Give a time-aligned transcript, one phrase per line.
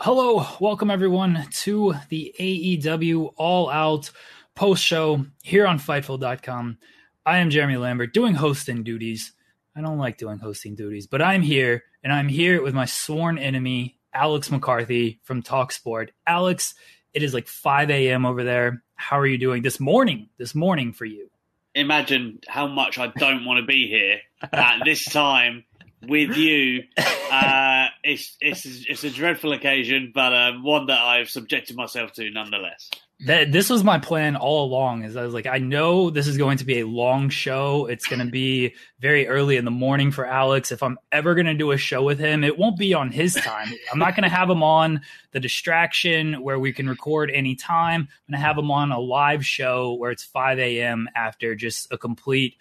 [0.00, 4.12] Hello, welcome everyone to the AEW All Out
[4.54, 6.78] post show here on Fightful.com.
[7.26, 9.32] I am Jeremy Lambert doing hosting duties.
[9.74, 13.38] I don't like doing hosting duties, but I'm here and I'm here with my sworn
[13.38, 16.10] enemy, Alex McCarthy from Talksport.
[16.28, 16.76] Alex,
[17.12, 18.24] it is like 5 a.m.
[18.24, 18.84] over there.
[18.94, 20.28] How are you doing this morning?
[20.38, 21.28] This morning for you.
[21.74, 24.20] Imagine how much I don't want to be here
[24.52, 25.64] at this time
[26.02, 26.84] with you.
[27.30, 32.30] Uh, it's it's it's a dreadful occasion, but um, one that I've subjected myself to
[32.30, 32.90] nonetheless.
[33.26, 35.02] That this was my plan all along.
[35.02, 37.86] Is I was like, I know this is going to be a long show.
[37.86, 40.70] It's going to be very early in the morning for Alex.
[40.70, 43.34] If I'm ever going to do a show with him, it won't be on his
[43.34, 43.72] time.
[43.92, 45.00] I'm not going to have him on
[45.32, 48.02] the distraction where we can record anytime.
[48.02, 51.08] I'm going to have him on a live show where it's 5 a.m.
[51.16, 52.54] after just a complete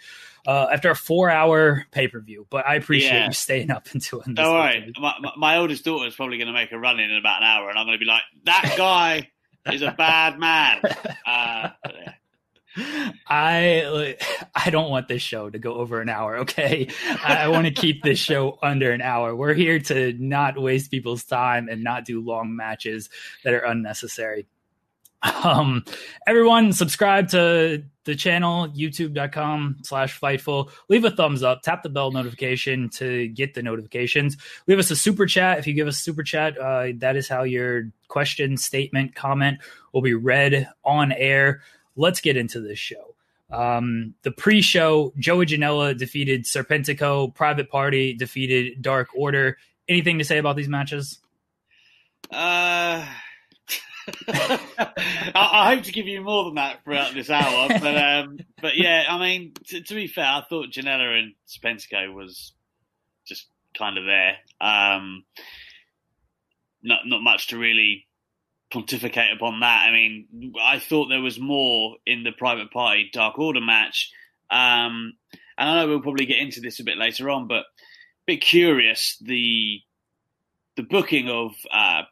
[0.47, 2.47] uh, after a four hour pay per view.
[2.49, 3.27] But I appreciate Yeah.
[3.27, 4.39] you staying up until this.
[4.39, 7.17] All right, my, my, oldest daughter is probably going to make a run in in
[7.17, 9.29] about an hour, and I'm going to be like, that guy
[9.71, 10.81] is a bad man.
[11.27, 12.13] Uh, yeah.
[13.27, 14.15] I
[14.55, 16.37] I don't want this show to go over an hour.
[16.37, 16.87] Okay,
[17.23, 19.35] I, I want to keep this show under an hour.
[19.35, 23.09] We're here to not waste people's time and not do long matches
[23.43, 24.47] that are unnecessary.
[25.43, 25.85] Um,
[26.25, 30.69] everyone subscribe to the channel, youtube.com slash fightful.
[30.89, 34.37] Leave a thumbs up, tap the bell notification to get the notifications.
[34.65, 35.59] Leave us a super chat.
[35.59, 39.59] If you give us a super chat, uh, that is how your question, statement, comment
[39.93, 41.61] will be read on air.
[41.95, 43.15] Let's get into this show.
[43.49, 49.57] Um, the pre-show, Joey Janela defeated Serpentico, Private Party defeated Dark Order.
[49.87, 51.19] Anything to say about these matches?
[52.31, 53.05] Uh,
[54.29, 54.93] I,
[55.35, 59.03] I hope to give you more than that throughout this hour, but um, but yeah,
[59.09, 62.53] I mean, to, to be fair, I thought Janela and Serpentico was
[63.25, 63.47] just
[63.77, 64.37] kind of there.
[64.61, 65.23] Um,
[66.83, 68.07] not not much to really
[68.71, 69.87] pontificate upon that.
[69.87, 74.11] I mean, I thought there was more in the Private Party Dark Order match,
[74.49, 75.13] um,
[75.57, 77.65] and I know we'll probably get into this a bit later on, but a
[78.25, 79.81] bit curious the
[80.77, 82.03] the booking of uh,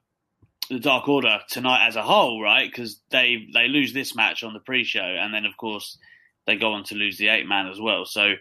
[0.70, 2.70] the Dark Order tonight as a whole, right?
[2.70, 5.98] Because they they lose this match on the pre-show, and then of course
[6.46, 8.06] they go on to lose the eight man as well.
[8.06, 8.34] So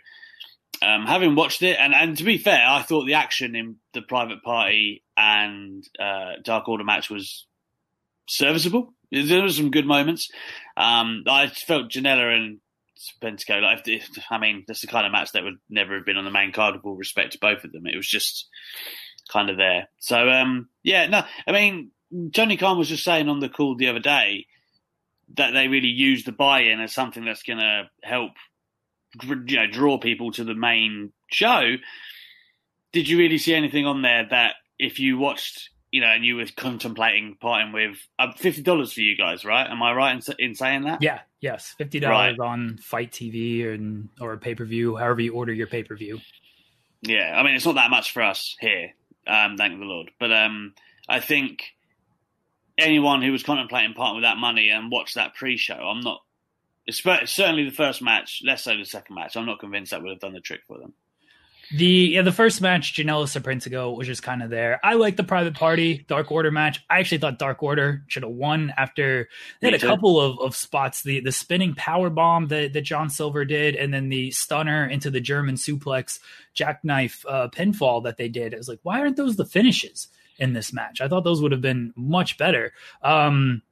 [0.82, 4.02] um, having watched it, and, and to be fair, I thought the action in the
[4.02, 7.46] Private Party and uh, Dark Order match was
[8.26, 8.94] serviceable.
[9.10, 10.30] There were some good moments.
[10.76, 12.60] Um, I felt Janela and
[13.22, 16.06] Pentico, like, if, if, I mean, that's the kind of match that would never have
[16.06, 17.86] been on the main card with all respect to both of them.
[17.86, 18.48] It was just
[19.30, 19.88] kind of there.
[20.00, 21.92] So, um, yeah, no, I mean,
[22.32, 24.46] Tony Khan was just saying on the call the other day
[25.36, 28.32] that they really use the buy-in as something that's going to help,
[29.22, 31.76] you know, draw people to the main show.
[32.92, 36.36] Did you really see anything on there that if you watched, you know, and you
[36.36, 39.68] were contemplating parting with uh, fifty dollars for you guys, right?
[39.68, 41.02] Am I right in, in saying that?
[41.02, 45.52] Yeah, yes, fifty dollars on FITE TV and or pay per view, however you order
[45.52, 46.20] your pay per view.
[47.02, 48.92] Yeah, I mean it's not that much for us here,
[49.26, 50.10] um, thank the Lord.
[50.18, 50.74] But um,
[51.08, 51.73] I think
[52.78, 56.20] anyone who was contemplating parting with that money and watched that pre-show, I'm not.
[56.86, 59.36] It's certainly the first match, less so the second match.
[59.36, 60.92] I'm not convinced that would have done the trick for them.
[61.72, 64.80] The yeah, the first match, Janela Serpentico was just kind of there.
[64.84, 66.84] I like the Private Party Dark Order match.
[66.90, 69.28] I actually thought Dark Order should have won after
[69.60, 71.02] they had a couple of, of spots.
[71.02, 75.10] The the spinning power bomb that, that John Silver did, and then the stunner into
[75.10, 76.18] the German suplex
[76.52, 78.52] jackknife uh, pinfall that they did.
[78.52, 80.08] It was like, why aren't those the finishes
[80.38, 81.00] in this match?
[81.00, 82.72] I thought those would have been much better.
[83.02, 83.62] Um,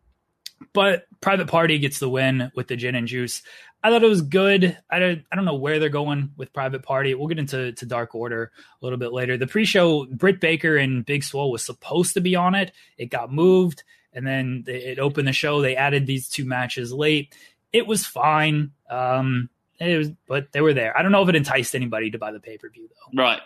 [0.72, 3.42] but Private Party gets the win with the gin and juice.
[3.82, 4.78] I thought it was good.
[4.90, 7.14] I don't, I don't know where they're going with Private Party.
[7.14, 9.36] We'll get into to Dark Order a little bit later.
[9.36, 12.70] The pre-show, Britt Baker and Big Swole was supposed to be on it.
[12.96, 13.82] It got moved,
[14.12, 15.60] and then it opened the show.
[15.60, 17.36] They added these two matches late.
[17.72, 18.70] It was fine.
[18.88, 19.50] Um,
[19.80, 20.96] it was, but they were there.
[20.96, 23.20] I don't know if it enticed anybody to buy the pay per view though.
[23.20, 23.40] Right.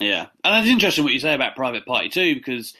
[0.00, 2.74] Yeah, and it's interesting what you say about Private Party too, because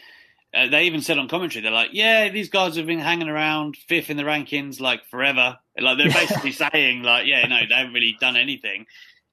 [0.55, 3.76] uh, they even said on commentary, they're like, "Yeah, these guys have been hanging around
[3.76, 7.93] fifth in the rankings like forever." Like they're basically saying, like, "Yeah, no, they haven't
[7.93, 8.87] really done anything."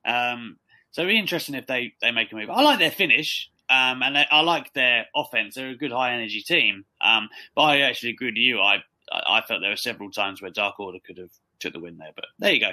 [0.03, 0.57] Um,
[0.91, 2.49] so it'd be interesting if they they make a move.
[2.49, 5.55] I like their finish, um, and they, I like their offense.
[5.55, 6.85] They're a good high energy team.
[7.01, 8.59] Um, but I actually agree with you.
[8.59, 11.97] I I felt there were several times where Dark Order could have took the win
[11.97, 12.71] there, but there you go.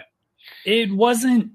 [0.64, 1.52] It wasn't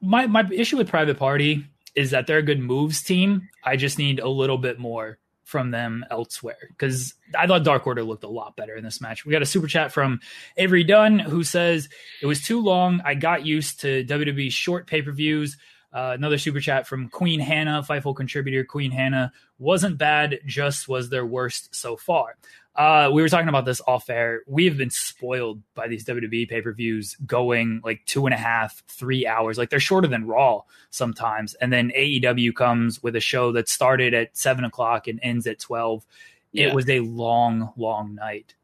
[0.00, 1.64] my my issue with Private Party
[1.98, 3.48] is that they're a good moves team.
[3.64, 8.04] I just need a little bit more from them elsewhere because I thought Dark Order
[8.04, 9.26] looked a lot better in this match.
[9.26, 10.20] We got a super chat from
[10.56, 11.88] Avery Dunn who says
[12.22, 13.02] it was too long.
[13.04, 15.56] I got used to WWE short pay per views.
[15.92, 18.62] Uh, another super chat from Queen Hannah, Fightful contributor.
[18.62, 22.36] Queen Hannah wasn't bad, just was their worst so far.
[22.78, 24.42] Uh, we were talking about this off air.
[24.46, 28.38] We have been spoiled by these WWE pay per views going like two and a
[28.38, 29.58] half, three hours.
[29.58, 31.54] Like they're shorter than Raw sometimes.
[31.54, 35.58] And then AEW comes with a show that started at seven o'clock and ends at
[35.58, 36.06] 12.
[36.52, 36.68] Yeah.
[36.68, 38.54] It was a long, long night.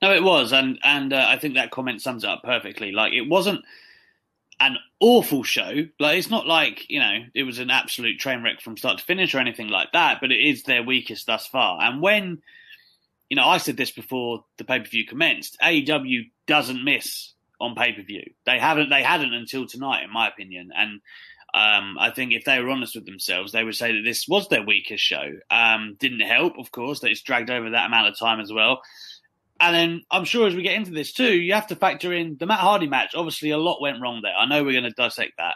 [0.00, 0.54] No, it was.
[0.54, 2.90] And, and uh, I think that comment sums it up perfectly.
[2.90, 3.62] Like it wasn't
[4.60, 5.86] an awful show.
[6.00, 9.04] Like it's not like you know it was an absolute train wreck from start to
[9.04, 10.22] finish or anything like that.
[10.22, 11.78] But it is their weakest thus far.
[11.82, 12.40] And when
[13.28, 15.56] you know, I said this before the pay per view commenced.
[15.62, 18.22] AEW doesn't miss on pay per view.
[18.44, 18.90] They haven't.
[18.90, 20.70] They hadn't until tonight, in my opinion.
[20.76, 21.00] And
[21.54, 24.48] um, I think if they were honest with themselves, they would say that this was
[24.48, 25.32] their weakest show.
[25.50, 28.82] Um, didn't help, of course, that it's dragged over that amount of time as well.
[29.58, 32.36] And then I'm sure as we get into this too, you have to factor in
[32.38, 33.14] the Matt Hardy match.
[33.14, 34.34] Obviously, a lot went wrong there.
[34.36, 35.54] I know we're going to dissect that.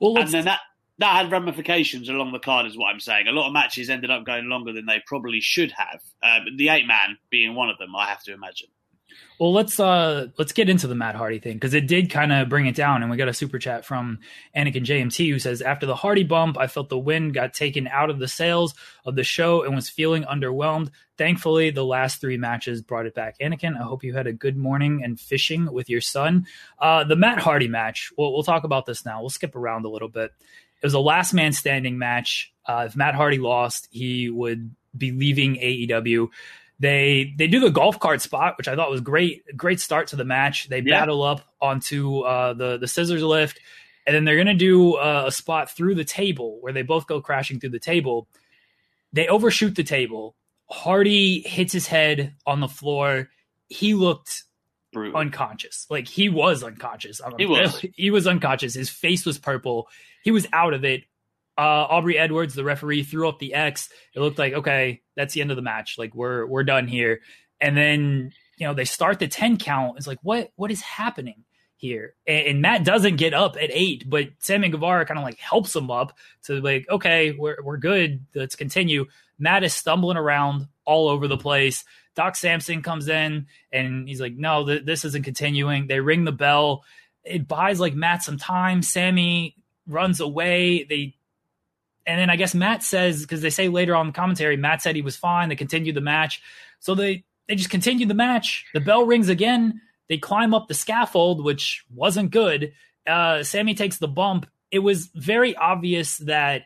[0.00, 0.60] Well, and then that
[0.98, 3.28] that had ramifications along the card, is what I'm saying.
[3.28, 6.00] A lot of matches ended up going longer than they probably should have.
[6.22, 8.68] Uh, the eight man being one of them, I have to imagine.
[9.38, 12.48] Well, let's uh let's get into the Matt Hardy thing because it did kind of
[12.48, 14.18] bring it down, and we got a super chat from
[14.56, 18.08] Anakin JMT who says after the Hardy bump, I felt the wind got taken out
[18.08, 20.90] of the sails of the show and was feeling underwhelmed.
[21.18, 23.38] Thankfully, the last three matches brought it back.
[23.38, 26.46] Anakin, I hope you had a good morning and fishing with your son.
[26.78, 28.10] Uh, the Matt Hardy match.
[28.16, 29.20] We'll we'll talk about this now.
[29.20, 30.32] We'll skip around a little bit.
[30.82, 32.52] It was a last man standing match.
[32.66, 36.28] Uh, if Matt Hardy lost, he would be leaving AEW.
[36.78, 39.56] They they do the golf cart spot, which I thought was great.
[39.56, 40.68] Great start to the match.
[40.68, 41.00] They yeah.
[41.00, 43.58] battle up onto uh, the the scissors lift,
[44.06, 47.20] and then they're gonna do uh, a spot through the table where they both go
[47.20, 48.28] crashing through the table.
[49.12, 50.36] They overshoot the table.
[50.68, 53.30] Hardy hits his head on the floor.
[53.68, 54.42] He looked
[54.96, 55.20] Brutal.
[55.20, 55.86] unconscious.
[55.90, 57.20] Like he was unconscious.
[57.36, 57.84] He was.
[57.94, 58.74] He was unconscious.
[58.74, 59.88] His face was purple.
[60.22, 61.04] He was out of it.
[61.58, 63.90] Uh, Aubrey Edwards, the referee, threw up the X.
[64.14, 65.96] It looked like okay, that's the end of the match.
[65.98, 67.20] Like we're we're done here.
[67.60, 69.98] And then you know they start the ten count.
[69.98, 71.44] It's like what what is happening
[71.76, 72.14] here?
[72.26, 75.76] And, and Matt doesn't get up at eight, but Sammy Guevara kind of like helps
[75.76, 78.24] him up to like okay, we're we're good.
[78.34, 79.06] Let's continue.
[79.38, 81.84] Matt is stumbling around all over the place.
[82.16, 85.86] Doc Sampson comes in and he's like, no, th- this isn't continuing.
[85.86, 86.82] They ring the bell.
[87.22, 88.82] It buys like Matt some time.
[88.82, 89.54] Sammy
[89.86, 90.84] runs away.
[90.84, 91.14] They
[92.06, 94.96] and then I guess Matt says because they say later on the commentary, Matt said
[94.96, 95.48] he was fine.
[95.48, 96.40] They continued the match,
[96.80, 98.64] so they they just continued the match.
[98.72, 99.80] The bell rings again.
[100.08, 102.72] They climb up the scaffold, which wasn't good.
[103.06, 104.46] Uh, Sammy takes the bump.
[104.70, 106.62] It was very obvious that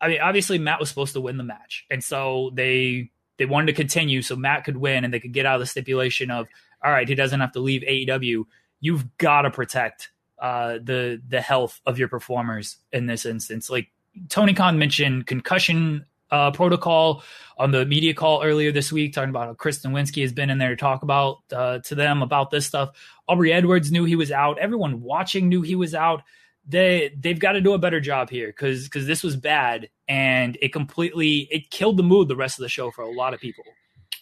[0.00, 3.68] I mean, obviously Matt was supposed to win the match, and so they they wanted
[3.68, 6.46] to continue so Matt could win and they could get out of the stipulation of
[6.84, 8.44] all right, he doesn't have to leave AEW.
[8.80, 13.70] You've got to protect uh, the the health of your performers in this instance.
[13.70, 13.88] Like
[14.28, 17.22] Tony Khan mentioned concussion uh, protocol
[17.56, 20.58] on the media call earlier this week, talking about how Chris Nowinski has been in
[20.58, 22.90] there to talk about uh, to them about this stuff.
[23.26, 24.58] Aubrey Edwards knew he was out.
[24.58, 26.24] Everyone watching knew he was out.
[26.66, 30.56] They they've got to do a better job here because because this was bad and
[30.60, 33.40] it completely it killed the mood the rest of the show for a lot of
[33.40, 33.64] people.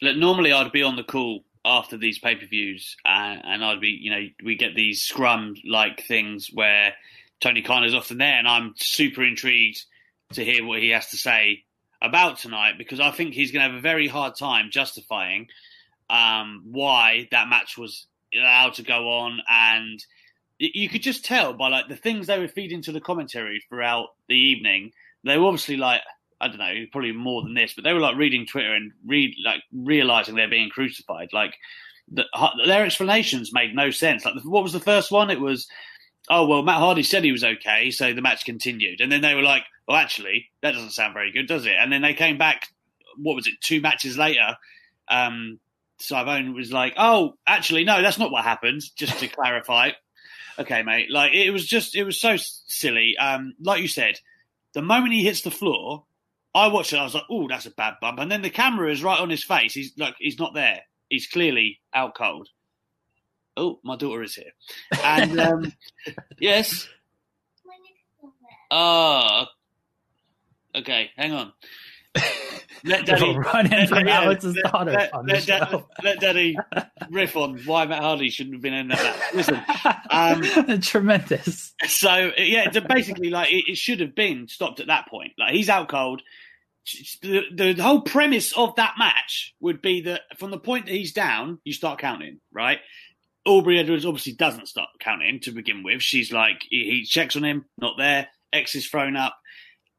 [0.00, 3.80] Look, normally I'd be on the call after these pay per views, and, and I'd
[3.80, 6.94] be, you know, we get these scrum like things where
[7.40, 9.84] Tony Khan is often there, and I'm super intrigued
[10.32, 11.64] to hear what he has to say
[12.00, 15.48] about tonight because I think he's going to have a very hard time justifying
[16.08, 20.04] um, why that match was allowed to go on, and
[20.58, 24.08] you could just tell by like the things they were feeding to the commentary throughout
[24.28, 24.92] the evening.
[25.24, 26.02] They were obviously like
[26.40, 29.34] I don't know, probably more than this, but they were like reading Twitter and read
[29.44, 31.30] like realizing they're being crucified.
[31.32, 31.54] Like
[32.10, 32.24] the,
[32.64, 34.24] their explanations made no sense.
[34.24, 35.30] Like what was the first one?
[35.30, 35.68] It was,
[36.28, 39.34] oh well, Matt Hardy said he was okay, so the match continued, and then they
[39.34, 41.74] were like, well, actually, that doesn't sound very good, does it?
[41.78, 42.68] And then they came back.
[43.16, 43.54] What was it?
[43.60, 44.56] Two matches later,
[45.08, 45.58] um,
[45.98, 48.82] Schiavone was like, oh, actually, no, that's not what happened.
[48.96, 49.90] Just to clarify.
[50.58, 51.10] Okay, mate.
[51.10, 53.16] Like it was just, it was so silly.
[53.16, 54.18] Um, like you said,
[54.74, 56.04] the moment he hits the floor,
[56.54, 56.98] I watched it.
[56.98, 59.30] I was like, "Oh, that's a bad bump." And then the camera is right on
[59.30, 59.74] his face.
[59.74, 60.80] He's like, he's not there.
[61.08, 62.48] He's clearly out cold.
[63.56, 64.52] Oh, my daughter is here.
[65.02, 65.72] And um,
[66.40, 66.88] yes.
[68.70, 69.42] Ah.
[70.74, 71.52] Uh, okay, hang on.
[72.84, 74.92] Let Daddy run in from yeah, Alex's let, daughter.
[74.92, 75.48] Let, on let,
[76.02, 76.56] let, Daddy
[77.10, 79.30] riff on why Matt Hardy shouldn't have been in that.
[79.34, 79.60] Listen,
[80.10, 81.74] um, tremendous.
[81.86, 85.32] so yeah, basically, like it, it should have been stopped at that point.
[85.38, 86.22] Like he's out cold.
[87.22, 87.42] The,
[87.74, 91.58] the whole premise of that match would be that from the point that he's down,
[91.64, 92.78] you start counting, right?
[93.44, 96.02] Aubrey Edwards obviously doesn't start counting to begin with.
[96.02, 98.28] She's like, he, he checks on him, not there.
[98.52, 99.36] X is thrown up,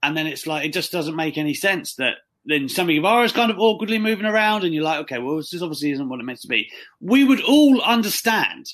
[0.01, 2.15] and then it's like it just doesn't make any sense that
[2.45, 5.61] then Sammy Guevara is kind of awkwardly moving around, and you're like, okay, well, this
[5.61, 6.69] obviously isn't what it meant to be.
[6.99, 8.67] We would all understand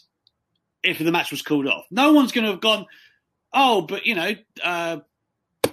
[0.83, 1.85] if the match was called off.
[1.89, 2.85] No one's going to have gone,
[3.53, 4.97] oh, but you know, uh,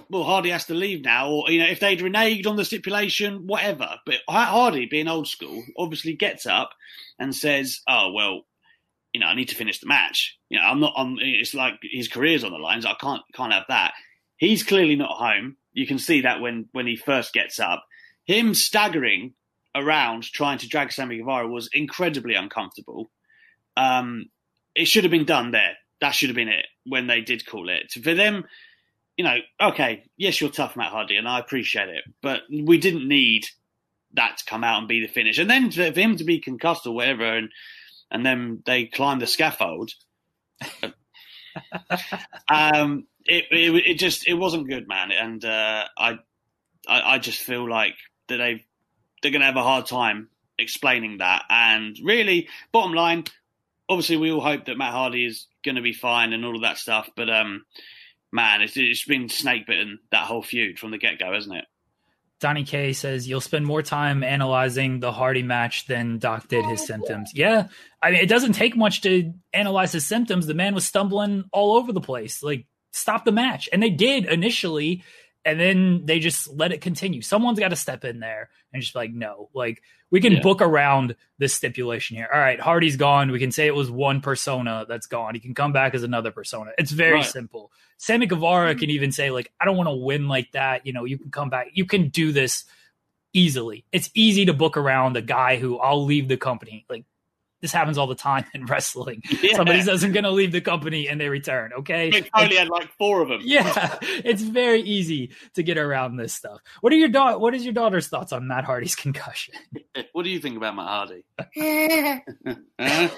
[0.09, 3.47] well, Hardy has to leave now, or you know, if they'd reneged on the stipulation,
[3.47, 3.95] whatever.
[4.05, 6.71] But Hardy, being old school, obviously gets up
[7.19, 8.41] and says, "Oh well,
[9.13, 10.37] you know, I need to finish the match.
[10.49, 10.93] You know, I'm not.
[10.97, 12.85] I'm, it's like his career's on the lines.
[12.85, 13.93] I can't can't have that."
[14.43, 15.55] He's clearly not home.
[15.71, 17.85] You can see that when when he first gets up,
[18.25, 19.35] him staggering
[19.73, 23.09] around trying to drag Sammy Guevara was incredibly uncomfortable.
[23.77, 24.25] Um,
[24.75, 25.77] it should have been done there.
[26.01, 27.91] That should have been it when they did call it.
[27.91, 28.43] For them,
[29.15, 33.07] you know, okay, yes, you're tough, Matt Hardy, and I appreciate it, but we didn't
[33.07, 33.45] need
[34.15, 35.37] that to come out and be the finish.
[35.37, 37.49] And then for him to be concussed or whatever, and
[38.11, 39.91] and then they climb the scaffold.
[42.49, 46.19] um, it, it it just it wasn't good, man, and uh, I,
[46.87, 47.95] I I just feel like
[48.27, 48.65] that they
[49.21, 51.43] they're to have a hard time explaining that.
[51.49, 53.23] And really, bottom line,
[53.89, 56.77] obviously, we all hope that Matt Hardy is to be fine and all of that
[56.77, 57.65] stuff, but um
[58.31, 61.65] man, it's, it's been snake bitten that whole feud from the get go, hasn't it?
[62.39, 66.85] Donnie K says you'll spend more time analyzing the Hardy match than Doc did his
[66.85, 67.31] symptoms.
[67.33, 67.67] Yeah,
[68.01, 70.45] I mean it doesn't take much to analyze his symptoms.
[70.45, 72.43] The man was stumbling all over the place.
[72.43, 75.03] Like stop the match, and they did initially,
[75.43, 77.21] and then they just let it continue.
[77.21, 80.41] Someone's got to step in there and just be like, no, like we can Yeah.
[80.41, 82.29] book around this stipulation here.
[82.33, 83.29] All right, Hardy's gone.
[83.31, 85.33] We can say it was one persona that's gone.
[85.33, 86.71] He can come back as another persona.
[86.77, 87.25] It's very Right.
[87.25, 87.71] simple.
[87.97, 90.85] Sammy Guevara can even say like, I don't want to win like that.
[90.85, 91.67] You know, you can come back.
[91.73, 92.63] You can do this
[93.33, 93.85] easily.
[93.91, 96.85] It's easy to book around a guy who I'll leave the company.
[96.89, 97.05] Like
[97.63, 99.23] this happens all the time in wrestling.
[99.41, 99.55] Yeah.
[99.55, 101.71] Somebody says I'm going to leave the company and they return.
[101.79, 102.11] Okay.
[102.11, 103.39] Mick Foley had like four of them.
[103.43, 106.59] Yeah, it's very easy to get around this stuff.
[106.81, 109.55] What are your da- What is your daughter's thoughts on Matt Hardy's concussion?
[110.11, 111.23] What do you think about Matt Hardy?
[112.79, 113.09] Huh?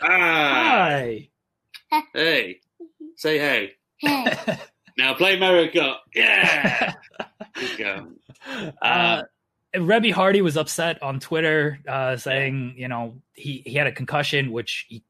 [0.00, 1.28] Hi.
[2.12, 2.60] hey,
[3.16, 3.72] say hey.
[4.96, 5.96] Now play Mario Kart.
[6.14, 6.94] Yeah.
[7.54, 8.08] Good girl.
[8.82, 9.22] Uh,
[9.74, 14.50] Reby Hardy was upset on Twitter, uh, saying, you know, he, he had a concussion,
[14.50, 15.02] which he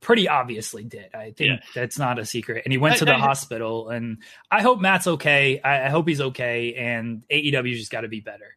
[0.00, 1.14] pretty obviously did.
[1.14, 1.66] I think Yeah.
[1.74, 2.62] that's not a secret.
[2.64, 3.20] And he went Hey, to the hey.
[3.20, 3.90] hospital.
[3.90, 4.18] And
[4.50, 5.60] I hope Matt's okay.
[5.60, 6.74] I, I hope he's okay.
[6.74, 8.56] And AEW just got to be better.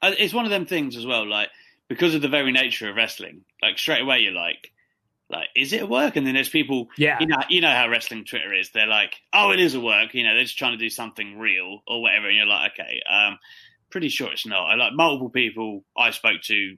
[0.00, 1.26] Uh, It's one of them things as well.
[1.26, 1.50] Like
[1.88, 4.72] because of the very nature of wrestling, like straight away you're like,
[5.28, 6.16] like is it a work?
[6.16, 7.18] And then there's people, Yeah.
[7.20, 8.70] you know, you know how wrestling Twitter is.
[8.70, 10.14] They're like, oh, it is a work.
[10.14, 12.28] You know, they're just trying to do something real or whatever.
[12.28, 13.38] And you're like, okay, um,
[13.90, 14.66] pretty sure it's not.
[14.66, 16.76] I like multiple people I spoke to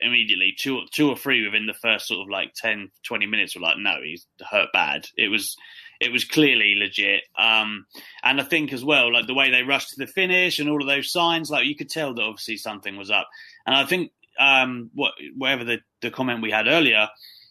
[0.00, 3.62] immediately, two, two or three within the first sort of like 10, 20 minutes were
[3.62, 5.06] like, no, he's hurt bad.
[5.16, 5.56] It was,
[6.00, 7.22] it was clearly legit.
[7.36, 7.86] Um,
[8.22, 10.80] and I think as well, like the way they rushed to the finish and all
[10.80, 13.28] of those signs, like you could tell that obviously something was up.
[13.66, 17.08] And I think um, what whatever the, the comment we had earlier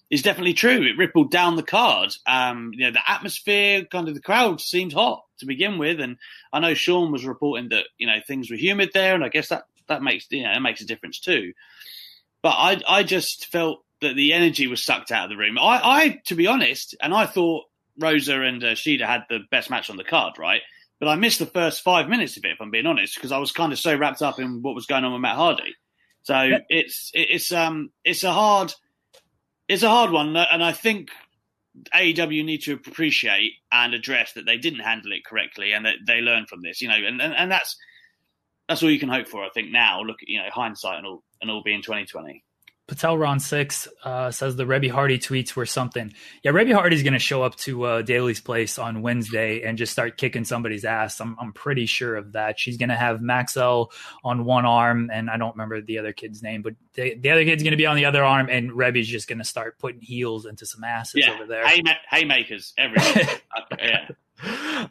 [0.10, 0.84] is definitely true.
[0.84, 2.14] It rippled down the card.
[2.26, 6.18] Um, you know, the atmosphere, kind of the crowd seemed hot to begin with, and
[6.54, 9.50] I know Sean was reporting that you know things were humid there, and I guess
[9.50, 11.54] that that makes you know that makes a difference too.
[12.42, 15.58] But I I just felt that the energy was sucked out of the room.
[15.58, 17.66] I, I to be honest, and I thought
[18.00, 20.62] Rosa and uh, Shida had the best match on the card, right?
[21.00, 23.38] But I missed the first five minutes of it, if I'm being honest, because I
[23.38, 25.76] was kind of so wrapped up in what was going on with Matt Hardy.
[26.24, 26.60] So yeah.
[26.70, 28.74] it's it's um it's a hard
[29.68, 31.10] it's a hard one, and I think
[31.94, 36.22] AEW need to appreciate and address that they didn't handle it correctly, and that they
[36.22, 36.82] learn from this.
[36.82, 37.78] You know, and, and, and that's
[38.68, 39.44] that's all you can hope for.
[39.44, 42.44] I think now, look at you know hindsight and all and all being 2020.
[42.88, 46.14] Patel Ron Six uh, says the Reby Hardy tweets were something.
[46.42, 49.92] Yeah, Reby Hardy's going to show up to uh, Daily's place on Wednesday and just
[49.92, 51.20] start kicking somebody's ass.
[51.20, 52.58] I'm I'm pretty sure of that.
[52.58, 53.92] She's going to have Maxel
[54.24, 57.44] on one arm, and I don't remember the other kid's name, but the, the other
[57.44, 60.02] kid's going to be on the other arm, and Reby's just going to start putting
[60.02, 61.34] heels into some asses yeah.
[61.34, 61.68] over there.
[61.68, 63.28] Hay- haymakers, everything.
[63.80, 64.08] yeah.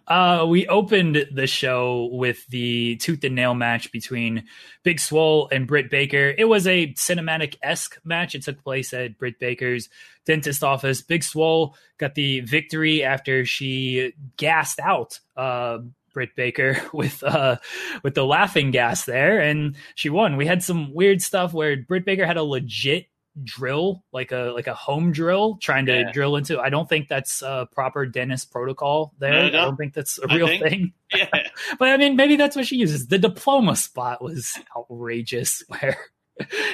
[0.07, 4.45] Uh, we opened the show with the tooth and nail match between
[4.83, 6.35] Big Swole and Britt Baker.
[6.37, 8.35] It was a cinematic esque match.
[8.35, 9.89] It took place at Britt Baker's
[10.25, 11.01] dentist office.
[11.03, 15.79] Big Swole got the victory after she gassed out uh,
[16.13, 17.57] Britt Baker with uh,
[18.03, 20.37] with the laughing gas there, and she won.
[20.37, 23.09] We had some weird stuff where Britt Baker had a legit
[23.45, 26.13] drill like a like a home drill trying to yeah.
[26.13, 29.61] drill into i don't think that's a proper dentist protocol there no, no.
[29.61, 31.29] i don't think that's a real thing yeah.
[31.79, 35.99] but i mean maybe that's what she uses the diploma spot was outrageous where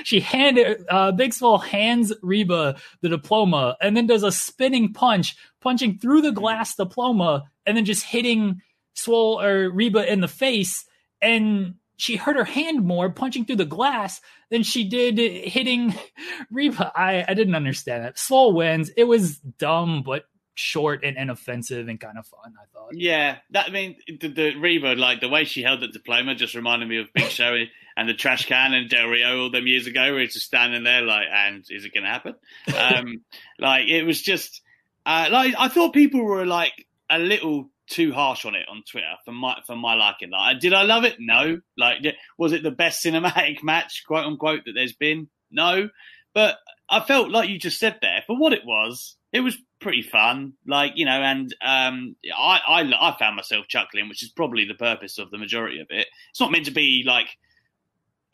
[0.05, 5.37] she handed uh big swole hands reba the diploma and then does a spinning punch
[5.61, 8.61] punching through the glass diploma and then just hitting
[8.95, 10.85] swole or reba in the face
[11.21, 15.95] and she hurt her hand more punching through the glass than she did hitting
[16.51, 16.91] Reba.
[16.97, 18.19] I, I didn't understand it.
[18.19, 18.91] Swole wins.
[18.97, 22.55] It was dumb, but short and inoffensive and kind of fun.
[22.61, 22.91] I thought.
[22.95, 26.57] Yeah, that I mean the, the Reba like the way she held the diploma just
[26.57, 27.57] reminded me of Big Show
[27.97, 30.83] and the trash can and Del Rio all them years ago, where he's just standing
[30.83, 32.35] there like, and is it going to happen?
[32.77, 33.23] Um,
[33.61, 34.61] like it was just
[35.07, 36.73] uh, like I thought people were like
[37.09, 40.31] a little too harsh on it on Twitter for my for my liking.
[40.31, 41.17] Like, did I love it?
[41.19, 41.61] No.
[41.77, 41.99] Like,
[42.39, 45.29] was it the best cinematic match, quote unquote, that there's been?
[45.51, 45.89] No.
[46.35, 46.57] But
[46.89, 49.17] I felt like you just said there for what it was.
[49.33, 54.09] It was pretty fun, like you know, and um, I, I I found myself chuckling,
[54.09, 56.07] which is probably the purpose of the majority of it.
[56.31, 57.29] It's not meant to be like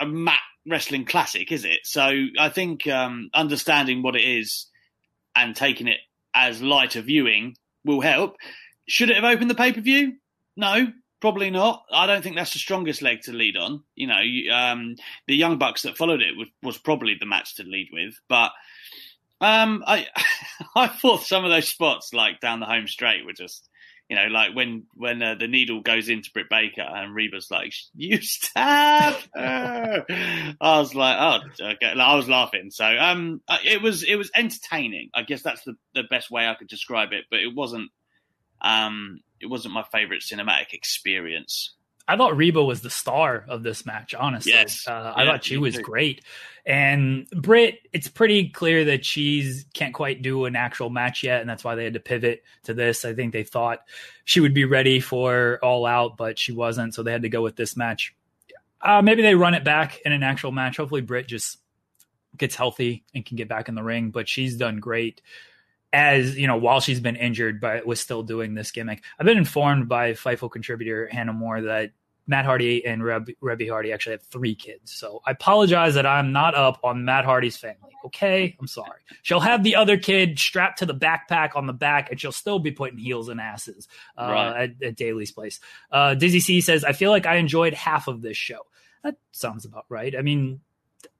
[0.00, 1.80] a mat wrestling classic, is it?
[1.84, 4.66] So I think um, understanding what it is
[5.34, 5.98] and taking it
[6.34, 8.36] as lighter viewing will help.
[8.88, 10.14] Should it have opened the pay per view?
[10.56, 11.84] No, probably not.
[11.92, 13.82] I don't think that's the strongest leg to lead on.
[13.94, 14.96] You know, um,
[15.26, 18.52] the Young Bucks that followed it was, was probably the match to lead with, but
[19.40, 20.06] um, I
[20.76, 23.68] I thought some of those spots like down the home straight were just.
[24.10, 27.74] You know, like when when uh, the needle goes into Britt Baker and Reba's like,
[27.94, 32.70] "You stab her," I was like, "Oh, okay." Like, I was laughing.
[32.70, 35.10] So, um, it was it was entertaining.
[35.14, 37.26] I guess that's the the best way I could describe it.
[37.30, 37.90] But it wasn't
[38.60, 41.74] um, it wasn't my favorite cinematic experience.
[42.08, 44.14] I thought Reba was the star of this match.
[44.14, 45.82] Honestly, yes, uh, I thought she was too.
[45.82, 46.24] great.
[46.64, 51.48] And Britt, it's pretty clear that she's can't quite do an actual match yet, and
[51.48, 53.04] that's why they had to pivot to this.
[53.04, 53.80] I think they thought
[54.24, 57.42] she would be ready for All Out, but she wasn't, so they had to go
[57.42, 58.14] with this match.
[58.80, 60.78] Uh, maybe they run it back in an actual match.
[60.78, 61.58] Hopefully, Britt just
[62.38, 64.10] gets healthy and can get back in the ring.
[64.10, 65.20] But she's done great
[65.92, 69.02] as you know, while she's been injured, but was still doing this gimmick.
[69.18, 71.92] I've been informed by Fightful contributor Hannah Moore that
[72.26, 74.92] Matt Hardy and Reb, Reby Hardy actually have three kids.
[74.92, 77.92] So I apologize that I'm not up on Matt Hardy's family.
[78.04, 79.00] Okay, I'm sorry.
[79.22, 82.58] She'll have the other kid strapped to the backpack on the back, and she'll still
[82.58, 84.56] be putting heels and asses uh, right.
[84.56, 85.58] at, at Daily's place.
[85.90, 88.60] Uh, Dizzy C says, "I feel like I enjoyed half of this show."
[89.02, 90.14] That sounds about right.
[90.16, 90.60] I mean,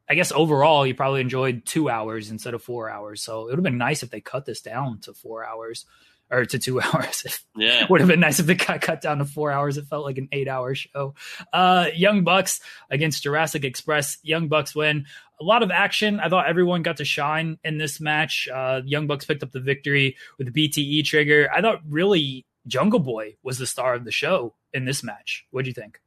[0.09, 3.23] I guess overall you probably enjoyed two hours instead of four hours.
[3.23, 5.85] So it would have been nice if they cut this down to four hours
[6.31, 7.25] or to two hours.
[7.57, 9.77] yeah, would have been nice if they got cut down to four hours.
[9.77, 11.15] It felt like an eight-hour show.
[11.53, 14.19] Uh, Young Bucks against Jurassic Express.
[14.23, 15.07] Young Bucks win.
[15.41, 16.21] A lot of action.
[16.21, 18.49] I thought everyone got to shine in this match.
[18.53, 21.49] Uh, Young Bucks picked up the victory with the BTE trigger.
[21.55, 25.47] I thought really Jungle Boy was the star of the show in this match.
[25.51, 26.01] What do you think?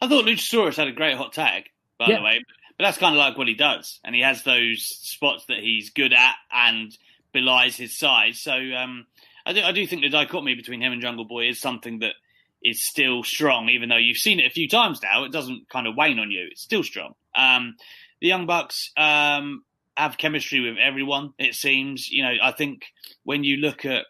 [0.00, 1.64] I thought Luchasaurus had a great hot tag.
[1.98, 2.18] By yeah.
[2.18, 2.44] the way,
[2.78, 5.90] but that's kind of like what he does, and he has those spots that he's
[5.90, 6.96] good at and
[7.32, 8.40] belies his size.
[8.40, 9.06] So um,
[9.44, 12.14] I do I do think the dichotomy between him and Jungle Boy is something that
[12.62, 15.24] is still strong, even though you've seen it a few times now.
[15.24, 17.14] It doesn't kind of wane on you; it's still strong.
[17.34, 17.76] Um,
[18.20, 19.64] the Young Bucks um,
[19.96, 21.34] have chemistry with everyone.
[21.38, 22.86] It seems, you know, I think
[23.24, 24.06] when you look at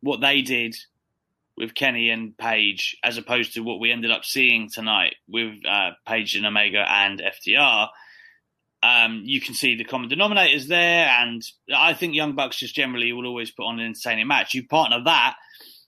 [0.00, 0.76] what they did
[1.56, 5.90] with Kenny and Page, as opposed to what we ended up seeing tonight with uh,
[6.06, 7.88] Page and Omega and FTR,
[8.82, 11.42] Um, you can see the common denominators there, and
[11.74, 14.54] I think Young Bucks just generally will always put on an entertaining match.
[14.54, 15.36] You partner that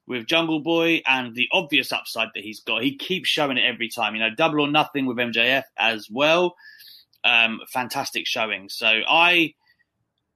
[0.06, 2.82] with Jungle Boy and the obvious upside that he's got.
[2.82, 4.14] He keeps showing it every time.
[4.14, 6.56] You know, double or nothing with MJF as well.
[7.24, 8.70] Um, fantastic showing.
[8.70, 9.54] So I,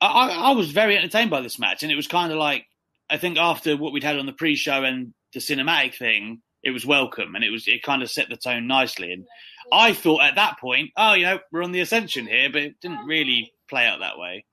[0.01, 2.67] I, I was very entertained by this match, and it was kind of like
[3.09, 6.87] I think after what we'd had on the pre-show and the cinematic thing, it was
[6.87, 9.13] welcome, and it was it kind of set the tone nicely.
[9.13, 9.27] And
[9.73, 12.81] I thought at that point, oh, you know, we're on the ascension here, but it
[12.81, 14.45] didn't really play out that way.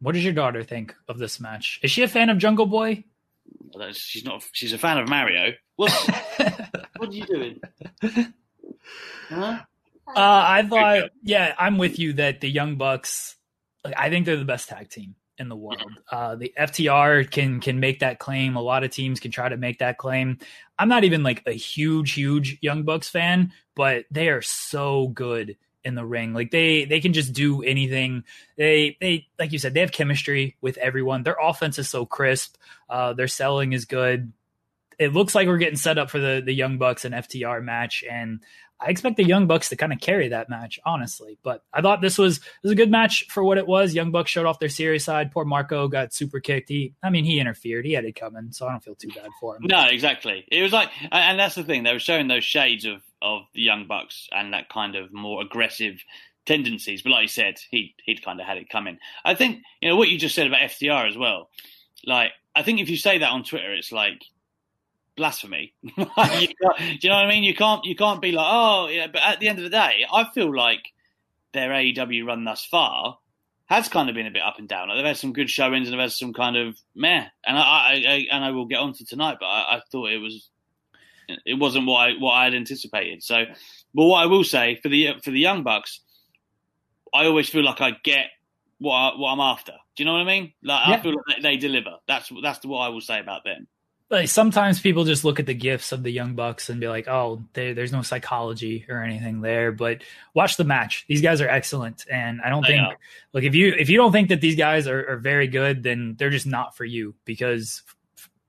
[0.00, 1.78] What does your daughter think of this match?
[1.82, 3.04] Is she a fan of Jungle Boy?
[3.92, 4.42] She's not.
[4.52, 5.52] She's a fan of Mario.
[5.76, 5.90] What?
[6.96, 7.60] what are you doing?
[9.28, 9.60] Huh?
[10.08, 13.36] Uh, I thought, yeah, I'm with you that the Young Bucks.
[13.84, 15.92] Like, I think they're the best tag team in the world.
[16.10, 18.56] Uh, the FTR can can make that claim.
[18.56, 20.38] A lot of teams can try to make that claim.
[20.78, 25.56] I'm not even like a huge, huge Young Bucks fan, but they are so good
[25.84, 26.32] in the ring.
[26.32, 28.24] Like they they can just do anything.
[28.56, 31.24] They they like you said, they have chemistry with everyone.
[31.24, 32.56] Their offense is so crisp.
[32.88, 34.32] Uh, their selling is good.
[34.98, 38.04] It looks like we're getting set up for the the Young Bucks and FTR match,
[38.08, 38.40] and
[38.84, 41.38] I expect the Young Bucks to kind of carry that match, honestly.
[41.42, 43.94] But I thought this was this was a good match for what it was.
[43.94, 45.30] Young Bucks showed off their serious side.
[45.30, 46.68] Poor Marko got super kicked.
[46.68, 47.84] He, I mean, he interfered.
[47.84, 49.62] He had it coming, so I don't feel too bad for him.
[49.64, 50.44] No, exactly.
[50.50, 51.84] It was like, and that's the thing.
[51.84, 55.42] They were showing those shades of of the Young Bucks and that kind of more
[55.42, 56.02] aggressive
[56.44, 57.02] tendencies.
[57.02, 58.98] But like you said, he he'd kind of had it coming.
[59.24, 61.50] I think you know what you just said about FTR as well.
[62.04, 64.24] Like, I think if you say that on Twitter, it's like
[65.16, 65.74] blasphemy.
[65.82, 67.42] you do you know what I mean?
[67.42, 69.06] You can't you can't be like, oh yeah.
[69.06, 70.92] But at the end of the day, I feel like
[71.52, 73.18] their AEW run thus far
[73.66, 74.88] has kind of been a bit up and down.
[74.88, 77.26] Like they've had some good showings and they've had some kind of meh.
[77.46, 80.10] And I, I, I and I will get on to tonight, but I, I, thought
[80.10, 80.48] it was
[81.46, 83.22] it wasn't what I what I had anticipated.
[83.22, 83.44] So,
[83.94, 86.00] but what I will say for the for the young bucks,
[87.14, 88.26] I always feel like I get
[88.78, 89.72] what I, what I'm after.
[89.72, 90.52] Do you know what I mean?
[90.62, 90.94] Like yeah.
[90.94, 91.96] I feel like they, they deliver.
[92.08, 93.68] That's that's what I will say about them
[94.12, 97.08] like sometimes people just look at the gifts of the young bucks and be like
[97.08, 100.02] oh they, there's no psychology or anything there but
[100.34, 102.94] watch the match these guys are excellent and i don't I think know.
[103.32, 106.14] like if you if you don't think that these guys are, are, very good then
[106.18, 107.82] they're just not for you because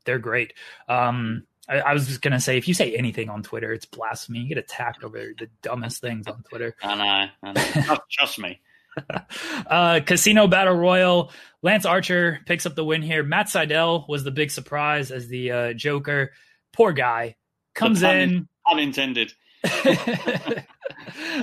[0.06, 0.54] they're great
[0.90, 4.40] um I, I was just gonna say if you say anything on Twitter, it's blasphemy.
[4.40, 6.76] You get attacked over the dumbest things on Twitter.
[6.84, 7.50] I know.
[7.50, 7.98] I know.
[8.12, 8.60] Trust me.
[9.68, 11.32] uh, Casino Battle Royal.
[11.62, 13.24] Lance Archer picks up the win here.
[13.24, 16.32] Matt Sydal was the big surprise as the uh, Joker.
[16.74, 17.36] Poor guy
[17.74, 18.48] comes pun, in.
[18.70, 19.34] Unintended.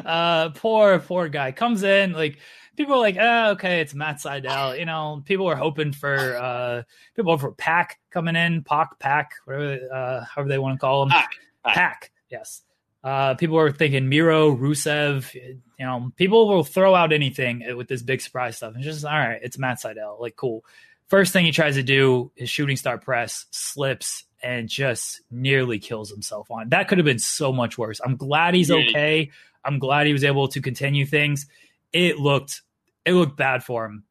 [0.05, 2.13] uh, poor, poor guy comes in.
[2.13, 2.39] Like
[2.77, 4.79] people are like, oh, okay, it's Matt Sydal.
[4.79, 6.83] You know, people are hoping for uh,
[7.17, 11.09] people for Pack coming in, Pac, Pack, whatever, uh, however they want to call him.
[11.11, 11.31] Pack.
[11.65, 11.75] Pac.
[11.75, 12.63] Pac yes.
[13.03, 15.33] Uh, people were thinking Miro, Rusev.
[15.35, 18.75] You know, people will throw out anything with this big surprise stuff.
[18.77, 19.41] It's just all right.
[19.43, 20.21] It's Matt Sydal.
[20.21, 20.65] Like, cool.
[21.09, 26.11] First thing he tries to do is shooting star press, slips, and just nearly kills
[26.11, 26.69] himself on.
[26.69, 28.01] That could have been so much worse.
[28.05, 29.31] I'm glad he's okay.
[29.65, 31.47] I'm glad he was able to continue things.
[31.93, 32.63] It looked
[33.05, 34.05] it looked bad for him.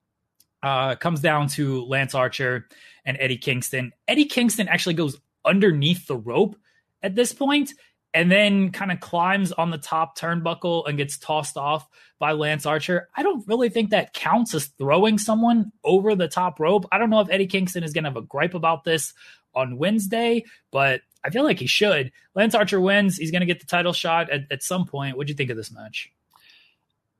[0.61, 2.67] Uh, comes down to Lance Archer
[3.05, 3.93] and Eddie Kingston.
[4.07, 6.57] Eddie Kingston actually goes underneath the rope
[7.01, 7.73] at this point
[8.13, 12.65] and then kind of climbs on the top turnbuckle and gets tossed off by Lance
[12.65, 13.07] Archer.
[13.15, 16.85] I don't really think that counts as throwing someone over the top rope.
[16.91, 19.13] I don't know if Eddie Kingston is going to have a gripe about this
[19.53, 22.11] on Wednesday, but I feel like he should.
[22.35, 23.17] Lance Archer wins.
[23.17, 25.17] He's going to get the title shot at, at some point.
[25.17, 26.11] What do you think of this match?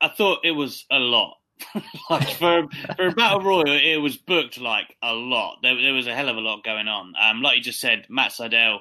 [0.02, 1.36] I thought it was a lot.
[2.10, 5.58] like for for a battle royal, it was booked like a lot.
[5.62, 7.14] There, there was a hell of a lot going on.
[7.22, 8.80] Um, like you just said, Matt Sydal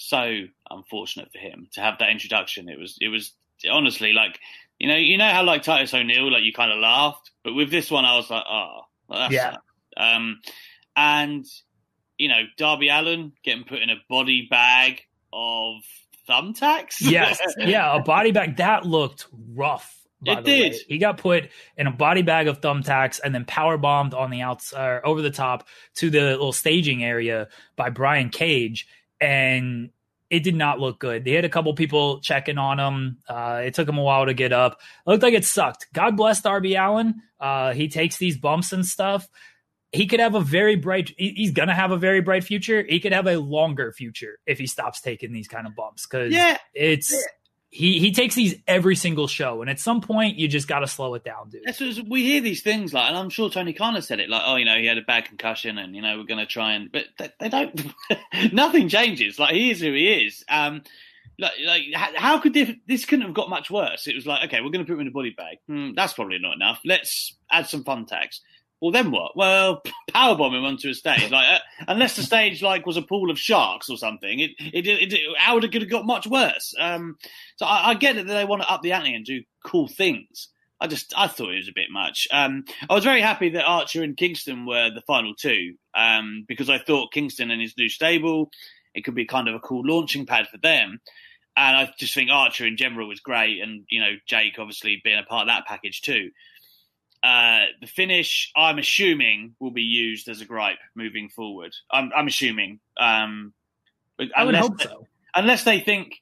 [0.00, 2.68] so unfortunate for him to have that introduction.
[2.68, 3.32] It was it was
[3.68, 4.38] honestly like
[4.78, 7.70] you know you know how like Titus O'Neil like you kind of laughed, but with
[7.70, 9.56] this one I was like oh well, yeah.
[9.96, 10.40] Um,
[10.94, 11.44] and
[12.16, 15.82] you know Darby Allin getting put in a body bag of
[16.28, 17.00] thumbtacks.
[17.00, 19.96] yes, yeah, a body bag that looked rough.
[20.24, 20.72] it did.
[20.74, 20.78] Way.
[20.86, 24.42] He got put in a body bag of thumbtacks and then power bombed on the
[24.42, 28.86] outside, over the top to the little staging area by Brian Cage
[29.20, 29.90] and
[30.30, 31.24] it did not look good.
[31.24, 33.18] They had a couple people checking on him.
[33.26, 34.72] Uh, it took him a while to get up.
[35.06, 35.86] It looked like it sucked.
[35.92, 37.22] God bless Darby Allin.
[37.40, 39.28] Uh, he takes these bumps and stuff.
[39.90, 41.14] He could have a very bright.
[41.16, 42.84] He's gonna have a very bright future.
[42.86, 46.06] He could have a longer future if he stops taking these kind of bumps.
[46.06, 47.14] Because yeah, it's
[47.70, 50.86] he he takes these every single show, and at some point you just got to
[50.86, 51.62] slow it down, dude.
[51.64, 54.30] That's what, we hear these things like, and I'm sure Tony Khan has said it,
[54.30, 56.46] like, oh, you know, he had a bad concussion, and you know, we're going to
[56.46, 57.92] try and, but they, they don't.
[58.52, 59.38] nothing changes.
[59.38, 60.44] Like he is who he is.
[60.48, 60.82] Um,
[61.40, 64.08] Like, like how could this, this couldn't have got much worse?
[64.08, 65.58] It was like, okay, we're going to put him in a body bag.
[65.68, 66.80] Hmm, that's probably not enough.
[66.84, 68.40] Let's add some fun tags.
[68.80, 69.36] Well, then what?
[69.36, 71.30] Well, power bombing onto a stage.
[71.30, 74.86] Like, uh, unless the stage like was a pool of sharks or something, it it,
[74.86, 76.74] it, it how would it could have got much worse?
[76.78, 77.16] Um,
[77.56, 79.88] so I, I get it that they want to up the ante and do cool
[79.88, 80.48] things.
[80.80, 82.28] I just I thought it was a bit much.
[82.30, 86.70] Um, I was very happy that Archer and Kingston were the final two um, because
[86.70, 88.50] I thought Kingston and his new stable
[88.94, 91.00] it could be kind of a cool launching pad for them.
[91.56, 95.18] And I just think Archer in general was great, and you know Jake obviously being
[95.18, 96.30] a part of that package too.
[97.22, 101.74] Uh, the finish, I'm assuming, will be used as a gripe moving forward.
[101.90, 102.80] I'm, I'm assuming.
[102.98, 103.52] Um,
[104.36, 105.06] I would hope so.
[105.34, 106.14] Unless they think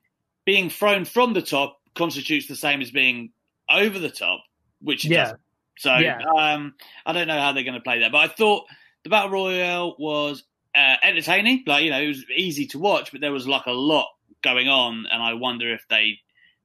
[0.44, 3.30] being thrown from the top constitutes the same as being
[3.70, 4.40] over the top,
[4.80, 5.22] which it yeah.
[5.22, 5.40] doesn't.
[5.78, 6.18] So Yeah.
[6.38, 8.12] um, I don't know how they're going to play that.
[8.12, 8.66] But I thought
[9.04, 10.42] the battle royale was
[10.74, 11.64] uh, entertaining.
[11.66, 14.08] Like you know, it was easy to watch, but there was like a lot
[14.42, 16.18] going on, and I wonder if they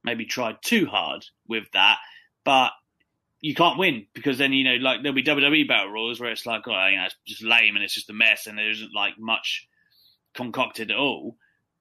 [0.03, 1.97] maybe tried too hard with that.
[2.43, 2.71] But
[3.41, 6.45] you can't win because then you know, like there'll be WWE battle royals where it's
[6.45, 8.93] like, oh, you know, it's just lame and it's just a mess, and there isn't
[8.93, 9.67] like much
[10.33, 11.35] concocted at all.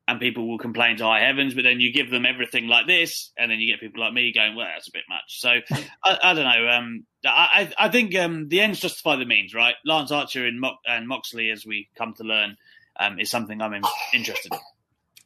[0.09, 3.31] And people will complain to high heavens, but then you give them everything like this,
[3.38, 5.51] and then you get people like me going, "Well, that's a bit much." So
[6.05, 6.68] I, I don't know.
[6.68, 9.75] Um, I, I think um, the ends justify the means, right?
[9.85, 12.57] Lance Archer and, Mo- and Moxley, as we come to learn,
[12.99, 14.59] um, is something I'm in, interested in.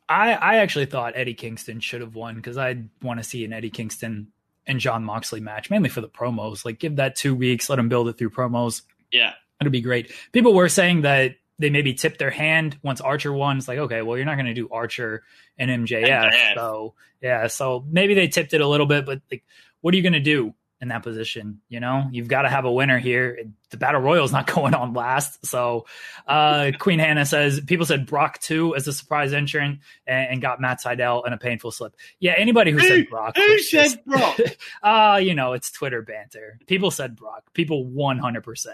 [0.07, 3.55] I, I actually thought Eddie Kingston should have won because I want to see an
[3.55, 4.29] Eddie Kingston
[4.67, 6.65] and Jon Moxley match, mainly for the promos.
[6.65, 8.83] Like, give that two weeks, let him build it through promos.
[9.11, 10.13] Yeah, it'd be great.
[10.33, 13.59] People were saying that they maybe tipped their hand once Archer won.
[13.59, 15.23] It's like, okay, well, you're not going to do Archer
[15.57, 16.09] and MJF.
[16.09, 16.55] MJF.
[16.55, 19.45] So, yeah, so maybe they tipped it a little bit, but like,
[19.81, 21.61] what are you going to do in that position?
[21.69, 23.39] You know, you've got to have a winner here.
[23.71, 25.45] The Battle Royal is not going on last.
[25.45, 25.87] So,
[26.29, 30.61] uh, Queen Hannah says people said Brock too as a surprise entrant and, and got
[30.61, 31.97] Matt Sydal in a painful slip.
[32.21, 34.39] Yeah, anybody who, Who- said Brock, who was just- said Brock?
[34.83, 36.59] uh, you know, it's Twitter banter.
[36.67, 37.53] People said Brock.
[37.55, 38.67] People 100%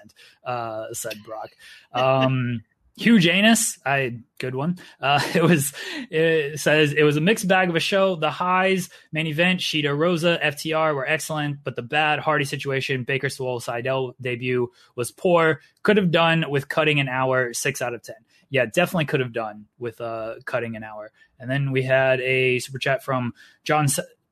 [0.45, 1.51] uh, said Brock.
[1.93, 2.63] Um,
[3.01, 4.79] Hugh anus, I good one.
[5.01, 5.73] Uh, it was
[6.11, 8.15] it says it was a mixed bag of a show.
[8.17, 13.31] The highs, main event, Shida Rosa, FTR were excellent, but the bad Hardy situation, Baker
[13.31, 15.63] Swole Sydal debut was poor.
[15.83, 18.17] Could have done with cutting an hour, six out of ten.
[18.51, 21.11] Yeah, definitely could have done with uh, cutting an hour.
[21.39, 23.33] And then we had a super chat from
[23.65, 23.87] John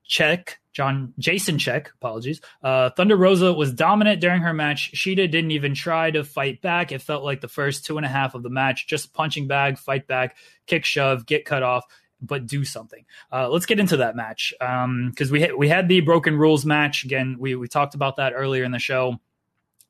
[0.08, 2.40] Check, John Jason Check, apologies.
[2.62, 4.90] Uh, Thunder Rosa was dominant during her match.
[4.94, 6.90] Shida didn't even try to fight back.
[6.90, 9.78] It felt like the first two and a half of the match, just punching bag,
[9.78, 11.84] fight back, kick, shove, get cut off,
[12.22, 13.04] but do something.
[13.30, 17.04] Uh, let's get into that match because we had, we had the broken rules match
[17.04, 17.36] again.
[17.38, 19.20] We we talked about that earlier in the show.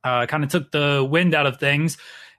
[0.02, 1.96] Uh, kind of took the wind out of things,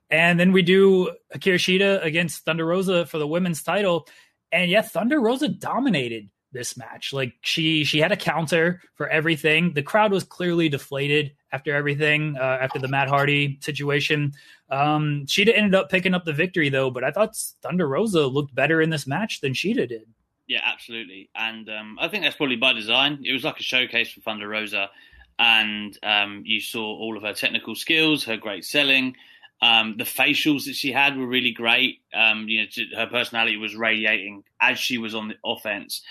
[0.09, 4.07] and then we do Akira Shida against Thunder Rosa for the women's title,
[4.51, 7.13] and yeah, Thunder Rosa dominated this match.
[7.13, 9.73] Like she she had a counter for everything.
[9.73, 14.33] The crowd was clearly deflated after everything, uh, after the Matt Hardy situation.
[14.69, 18.53] Um, Shida ended up picking up the victory though, but I thought Thunder Rosa looked
[18.53, 20.07] better in this match than Shida did.
[20.47, 21.29] Yeah, absolutely.
[21.35, 23.19] And um, I think that's probably by design.
[23.23, 24.89] It was like a showcase for Thunder Rosa.
[25.37, 29.15] And um, you saw all of her technical skills, her great selling.
[29.61, 32.01] Um, the facials that she had were really great.
[32.13, 36.01] Um, you know, her personality was radiating as she was on the offense.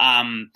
[0.00, 0.50] Um,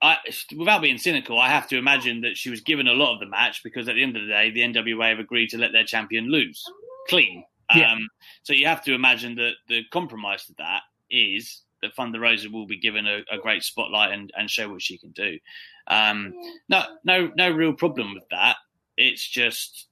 [0.00, 0.16] I,
[0.56, 3.26] without being cynical, I have to imagine that she was given a lot of the
[3.26, 5.84] match because at the end of the day, the NWA have agreed to let their
[5.84, 6.64] champion lose
[7.08, 7.44] clean.
[7.74, 7.92] Yeah.
[7.92, 8.08] Um,
[8.42, 12.66] so you have to imagine that the compromise to that is that Thunder Rosa will
[12.66, 15.38] be given a, a great spotlight and, and show what she can do.
[15.86, 16.34] Um,
[16.68, 18.56] no, no, no real problem with that.
[18.96, 19.88] It's just,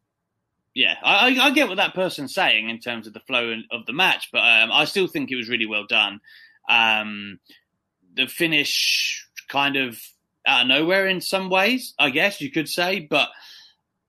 [0.74, 3.92] yeah, I, I get what that person's saying in terms of the flow of the
[3.92, 6.20] match, but um, I still think it was really well done.
[6.68, 7.40] Um,
[8.14, 9.98] the finish kind of
[10.46, 13.28] out of nowhere in some ways, I guess you could say, but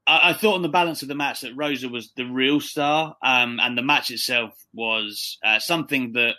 [0.06, 3.16] I, I thought on the balance of the match that Rosa was the real star,
[3.24, 6.36] um, and the match itself was uh, something that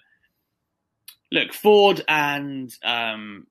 [1.33, 3.47] look Ford and um,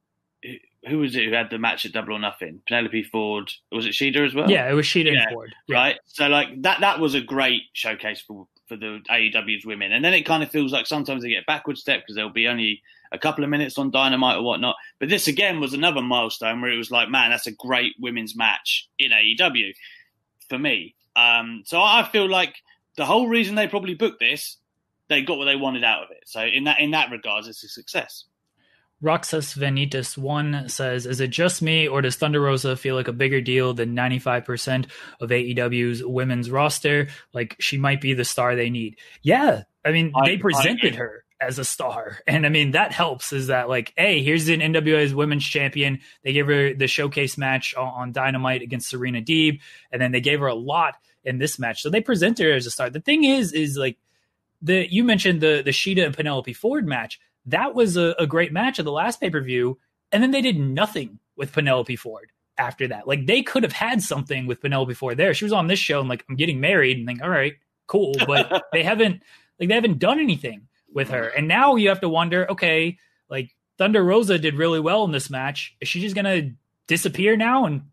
[0.88, 2.62] who, was it who had the match at Double or Nothing?
[2.68, 4.50] Penelope Ford was it Shida as well?
[4.50, 5.54] Yeah, it was Shida Yeah, Ford.
[5.68, 5.76] Yeah.
[5.78, 6.00] right?
[6.08, 10.14] So like that that was a great showcase for for the AEW's women, and then
[10.14, 13.20] it kind of feels like sometimes they get backward step because there'll be only a
[13.20, 14.76] couple of minutes on Dynamite or whatnot.
[15.00, 18.36] But this again was another milestone where it was like, man, that's a great women's
[18.36, 19.74] match in AEW
[20.48, 20.96] for me.
[21.16, 22.56] Um, so I feel like
[22.96, 24.58] the whole reason they probably booked this,
[25.10, 26.24] they got what they wanted out of it.
[26.26, 28.26] So in that in that regards, it's a success.
[29.02, 33.14] Roxas Vanitas one says, "Is it just me, or does Thunder Rosa feel like a
[33.14, 34.88] bigger deal than ninety five percent
[35.20, 37.08] of AEW's women's roster?
[37.34, 40.96] Like she might be the star they need." Yeah, I mean I- they I presented
[40.96, 42.20] her as a star.
[42.28, 46.00] And I mean, that helps is that like, hey, here's an NWA's women's champion.
[46.24, 49.60] They gave her the showcase match on Dynamite against Serena Deeb,
[49.92, 51.82] and then they gave her a lot in this match.
[51.82, 52.92] So they present her as a star.
[52.92, 53.98] The thing is, is like
[54.62, 57.20] the you mentioned the the Shida and Penelope Ford match.
[57.46, 59.80] That was a, a great match at the last pay per view,
[60.12, 63.08] and then they did nothing with Penelope Ford after that.
[63.08, 65.34] Like they could have had something with Penelope Ford there.
[65.34, 67.54] She was on this show and like I'm getting married and think, all right,
[67.88, 69.24] cool, but they haven't
[69.60, 71.28] like they haven't done anything with her.
[71.28, 72.98] And now you have to wonder, okay,
[73.30, 75.76] like Thunder Rosa did really well in this match.
[75.82, 76.52] Is she just gonna
[76.88, 77.66] disappear now?
[77.66, 77.84] And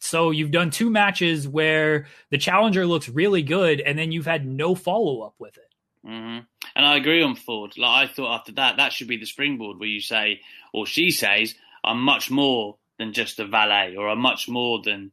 [0.00, 4.44] so you've done two matches where the challenger looks really good, and then you've had
[4.44, 5.71] no follow up with it.
[6.06, 6.44] Mm-hmm.
[6.74, 7.76] And I agree on Ford.
[7.76, 10.40] Like I thought after that, that should be the springboard where you say,
[10.72, 15.12] or she says, I'm much more than just a valet, or I'm much more than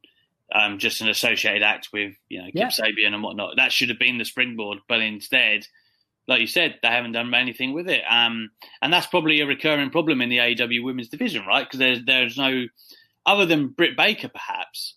[0.54, 2.67] um, just an associated act with you know Kip yeah.
[2.69, 3.56] Sabian and whatnot.
[3.58, 5.65] That should have been the springboard, but instead
[6.30, 8.04] like you said, they haven't done anything with it.
[8.08, 8.52] Um,
[8.84, 11.65] and that's probably a recurring problem in the AEW women's division, right?
[11.65, 12.67] Because there's there's no
[13.25, 14.95] other than Britt Baker, perhaps.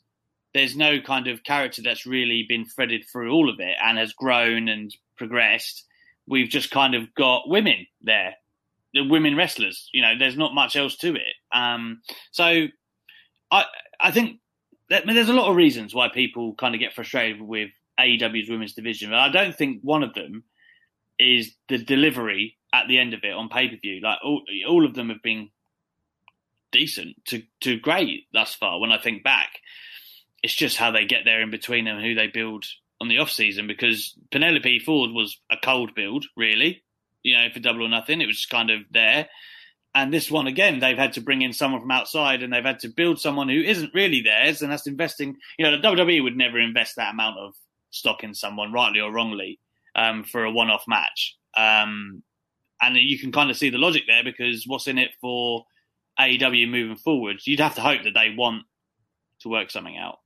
[0.54, 4.12] There's no kind of character that's really been threaded through all of it and has
[4.12, 5.84] grown and progressed.
[6.26, 8.34] We've just kind of got women there,
[8.92, 9.88] the women wrestlers.
[9.92, 11.34] You know, there's not much else to it.
[11.52, 12.66] Um, so
[13.52, 13.64] I
[14.00, 14.40] I think
[14.90, 17.70] that, I mean, there's a lot of reasons why people kind of get frustrated with
[18.00, 20.42] AEW's women's division, but I don't think one of them
[21.20, 24.00] is the delivery at the end of it on pay per view.
[24.02, 25.50] Like all, all of them have been
[26.72, 28.80] decent to to great thus far.
[28.80, 29.60] When I think back,
[30.42, 32.64] it's just how they get there in between and who they build
[33.02, 33.66] on the off season.
[33.66, 36.82] Because Penelope Ford was a cold build, really.
[37.22, 39.28] You know, for double or nothing, it was just kind of there.
[39.94, 42.78] And this one again, they've had to bring in someone from outside, and they've had
[42.80, 45.36] to build someone who isn't really theirs, and that's investing.
[45.58, 47.54] You know, the WWE would never invest that amount of
[47.90, 49.58] stock in someone, rightly or wrongly
[49.94, 51.36] um, for a one-off match.
[51.54, 52.22] Um,
[52.80, 55.66] and you can kind of see the logic there because what's in it for
[56.18, 57.36] AEW moving forward?
[57.44, 58.62] You'd have to hope that they want
[59.40, 60.18] to work something out.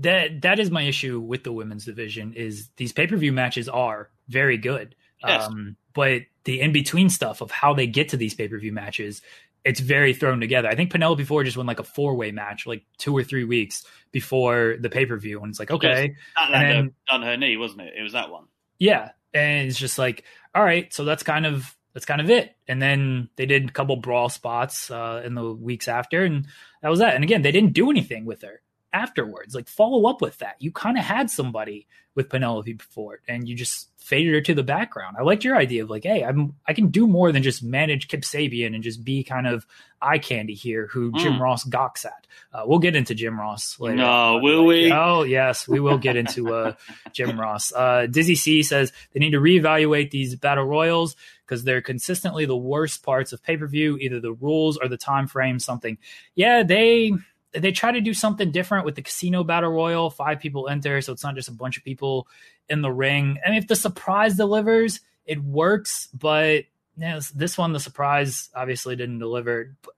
[0.00, 3.68] That that is my issue with the women's division is these pay per view matches
[3.68, 5.44] are very good, yes.
[5.44, 8.72] um, but the in between stuff of how they get to these pay per view
[8.72, 9.22] matches
[9.64, 10.68] it's very thrown together.
[10.68, 13.44] I think Penelope Ford just won like a four way match, like two or three
[13.44, 17.56] weeks before the pay per view, and it's like okay, and then, on her knee,
[17.56, 17.94] wasn't it?
[17.96, 18.44] It was that one.
[18.78, 22.54] Yeah, and it's just like, all right, so that's kind of that's kind of it.
[22.68, 26.46] And then they did a couple brawl spots uh, in the weeks after, and
[26.82, 27.14] that was that.
[27.14, 29.54] And again, they didn't do anything with her afterwards.
[29.54, 30.56] Like follow up with that.
[30.58, 34.62] You kind of had somebody with Penelope before, and you just faded her to the
[34.62, 35.16] background.
[35.18, 38.08] I liked your idea of like, hey, I'm I can do more than just manage
[38.08, 39.66] Kip Sabian and just be kind of
[40.02, 41.18] eye candy here, who mm.
[41.18, 42.26] Jim Ross gawks at.
[42.52, 43.96] Uh, we'll get into Jim Ross later.
[43.96, 44.90] No, will we?
[44.92, 46.74] Oh yes, we will get into uh,
[47.12, 47.72] Jim Ross.
[47.72, 51.14] Uh, Dizzy C says they need to reevaluate these battle royals
[51.46, 54.96] because they're consistently the worst parts of pay per view, either the rules or the
[54.96, 55.58] time frame.
[55.58, 55.98] Something,
[56.34, 57.12] yeah, they
[57.52, 60.10] they try to do something different with the casino battle royal.
[60.10, 62.28] Five people enter, so it's not just a bunch of people
[62.68, 63.38] in the ring.
[63.44, 66.08] I mean, if the surprise delivers, it works.
[66.14, 66.64] But
[66.96, 69.76] you know, this one, the surprise obviously didn't deliver.
[69.82, 69.94] But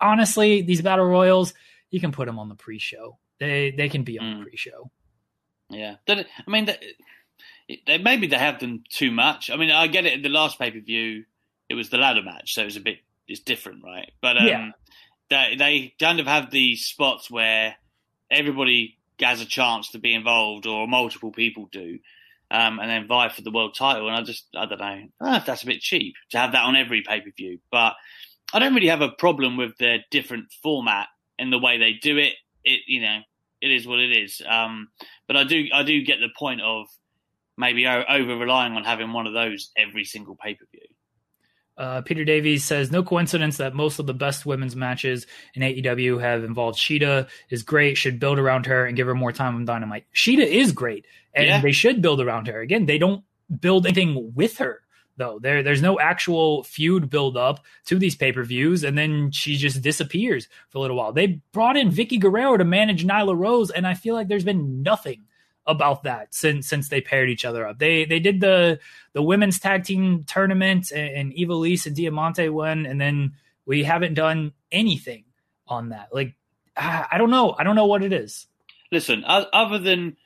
[0.00, 1.54] honestly, these battle royals,
[1.90, 3.18] you can put them on the pre-show.
[3.38, 4.38] They they can be on mm.
[4.38, 4.90] the pre-show.
[5.68, 9.50] Yeah, I mean, they, maybe they have them too much.
[9.50, 10.12] I mean, I get it.
[10.12, 11.24] In the last pay per view,
[11.68, 14.12] it was the ladder match, so it was a bit it's different, right?
[14.20, 14.70] But um, yeah
[15.30, 17.76] they they kind of have these spots where
[18.30, 21.98] everybody has a chance to be involved, or multiple people do,
[22.50, 24.08] um, and then vie for the world title.
[24.08, 26.76] And I just I don't know, if that's a bit cheap to have that on
[26.76, 27.94] every pay per view, but
[28.52, 31.08] I don't really have a problem with their different format
[31.38, 32.34] and the way they do it.
[32.64, 33.20] It you know
[33.60, 34.42] it is what it is.
[34.46, 34.88] Um,
[35.26, 36.86] but I do I do get the point of
[37.56, 40.86] maybe over relying on having one of those every single pay per view.
[41.76, 46.20] Uh, Peter Davies says, no coincidence that most of the best women's matches in AEW
[46.20, 49.64] have involved Shida is great, should build around her and give her more time on
[49.66, 50.06] Dynamite.
[50.14, 51.60] Shida is great, and yeah.
[51.60, 52.60] they should build around her.
[52.60, 53.24] Again, they don't
[53.60, 54.80] build anything with her,
[55.18, 55.38] though.
[55.38, 59.56] There, there's no actual feud build up to these pay per views, and then she
[59.56, 61.12] just disappears for a little while.
[61.12, 64.82] They brought in Vickie Guerrero to manage Nyla Rose, and I feel like there's been
[64.82, 65.24] nothing
[65.66, 67.78] about that since since they paired each other up.
[67.78, 68.78] They they did the
[69.12, 73.34] the women's tag team tournament and, and Ivelisse and Diamante won, and then
[73.64, 75.24] we haven't done anything
[75.66, 76.08] on that.
[76.12, 76.34] Like
[76.76, 77.54] I, I don't know.
[77.58, 78.46] I don't know what it is.
[78.92, 80.16] Listen, other than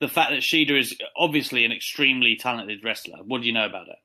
[0.00, 3.86] the fact that Shida is obviously an extremely talented wrestler, what do you know about
[3.86, 3.96] her?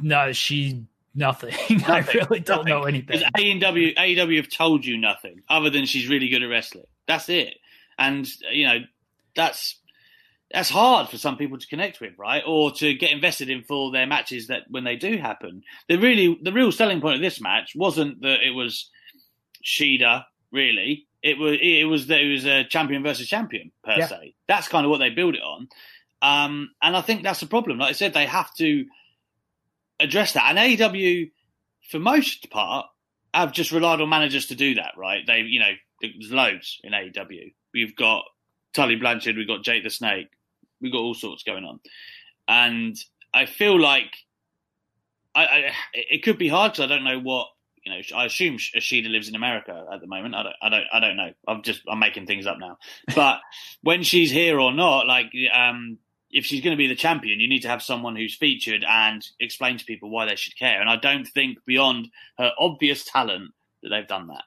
[0.00, 1.54] No, she nothing.
[1.70, 1.84] nothing.
[1.86, 2.68] I really don't nothing.
[2.68, 3.22] know anything.
[3.36, 6.86] AEW AEW have told you nothing other than she's really good at wrestling.
[7.06, 7.56] That's it.
[7.98, 8.78] And you know,
[9.38, 9.78] that's
[10.52, 12.42] that's hard for some people to connect with, right?
[12.46, 15.62] Or to get invested in for their matches that when they do happen.
[15.88, 18.90] The really the real selling point of this match wasn't that it was
[19.64, 21.06] Shida, really.
[21.22, 24.06] It was it was that it was a champion versus champion per yeah.
[24.06, 24.34] se.
[24.46, 25.68] That's kind of what they build it on.
[26.20, 27.78] Um, and I think that's the problem.
[27.78, 28.86] Like I said, they have to
[30.00, 30.48] address that.
[30.48, 31.30] And AEW,
[31.90, 32.86] for most part,
[33.32, 35.24] have just relied on managers to do that, right?
[35.24, 37.52] They, you know, there's loads in AEW.
[37.72, 38.24] We've got
[38.74, 40.28] Tully Blanchard, we've got Jake the Snake,
[40.80, 41.80] we've got all sorts going on,
[42.46, 42.96] and
[43.32, 44.14] I feel like
[45.34, 47.48] I, I it could be hard because I don't know what
[47.84, 48.00] you know.
[48.16, 50.34] I assume Shida lives in America at the moment.
[50.34, 51.32] I don't, I don't, I don't know.
[51.46, 52.78] I'm just I'm making things up now.
[53.14, 53.40] But
[53.82, 55.98] when she's here or not, like um,
[56.30, 59.26] if she's going to be the champion, you need to have someone who's featured and
[59.40, 60.80] explain to people why they should care.
[60.80, 62.08] And I don't think beyond
[62.38, 63.52] her obvious talent
[63.82, 64.44] that they've done that.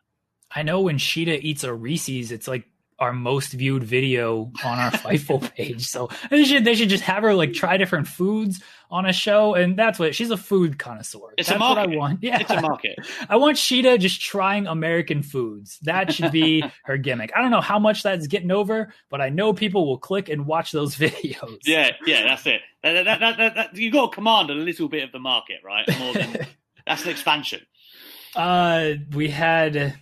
[0.54, 2.66] I know when Shida eats a Reese's, it's like
[3.02, 5.88] our most viewed video on our Fightful page.
[5.88, 9.56] So they should they should just have her like try different foods on a show,
[9.56, 11.34] and that's what she's a food connoisseur.
[11.38, 11.90] It's that's a market.
[11.90, 12.20] what I want.
[12.22, 13.00] Yeah, it's a market.
[13.28, 15.80] I want Shida just trying American foods.
[15.82, 17.32] That should be her gimmick.
[17.36, 20.46] I don't know how much that's getting over, but I know people will click and
[20.46, 21.60] watch those videos.
[21.66, 22.62] Yeah, yeah, that's it.
[22.84, 25.88] That, that, that, you got to command a little bit of the market, right?
[26.00, 26.48] More than
[26.86, 27.62] that's an expansion.
[28.36, 29.96] Uh, we had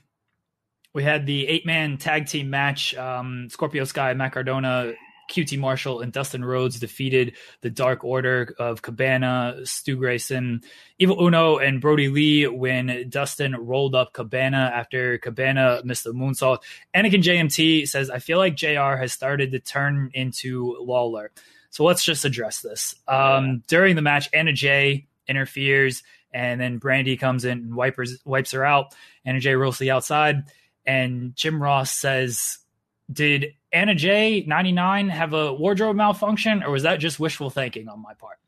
[0.93, 2.95] we had the eight man tag team match.
[2.95, 4.93] Um, Scorpio Sky, Matt Cardona,
[5.29, 10.61] QT Marshall, and Dustin Rhodes defeated the Dark Order of Cabana, Stu Grayson,
[10.97, 16.59] Evil Uno, and Brodie Lee when Dustin rolled up Cabana after Cabana missed the moonsault.
[16.95, 21.31] Anakin JMT says, I feel like JR has started to turn into Lawler.
[21.69, 22.95] So let's just address this.
[23.07, 28.51] Um, during the match, Anna Jay interferes, and then Brandi comes in and wipers, wipes
[28.51, 28.95] her out.
[29.23, 30.45] Anna Jay rolls to the outside
[30.89, 32.57] and Jim Ross says,
[33.13, 38.01] "Did Anna Jay 99 have a wardrobe malfunction or was that just wishful thinking on
[38.01, 38.39] my part?"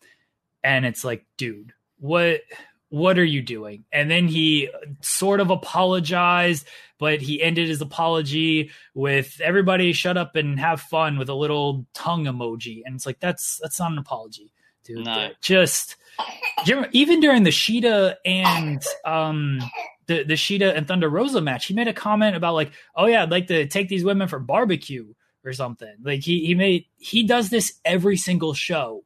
[0.64, 2.42] And it's like, "Dude, what
[2.90, 4.72] what are you doing?" And then he
[5.02, 6.68] sort of apologized,
[6.98, 11.86] but he ended his apology with everybody shut up and have fun with a little
[11.94, 12.82] tongue emoji.
[12.84, 14.52] And it's like that's that's not an apology,
[14.84, 15.06] dude.
[15.06, 15.30] No.
[15.42, 15.96] Just
[16.66, 19.60] Jim, even during the Shida and um
[20.08, 23.24] the the Shida and Thunder Rosa match, he made a comment about like, oh yeah,
[23.24, 25.14] I'd like to take these women for barbecue
[25.46, 25.94] or something.
[26.04, 29.04] Like he he made he does this every single show.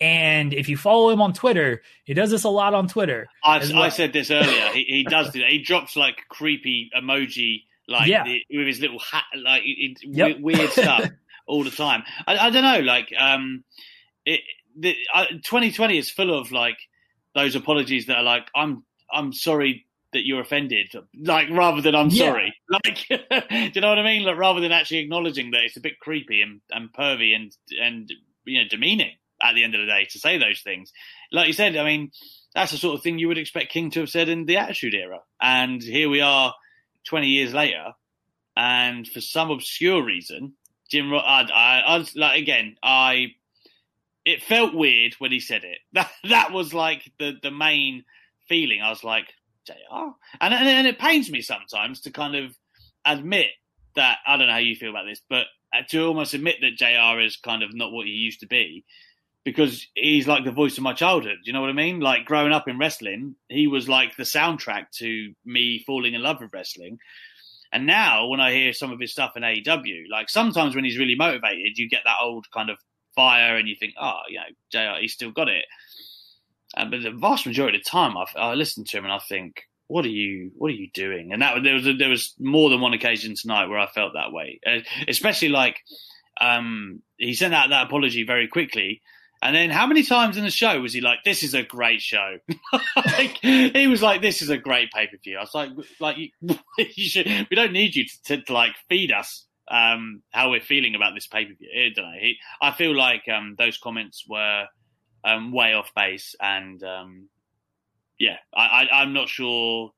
[0.00, 3.26] And if you follow him on Twitter, he does this a lot on Twitter.
[3.44, 3.82] Well.
[3.82, 4.70] I said this earlier.
[4.72, 5.50] he, he does do that.
[5.50, 8.22] He drops like creepy emoji, like yeah.
[8.22, 10.38] the, with his little hat, like it, yep.
[10.38, 11.10] weird stuff
[11.48, 12.04] all the time.
[12.28, 13.64] I, I, don't know, like um,
[14.24, 14.40] it,
[14.78, 16.78] the, uh, 2020 is full of like
[17.34, 22.08] those apologies that are like, I'm I'm sorry that you're offended, like rather than I'm
[22.08, 22.26] yeah.
[22.26, 22.54] sorry.
[22.70, 24.24] Like, do you know what I mean?
[24.24, 27.50] Like rather than actually acknowledging that it's a bit creepy and, and pervy and
[27.80, 28.12] and
[28.44, 30.92] you know demeaning at the end of the day to say those things.
[31.32, 32.10] Like you said, I mean,
[32.54, 34.94] that's the sort of thing you would expect King to have said in the Attitude
[34.94, 36.54] Era, and here we are,
[37.06, 37.92] twenty years later,
[38.56, 40.54] and for some obscure reason,
[40.90, 41.12] Jim.
[41.14, 43.34] I, I, I like again, I.
[44.24, 45.78] It felt weird when he said it.
[45.94, 48.04] That that was like the the main
[48.46, 48.82] feeling.
[48.82, 49.26] I was like,
[49.68, 50.10] JR.
[50.40, 52.56] And, and, and it pains me sometimes to kind of
[53.04, 53.48] admit
[53.96, 56.76] that, I don't know how you feel about this, but uh, to almost admit that
[56.76, 58.84] JR is kind of not what he used to be
[59.44, 61.38] because he's like the voice of my childhood.
[61.44, 62.00] You know what I mean?
[62.00, 66.40] Like growing up in wrestling, he was like the soundtrack to me falling in love
[66.40, 66.98] with wrestling.
[67.72, 70.98] And now when I hear some of his stuff in AEW, like sometimes when he's
[70.98, 72.78] really motivated, you get that old kind of
[73.14, 75.64] fire and you think, oh, you know, JR, he's still got it.
[76.78, 79.18] Uh, but the vast majority of the time, I, I listen to him and I
[79.18, 81.32] think, what are you what are you doing?
[81.32, 84.32] And that there was there was more than one occasion tonight where I felt that
[84.32, 84.60] way.
[84.66, 85.78] Uh, especially like
[86.40, 89.02] um, he sent out that apology very quickly.
[89.40, 92.00] And then how many times in the show was he like this is a great
[92.00, 92.38] show.
[92.96, 95.38] Like, he was like this is a great pay-per-view.
[95.38, 95.70] I was like
[96.00, 96.28] like you,
[96.78, 100.60] you should, we don't need you to, to, to like feed us um, how we're
[100.60, 101.68] feeling about this pay-per-view.
[101.74, 102.18] I don't know.
[102.20, 104.66] He, I feel like um, those comments were
[105.24, 107.28] um, way off base, and um,
[108.18, 109.92] yeah, I, I, am not sure.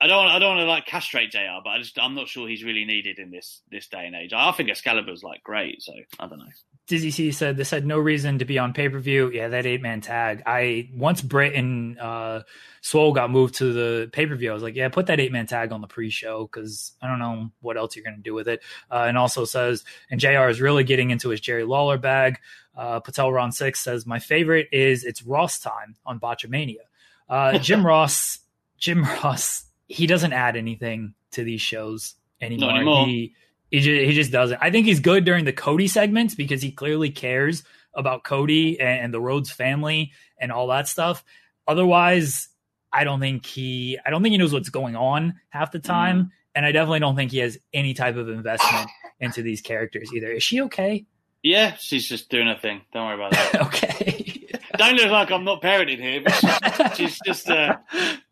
[0.00, 0.26] I don't.
[0.26, 2.84] I don't want to like castrate JR But I just I'm not sure he's really
[2.84, 4.32] needed in this this day and age.
[4.32, 6.46] I think Excalibur's like great, so I don't know.
[6.88, 9.30] Dizzy C said this had no reason to be on pay per view.
[9.30, 10.42] Yeah, that eight man tag.
[10.46, 12.44] I once Britt and uh,
[12.80, 14.50] Swole got moved to the pay per view.
[14.50, 17.06] I was like, yeah, put that eight man tag on the pre show because I
[17.06, 18.62] don't know what else you're going to do with it.
[18.90, 22.38] Uh, and also says, and JR is really getting into his Jerry Lawler bag.
[22.74, 26.86] Uh, Patel Ron Six says my favorite is it's Ross time on Botchamania.
[27.28, 28.38] Uh, Jim Ross,
[28.78, 32.70] Jim Ross, he doesn't add anything to these shows anymore.
[32.70, 33.06] anymore.
[33.06, 33.34] He
[33.70, 34.58] He just, he just doesn't.
[34.60, 37.64] I think he's good during the Cody segments because he clearly cares
[37.94, 41.24] about Cody and, and the Rhodes family and all that stuff.
[41.66, 42.48] Otherwise,
[42.92, 46.24] I don't think he I don't think he knows what's going on half the time.
[46.24, 46.30] Mm.
[46.54, 48.90] And I definitely don't think he has any type of investment
[49.20, 50.32] into these characters either.
[50.32, 51.06] Is she okay?
[51.42, 52.80] Yeah, she's just doing her thing.
[52.92, 53.62] Don't worry about that.
[53.66, 54.48] okay.
[54.76, 57.76] don't look like I'm not parenting here, but she's, she's just uh,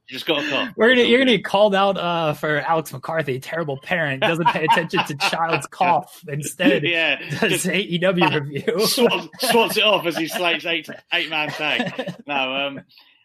[0.09, 0.69] just got a call.
[0.77, 4.65] We're gonna, you're gonna get called out uh, for Alex McCarthy, terrible parent, doesn't pay
[4.65, 6.23] attention to child's cough.
[6.29, 8.87] Instead, yeah, does AEW review.
[8.87, 12.15] Swats, swats, it off as he slates eight eight man tag.
[12.27, 12.81] No, um,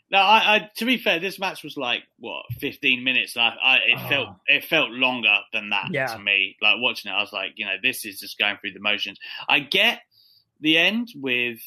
[0.10, 3.38] no, I, I, to be fair, this match was like what fifteen minutes.
[3.38, 4.10] I, I it oh.
[4.10, 6.08] felt it felt longer than that yeah.
[6.08, 6.58] to me.
[6.62, 9.20] Like watching it, I was like, you know, this is just going through the motions.
[9.48, 10.02] I get
[10.60, 11.60] the end with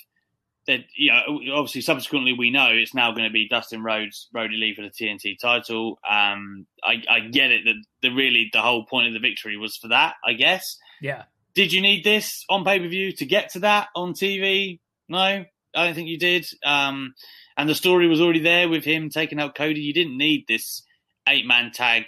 [0.67, 0.81] that.
[0.97, 4.75] You know, obviously, subsequently, we know it's now going to be Dustin Rhodes, Brodie Lee
[4.75, 5.99] for the TNT title.
[6.09, 9.77] Um, I, I get it that the really the whole point of the victory was
[9.77, 10.15] for that.
[10.25, 10.79] I guess.
[11.01, 11.25] Yeah.
[11.55, 14.81] Did you need this on pay per view to get to that on TV?
[15.09, 16.47] No, I don't think you did.
[16.65, 17.15] Um,
[17.57, 19.81] and the story was already there with him taking out Cody.
[19.81, 20.83] You didn't need this
[21.29, 22.07] eight man tag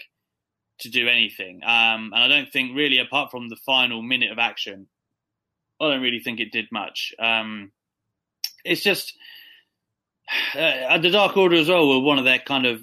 [0.80, 1.60] to do anything.
[1.64, 4.88] Um, and I don't think really, apart from the final minute of action,
[5.80, 7.12] I don't really think it did much.
[7.18, 7.72] Um,
[8.64, 9.14] it's just
[10.58, 12.82] uh, the Dark Order as well were one of their kind of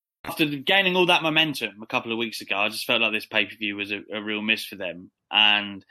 [0.23, 3.25] after gaining all that momentum a couple of weeks ago, I just felt like this
[3.25, 5.11] pay per view was a, a, real miss for them.
[5.31, 5.83] And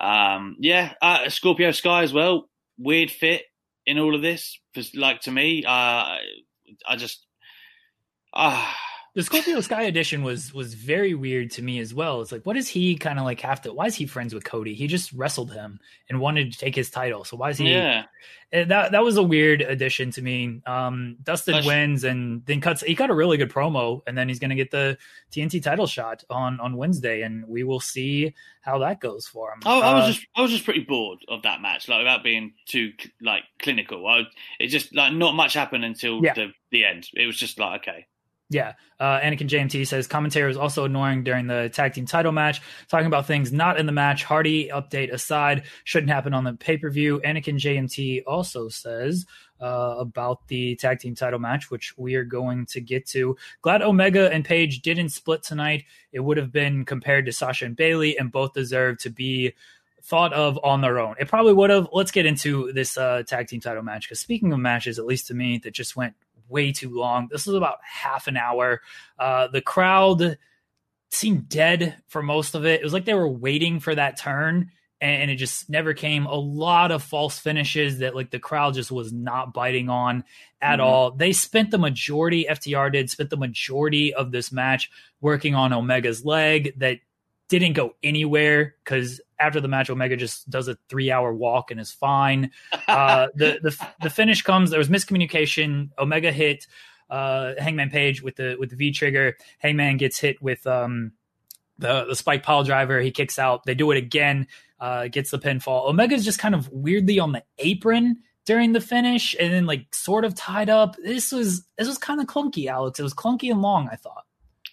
[0.00, 2.48] um, yeah, uh, Scorpio Sky as well.
[2.78, 3.42] Weird fit
[3.86, 4.58] in all of this.
[4.94, 6.16] Like to me, uh,
[6.88, 7.24] I just.
[8.32, 8.72] Uh,
[9.14, 12.20] the Scorpio Sky edition was was very weird to me as well.
[12.20, 13.72] It's like, what does he kind of like have to?
[13.72, 14.74] Why is he friends with Cody?
[14.74, 17.24] He just wrestled him and wanted to take his title.
[17.24, 17.72] So why is he?
[17.72, 18.04] Yeah,
[18.52, 20.60] that that was a weird addition to me.
[20.66, 21.66] Um, Dustin That's...
[21.66, 22.82] wins and then cuts.
[22.82, 24.96] He got a really good promo, and then he's going to get the
[25.32, 29.60] TNT title shot on on Wednesday, and we will see how that goes for him.
[29.64, 32.22] I, I was uh, just I was just pretty bored of that match, like without
[32.22, 34.06] being too like clinical.
[34.06, 34.22] I,
[34.58, 36.34] it just like not much happened until yeah.
[36.34, 37.08] the the end.
[37.14, 38.06] It was just like okay,
[38.50, 38.72] yeah.
[38.98, 43.06] Uh, Anakin JMT says commentary was also annoying during the tag team title match, talking
[43.06, 44.24] about things not in the match.
[44.24, 47.20] Hardy update aside, shouldn't happen on the pay per view.
[47.24, 49.24] Anakin JMT also says
[49.60, 53.36] uh, about the tag team title match, which we are going to get to.
[53.62, 55.84] Glad Omega and Page didn't split tonight.
[56.12, 59.54] It would have been compared to Sasha and Bailey, and both deserve to be
[60.02, 61.14] thought of on their own.
[61.20, 61.88] It probably would have.
[61.92, 65.28] Let's get into this uh, tag team title match because speaking of matches, at least
[65.28, 66.14] to me, that just went
[66.50, 67.28] way too long.
[67.30, 68.82] This was about half an hour.
[69.18, 70.38] Uh, the crowd
[71.10, 72.80] seemed dead for most of it.
[72.80, 74.70] It was like they were waiting for that turn
[75.00, 76.26] and it just never came.
[76.26, 80.24] A lot of false finishes that like the crowd just was not biting on
[80.60, 80.86] at mm-hmm.
[80.86, 81.10] all.
[81.12, 84.90] They spent the majority, FTR did spent the majority of this match
[85.20, 86.98] working on Omega's leg that
[87.50, 91.78] didn't go anywhere because after the match, Omega just does a three hour walk and
[91.78, 92.52] is fine.
[92.88, 94.70] Uh, the, the the finish comes.
[94.70, 95.90] There was miscommunication.
[95.98, 96.66] Omega hit
[97.10, 99.36] uh, Hangman Page with the with the V trigger.
[99.58, 101.12] Hangman gets hit with um,
[101.78, 103.00] the the spike pile driver.
[103.00, 103.64] He kicks out.
[103.64, 104.46] They do it again.
[104.78, 105.88] Uh, gets the pinfall.
[105.88, 110.24] Omega's just kind of weirdly on the apron during the finish, and then like sort
[110.24, 110.96] of tied up.
[110.96, 112.98] This was this was kind of clunky, Alex.
[112.98, 113.88] It was clunky and long.
[113.90, 114.24] I thought.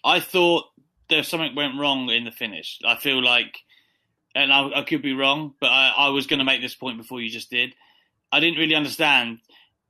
[0.04, 0.66] I thought
[1.10, 2.80] there's something went wrong in the finish.
[2.86, 3.60] I feel like,
[4.36, 6.98] and I, I could be wrong, but I, I was going to make this point
[6.98, 7.74] before you just did.
[8.32, 9.40] I didn't really understand.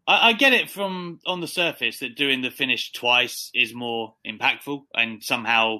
[0.07, 4.13] I, I, get it from on the surface that doing the finish twice is more
[4.25, 5.79] impactful and somehow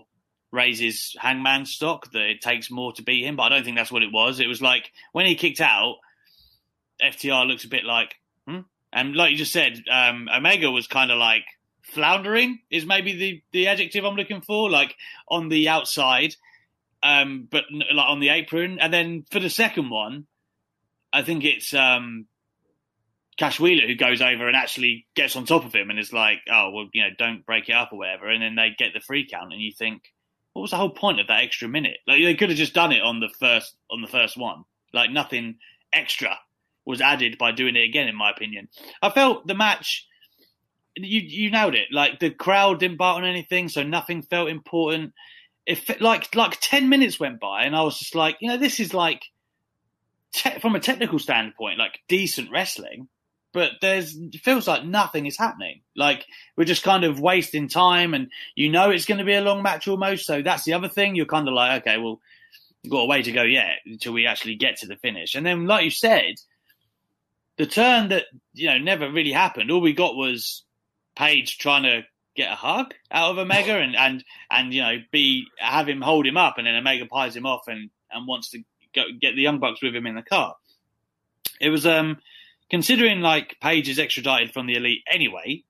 [0.51, 2.11] raises Hangman stock.
[2.11, 4.39] That it takes more to beat him, but I don't think that's what it was.
[4.39, 5.97] It was like when he kicked out,
[7.01, 8.15] FTR looks a bit like,
[8.47, 8.61] hmm?
[8.91, 11.45] and like you just said, um, Omega was kind of like
[11.93, 14.95] floundering is maybe the the adjective I'm looking for, like
[15.27, 16.35] on the outside,
[17.03, 18.79] um, but like on the apron.
[18.79, 20.27] And then for the second one,
[21.13, 22.27] I think it's um,
[23.37, 26.39] Cash Wheeler who goes over and actually gets on top of him and is like,
[26.51, 28.99] "Oh well, you know, don't break it up or whatever." And then they get the
[28.99, 30.13] free count, and you think,
[30.53, 31.97] what was the whole point of that extra minute?
[32.07, 34.63] Like they could have just done it on the first on the first one.
[34.93, 35.57] Like nothing
[35.93, 36.37] extra
[36.85, 38.69] was added by doing it again, in my opinion.
[39.01, 40.07] I felt the match
[41.05, 41.87] you you nailed it.
[41.91, 45.13] Like the crowd didn't bite on anything, so nothing felt important.
[45.65, 48.79] If like like ten minutes went by, and I was just like, you know, this
[48.79, 49.23] is like
[50.33, 53.07] te- from a technical standpoint, like decent wrestling,
[53.53, 55.81] but there's it feels like nothing is happening.
[55.95, 56.25] Like
[56.55, 59.63] we're just kind of wasting time, and you know it's going to be a long
[59.63, 60.25] match almost.
[60.25, 61.15] So that's the other thing.
[61.15, 62.19] You're kind of like, okay, well,
[62.83, 65.35] we've got a way to go yet until we actually get to the finish.
[65.35, 66.35] And then, like you said,
[67.57, 69.71] the turn that you know never really happened.
[69.71, 70.63] All we got was
[71.17, 72.03] Page trying to
[72.35, 76.25] get a hug out of Omega and and and you know be have him hold
[76.25, 78.59] him up, and then Omega pies him off and and wants to
[78.93, 80.55] go, get the Young Bucks with him in the car.
[81.59, 82.17] It was um
[82.69, 85.63] considering like Page is extradited from the Elite anyway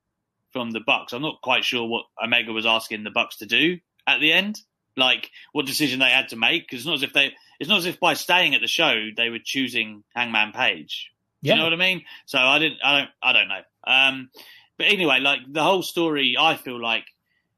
[0.52, 1.14] from the Bucks.
[1.14, 4.62] I'm not quite sure what Omega was asking the Bucks to do at the end,
[4.96, 6.64] like what decision they had to make.
[6.64, 9.10] Because it's not as if they, it's not as if by staying at the show
[9.16, 11.12] they were choosing Hangman Page.
[11.42, 11.54] Yeah.
[11.54, 12.04] you know what I mean?
[12.26, 13.62] So I didn't, I don't, I don't know.
[13.86, 14.30] Um,
[14.78, 17.06] but anyway, like the whole story, I feel like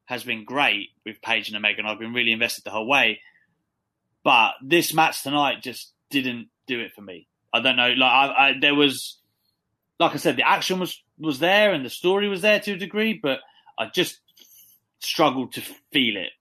[0.06, 3.22] has been great with Page and Omega, and I've been really invested the whole way.
[4.24, 7.28] But this match tonight just didn't do it for me.
[7.54, 7.90] I don't know.
[7.90, 9.18] Like I, I there was,
[10.00, 12.78] like I said, the action was was there and the story was there to a
[12.78, 13.40] degree, but
[13.78, 14.20] I just
[15.00, 15.62] struggled to
[15.92, 16.32] feel it.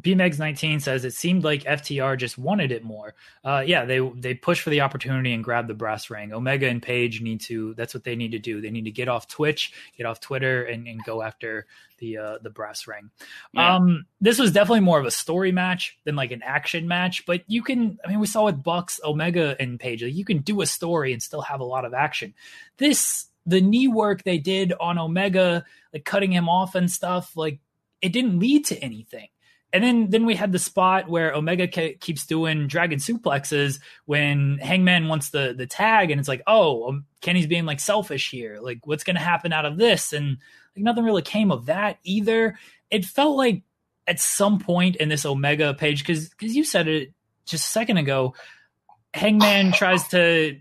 [0.00, 3.14] BMEX 19 says it seemed like FTR just wanted it more.
[3.44, 6.32] Uh, yeah, they they push for the opportunity and grab the brass ring.
[6.32, 7.74] Omega and Page need to.
[7.74, 8.60] That's what they need to do.
[8.60, 11.66] They need to get off Twitch, get off Twitter, and, and go after
[11.98, 13.10] the uh, the brass ring.
[13.52, 13.76] Yeah.
[13.76, 17.26] Um, this was definitely more of a story match than like an action match.
[17.26, 20.38] But you can, I mean, we saw with Bucks, Omega, and Page, like, you can
[20.38, 22.34] do a story and still have a lot of action.
[22.76, 27.60] This the knee work they did on Omega, like cutting him off and stuff, like
[28.00, 29.28] it didn't lead to anything.
[29.72, 34.58] And then then we had the spot where Omega ke- keeps doing dragon suplexes when
[34.58, 38.58] Hangman wants the the tag, and it's like, oh, um, Kenny's being like selfish here.
[38.62, 40.12] Like, what's going to happen out of this?
[40.12, 40.38] And
[40.74, 42.58] like nothing really came of that either.
[42.90, 43.62] It felt like
[44.06, 47.12] at some point in this Omega page, because because you said it
[47.44, 48.34] just a second ago,
[49.12, 50.58] Hangman tries to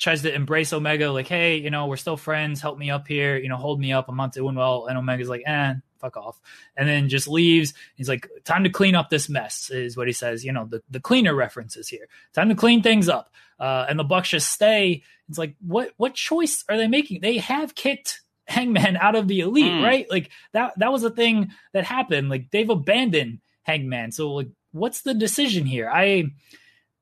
[0.00, 2.60] tries to embrace Omega, like, hey, you know, we're still friends.
[2.60, 3.36] Help me up here.
[3.36, 4.08] You know, hold me up.
[4.08, 4.86] I'm not doing well.
[4.86, 6.40] And Omega's like, eh, fuck off.
[6.76, 7.74] And then just leaves.
[7.94, 10.44] He's like, time to clean up this mess, is what he says.
[10.44, 12.08] You know, the, the cleaner references here.
[12.34, 13.32] Time to clean things up.
[13.58, 15.02] Uh, and the Bucks just stay.
[15.28, 17.20] It's like, what what choice are they making?
[17.20, 19.84] They have kicked Hangman out of the elite, Mm.
[19.84, 20.10] right?
[20.10, 22.30] Like that that was a thing that happened.
[22.30, 24.10] Like they've abandoned Hangman.
[24.12, 25.88] So like what's the decision here?
[25.92, 26.24] I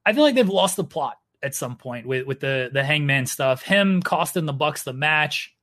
[0.05, 3.27] I feel like they've lost the plot at some point with with the the Hangman
[3.27, 3.63] stuff.
[3.63, 5.55] Him costing the Bucks the match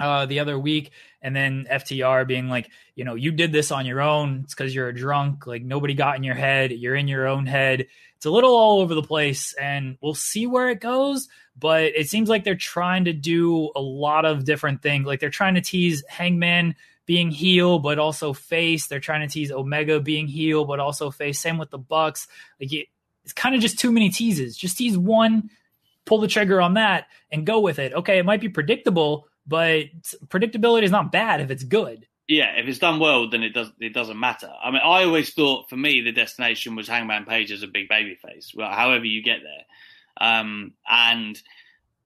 [0.00, 3.86] uh the other week and then FTR being like, you know, you did this on
[3.86, 4.42] your own.
[4.44, 5.46] It's cuz you're a drunk.
[5.46, 6.72] Like nobody got in your head.
[6.72, 7.86] You're in your own head.
[8.16, 12.08] It's a little all over the place and we'll see where it goes, but it
[12.08, 15.06] seems like they're trying to do a lot of different things.
[15.06, 16.74] Like they're trying to tease Hangman
[17.06, 18.86] being heel but also face.
[18.86, 21.40] They're trying to tease Omega being heel but also face.
[21.40, 22.26] Same with the Bucks.
[22.60, 22.88] Like it,
[23.28, 24.56] it's kind of just too many teases.
[24.56, 25.50] Just tease one,
[26.06, 27.92] pull the trigger on that, and go with it.
[27.92, 29.86] Okay, it might be predictable, but
[30.28, 32.06] predictability is not bad if it's good.
[32.28, 33.72] Yeah, if it's done well, then it does.
[33.80, 34.50] It doesn't matter.
[34.62, 37.88] I mean, I always thought for me the destination was Hangman Page as a big
[37.88, 38.52] baby face.
[38.54, 41.40] Well, however you get there, um, and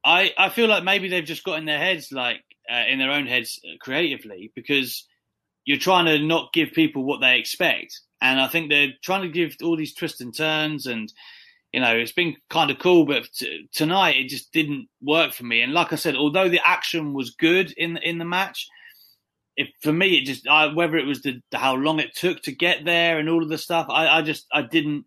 [0.05, 2.41] I I feel like maybe they've just got in their heads, like
[2.73, 5.09] uh, in their own heads, creatively, because
[5.65, 9.29] you're trying to not give people what they expect, and I think they're trying to
[9.29, 11.13] give all these twists and turns, and
[11.73, 15.45] you know, it's been kind of cool, but t- tonight it just didn't work for
[15.45, 15.63] me.
[15.63, 18.69] And like I said, although the action was good in in the match
[19.83, 22.85] for me it just I, whether it was the, how long it took to get
[22.85, 25.05] there and all of the stuff I, I just I didn't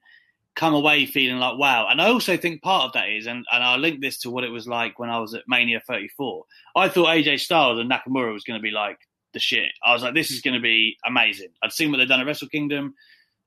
[0.55, 1.87] come away feeling like wow.
[1.89, 4.43] And I also think part of that is and, and I'll link this to what
[4.43, 6.43] it was like when I was at Mania 34
[6.75, 8.99] I thought AJ Styles and Nakamura was going to be like
[9.33, 9.71] the shit.
[9.83, 11.49] I was like this is going to be amazing.
[11.63, 12.93] I'd seen what they'd done at Wrestle Kingdom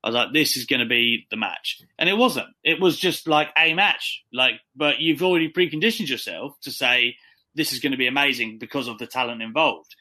[0.03, 1.81] I was like this is going to be the match.
[1.97, 2.47] And it wasn't.
[2.63, 4.23] It was just like a match.
[4.33, 7.15] Like but you've already preconditioned yourself to say
[7.55, 9.95] this is going to be amazing because of the talent involved.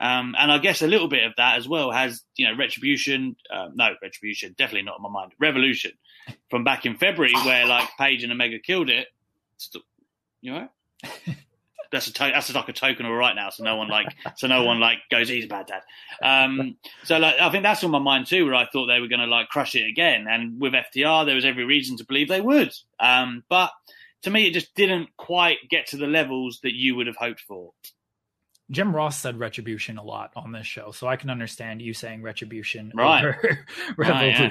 [0.00, 3.36] Um, and I guess a little bit of that as well has, you know, Retribution,
[3.54, 5.92] uh, no, Retribution, definitely not on my mind, Revolution
[6.50, 9.06] from back in February where like Page and Omega killed it.
[10.40, 10.70] You right?
[11.92, 14.46] That's a to- that's like a token all right now, so no one like so
[14.48, 15.82] no one like goes he's a bad dad.
[16.22, 19.08] Um, so like I think that's on my mind too, where I thought they were
[19.08, 22.28] going to like crush it again, and with FTR there was every reason to believe
[22.28, 22.72] they would.
[22.98, 23.70] Um, but
[24.22, 27.40] to me, it just didn't quite get to the levels that you would have hoped
[27.40, 27.72] for.
[28.70, 32.22] Jim Ross said retribution a lot on this show, so I can understand you saying
[32.22, 33.24] retribution Right.
[33.24, 33.66] over
[33.98, 34.48] yeah.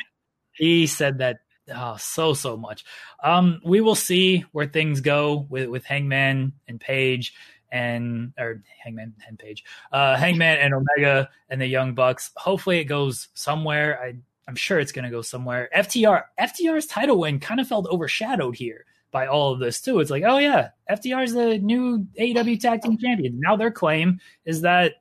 [0.54, 1.38] He said that
[1.74, 2.86] oh, so so much.
[3.24, 7.34] Um, we will see where things go with with Hangman and Page
[7.72, 12.32] and or Hangman and Page, uh, Hangman and Omega and the Young Bucks.
[12.36, 14.00] Hopefully, it goes somewhere.
[14.02, 14.16] I
[14.48, 15.70] I'm sure it's going to go somewhere.
[15.76, 20.00] FTR FTR's title win kind of felt overshadowed here by all of this too.
[20.00, 23.40] It's like, oh yeah, FTR is the new AEW tag team champion.
[23.40, 24.96] Now their claim is that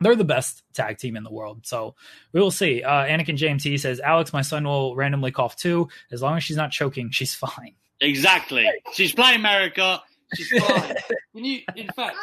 [0.00, 1.66] they're the best tag team in the world.
[1.66, 1.94] So
[2.32, 2.82] we will see.
[2.82, 5.88] Uh, Anakin James T says, Alex, my son will randomly cough too.
[6.10, 7.74] As long as she's not choking, she's fine.
[8.00, 8.66] Exactly.
[8.94, 10.02] She's playing America.
[10.34, 10.94] She's fine.
[11.34, 12.16] Can you, in fact,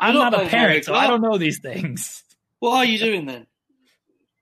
[0.00, 2.24] I'm You're not, not a playing parent, so I don't know these things.
[2.58, 3.46] what are you doing then?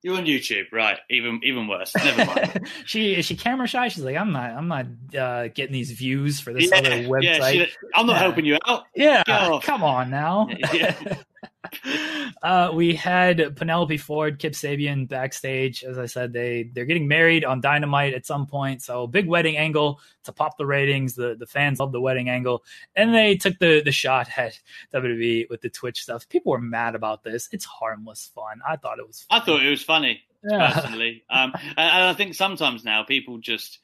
[0.08, 0.98] You're on YouTube, right?
[1.10, 1.94] Even even worse.
[1.94, 2.66] Never mind.
[2.86, 3.88] she is she camera shy?
[3.88, 7.08] She's like, I'm not, I'm not uh, getting these views for this yeah, other yeah,
[7.08, 7.66] website.
[7.66, 8.18] she- I'm not Yeah.
[8.20, 8.84] helping you out.
[8.94, 9.22] Yeah,
[9.62, 10.48] come on now.
[10.72, 10.94] Yeah.
[12.42, 15.84] uh, we had Penelope Ford, Kip Sabian backstage.
[15.84, 19.56] As I said, they they're getting married on Dynamite at some point, so big wedding
[19.56, 21.14] angle to pop the ratings.
[21.14, 22.64] The the fans love the wedding angle,
[22.96, 24.58] and they took the the shot at
[24.94, 26.28] WWE with the Twitch stuff.
[26.28, 27.48] People were mad about this.
[27.52, 28.60] It's harmless fun.
[28.66, 29.26] I thought it was.
[29.30, 30.72] I thought it was funny Yeah.
[30.72, 33.78] personally, um, and, and I think sometimes now people just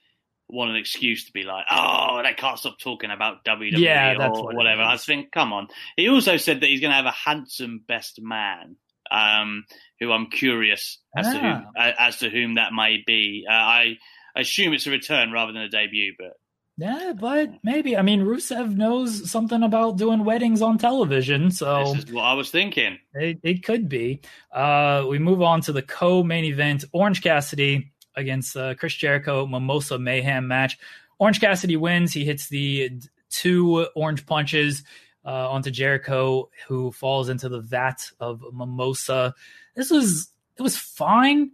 [0.54, 4.44] want an excuse to be like, "Oh, they can't stop talking about WWE Yeah, or
[4.44, 5.68] what whatever." I think, come on.
[5.96, 8.76] He also said that he's going to have a handsome best man,
[9.10, 9.64] um,
[10.00, 11.60] who I'm curious as to Ah.
[11.74, 13.44] who, uh, as to whom that may be.
[13.48, 13.98] Uh, I
[14.36, 16.32] assume it's a return rather than a debut, but
[16.76, 17.96] Yeah, but maybe.
[17.96, 22.32] I mean, Rusev knows something about doing weddings on television, so this is what I
[22.34, 22.98] was thinking.
[23.12, 24.22] It, it could be.
[24.52, 29.98] Uh, we move on to the co-main event: Orange Cassidy against uh, Chris Jericho Mimosa
[29.98, 30.78] Mayhem match.
[31.18, 32.12] Orange Cassidy wins.
[32.12, 32.90] He hits the
[33.30, 34.82] two orange punches
[35.24, 39.34] uh, onto Jericho, who falls into the vat of Mimosa.
[39.74, 41.50] This was it was fine.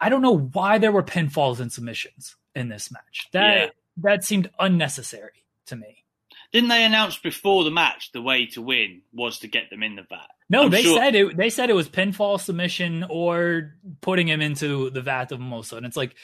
[0.00, 3.28] I don't know why there were pinfalls and submissions in this match.
[3.32, 3.70] That Yeah.
[3.98, 6.04] that seemed unnecessary to me.
[6.52, 9.96] Didn't they announce before the match the way to win was to get them in
[9.96, 10.30] the vat?
[10.50, 11.36] No, I'm they sure- said it.
[11.36, 15.86] They said it was pinfall submission or putting him into the vat of mimosa, and
[15.86, 16.14] it's like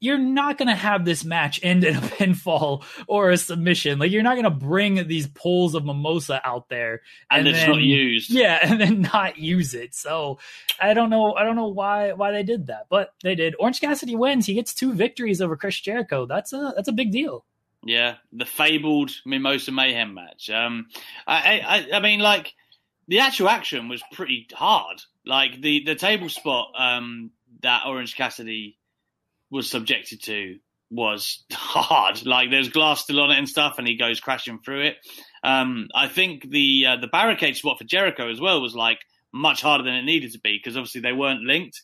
[0.00, 3.98] you're not going to have this match end in a pinfall or a submission.
[3.98, 7.70] Like you're not going to bring these pulls of mimosa out there and, it's then-
[7.70, 8.30] not used.
[8.30, 9.94] Yeah, and then not use it.
[9.94, 10.38] So
[10.80, 11.34] I don't know.
[11.34, 13.54] I don't know why why they did that, but they did.
[13.58, 14.46] Orange Cassidy wins.
[14.46, 16.26] He gets two victories over Chris Jericho.
[16.26, 17.44] That's a that's a big deal.
[17.84, 20.50] Yeah, the fabled Mimosa Mayhem match.
[20.50, 20.88] Um,
[21.28, 22.54] I, I, I mean, like
[23.08, 25.00] the actual action was pretty hard.
[25.26, 27.30] Like the the table spot um,
[27.62, 28.78] that Orange Cassidy
[29.50, 30.58] was subjected to
[30.90, 32.24] was hard.
[32.24, 34.96] Like there's glass still on it and stuff, and he goes crashing through it.
[35.42, 39.00] Um, I think the uh, the barricade spot for Jericho as well was like
[39.32, 41.82] much harder than it needed to be because obviously they weren't linked.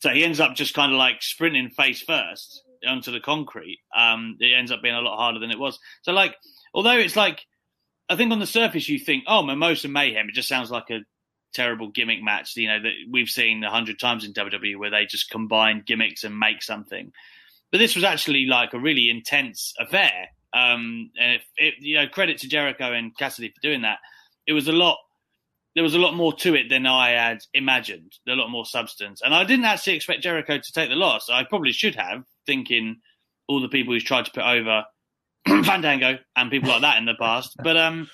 [0.00, 3.78] So he ends up just kind of like sprinting face first onto the concrete.
[3.96, 5.78] Um, it ends up being a lot harder than it was.
[6.02, 6.34] So like,
[6.74, 7.40] although it's like,
[8.08, 11.00] I think on the surface you think, oh, Mimosa Mayhem, it just sounds like a
[11.54, 12.56] terrible gimmick match.
[12.56, 16.24] You know that we've seen a hundred times in WWE where they just combine gimmicks
[16.24, 17.12] and make something.
[17.72, 20.28] But this was actually like a really intense affair.
[20.52, 23.98] Um, and it, you know, credit to Jericho and Cassidy for doing that.
[24.46, 24.98] It was a lot
[25.76, 29.20] there was a lot more to it than I had imagined, a lot more substance.
[29.22, 31.28] And I didn't actually expect Jericho to take the loss.
[31.28, 32.96] I probably should have, thinking
[33.46, 34.84] all the people he's tried to put over
[35.64, 37.56] Fandango and people like that in the past.
[37.62, 38.08] But um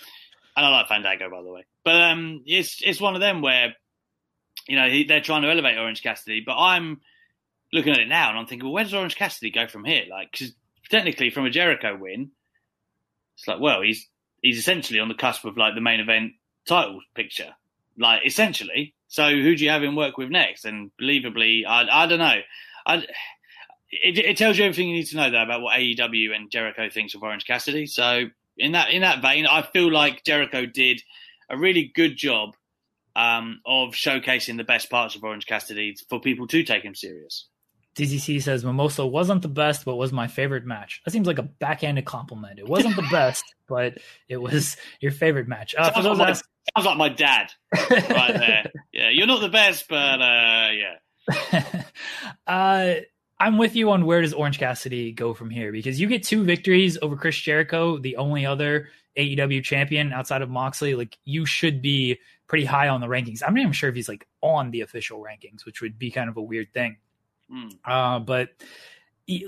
[0.56, 1.64] and I like Fandango by the way.
[1.84, 3.74] But um it's it's one of them where
[4.68, 7.00] you know, he, they're trying to elevate Orange Cassidy, but I'm
[7.72, 10.04] looking at it now and I'm thinking, well, where does Orange Cassidy go from here?
[10.08, 10.54] Like, because
[10.90, 12.30] technically, from a Jericho win,
[13.36, 14.08] it's like, well, he's
[14.40, 16.32] he's essentially on the cusp of like the main event
[16.66, 17.54] title picture,
[17.98, 18.94] like essentially.
[19.08, 20.64] So who do you have him work with next?
[20.64, 22.40] And believably, I I don't know.
[22.86, 23.06] I,
[23.92, 26.88] it, it tells you everything you need to know though about what AEW and Jericho
[26.88, 27.86] thinks of Orange Cassidy.
[27.86, 28.24] So
[28.56, 31.02] in that in that vein, I feel like Jericho did
[31.50, 32.56] a really good job
[33.14, 37.46] um, of showcasing the best parts of Orange Cassidy for people to take him serious.
[37.94, 41.02] Dizzy C says Mimosa wasn't the best, but was my favorite match.
[41.04, 42.58] That seems like a backhanded compliment.
[42.58, 45.74] It wasn't the best, but it was your favorite match.
[45.76, 47.52] Uh, for Sounds those like, ask- my, sounds like my dad
[47.90, 48.72] right there.
[48.94, 51.82] Yeah, you're not the best, but uh, yeah.
[52.46, 52.94] uh,
[53.42, 56.44] I'm with you on where does Orange Cassidy go from here because you get two
[56.44, 58.88] victories over Chris Jericho, the only other
[59.18, 60.94] AEW champion outside of Moxley.
[60.94, 63.42] Like you should be pretty high on the rankings.
[63.44, 66.30] I'm not even sure if he's like on the official rankings, which would be kind
[66.30, 66.98] of a weird thing.
[67.52, 67.78] Mm.
[67.84, 68.50] Uh, but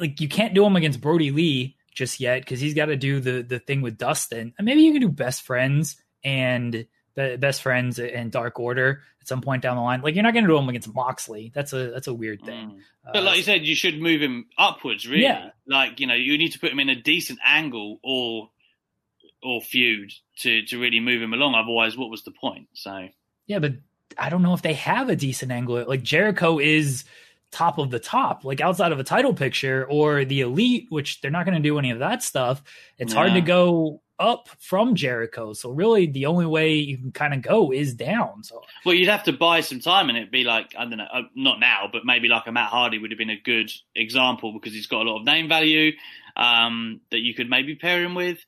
[0.01, 3.21] like you can't do him against Brodie Lee just yet because he's got to do
[3.21, 4.55] the the thing with Dustin.
[4.59, 6.85] And maybe you can do best friends and
[7.15, 10.03] best friends and Dark Order at some point down the line.
[10.03, 11.53] Like you're not going to do him against Moxley.
[11.55, 12.71] That's a that's a weird thing.
[12.71, 13.13] Mm.
[13.13, 15.23] But like you said, you should move him upwards, really.
[15.23, 15.51] Yeah.
[15.67, 18.51] Like you know, you need to put him in a decent angle or
[19.43, 21.55] or feud to to really move him along.
[21.55, 22.69] Otherwise, what was the point?
[22.75, 23.09] So
[23.47, 23.75] Yeah, but
[24.19, 25.85] I don't know if they have a decent angle.
[25.87, 27.05] Like Jericho is
[27.51, 31.31] top of the top, like outside of a title picture or the elite, which they're
[31.31, 32.63] not going to do any of that stuff.
[32.99, 33.21] It's yeah.
[33.21, 35.53] hard to go up from Jericho.
[35.53, 38.45] So really, the only way you can kind of go is down.
[38.45, 41.09] So well, you'd have to buy some time, and it'd be like I don't know,
[41.13, 44.53] uh, not now, but maybe like a Matt Hardy would have been a good example
[44.53, 45.93] because he's got a lot of name value
[46.37, 48.39] um, that you could maybe pair him with.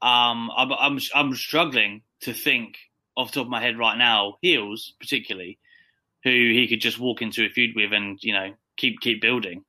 [0.00, 2.76] Um, I'm, I'm I'm struggling to think
[3.16, 5.58] off the top of my head right now, heels particularly,
[6.24, 9.64] who he could just walk into a feud with and you know keep keep building.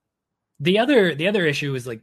[0.60, 2.01] The other the other issue is like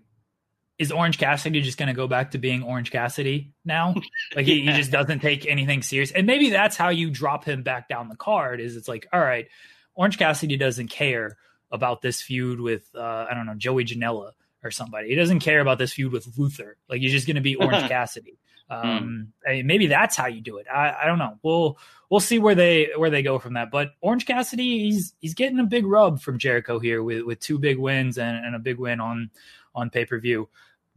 [0.80, 3.94] is Orange Cassidy just going to go back to being Orange Cassidy now?
[4.34, 4.72] Like he, yeah.
[4.72, 8.08] he, just doesn't take anything serious, and maybe that's how you drop him back down
[8.08, 8.60] the card.
[8.60, 9.48] Is it's like, all right,
[9.94, 11.36] Orange Cassidy doesn't care
[11.72, 14.30] about this feud with uh, I don't know Joey Janela
[14.62, 15.08] or somebody.
[15.08, 16.76] He doesn't care about this feud with Luther.
[16.88, 18.38] Like he's just going to be Orange Cassidy.
[18.70, 19.48] Um, mm.
[19.48, 20.66] I mean, maybe that's how you do it.
[20.72, 21.38] I, I don't know.
[21.42, 21.76] We'll
[22.08, 23.72] we'll see where they where they go from that.
[23.72, 27.58] But Orange Cassidy, he's he's getting a big rub from Jericho here with with two
[27.58, 29.30] big wins and, and a big win on
[29.74, 30.48] on pay per view.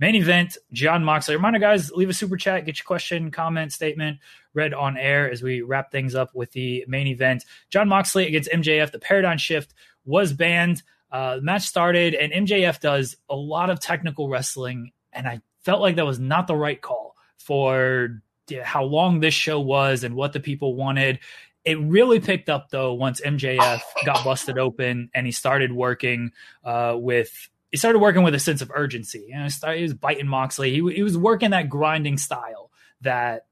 [0.03, 1.33] Main event, Jon Moxley.
[1.33, 4.19] Reminder, guys, leave a super chat, get your question, comment, statement
[4.53, 7.45] read on air as we wrap things up with the main event.
[7.69, 8.91] Jon Moxley against MJF.
[8.91, 9.73] The paradigm shift
[10.03, 10.83] was banned.
[11.09, 15.79] Uh, the match started, and MJF does a lot of technical wrestling, and I felt
[15.79, 18.21] like that was not the right call for
[18.61, 21.19] how long this show was and what the people wanted.
[21.63, 26.33] It really picked up though once MJF got busted open and he started working
[26.65, 29.25] uh, with he started working with a sense of urgency.
[29.29, 30.69] You know, started, he was biting Moxley.
[30.69, 32.69] He, he was working that grinding style
[33.01, 33.47] that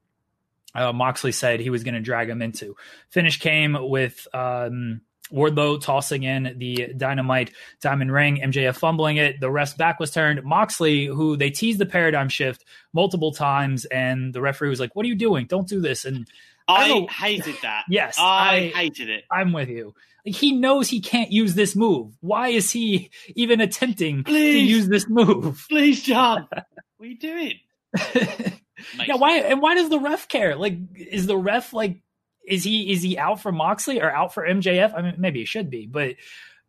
[0.76, 2.76] uh, Moxley said he was going to drag him into.
[3.10, 5.00] Finish came with um,
[5.32, 7.50] Wardlow tossing in the dynamite
[7.80, 9.40] diamond ring, MJF fumbling it.
[9.40, 10.44] The ref's back was turned.
[10.44, 15.04] Moxley, who they teased the paradigm shift multiple times, and the referee was like, "What
[15.04, 15.46] are you doing?
[15.46, 16.28] Don't do this." And
[16.68, 17.84] I, I hated that.
[17.88, 19.24] yes, I, I hated it.
[19.30, 19.94] I'm with you.
[20.24, 22.14] He knows he can't use this move.
[22.20, 25.66] Why is he even attempting please, to use this move?
[25.68, 26.46] Please, Jon.
[26.50, 26.64] what
[27.00, 27.54] are you doing?
[28.14, 30.54] yeah, why and why does the ref care?
[30.54, 32.02] Like, is the ref like
[32.46, 34.94] is he is he out for Moxley or out for MJF?
[34.94, 36.14] I mean, maybe he should be, but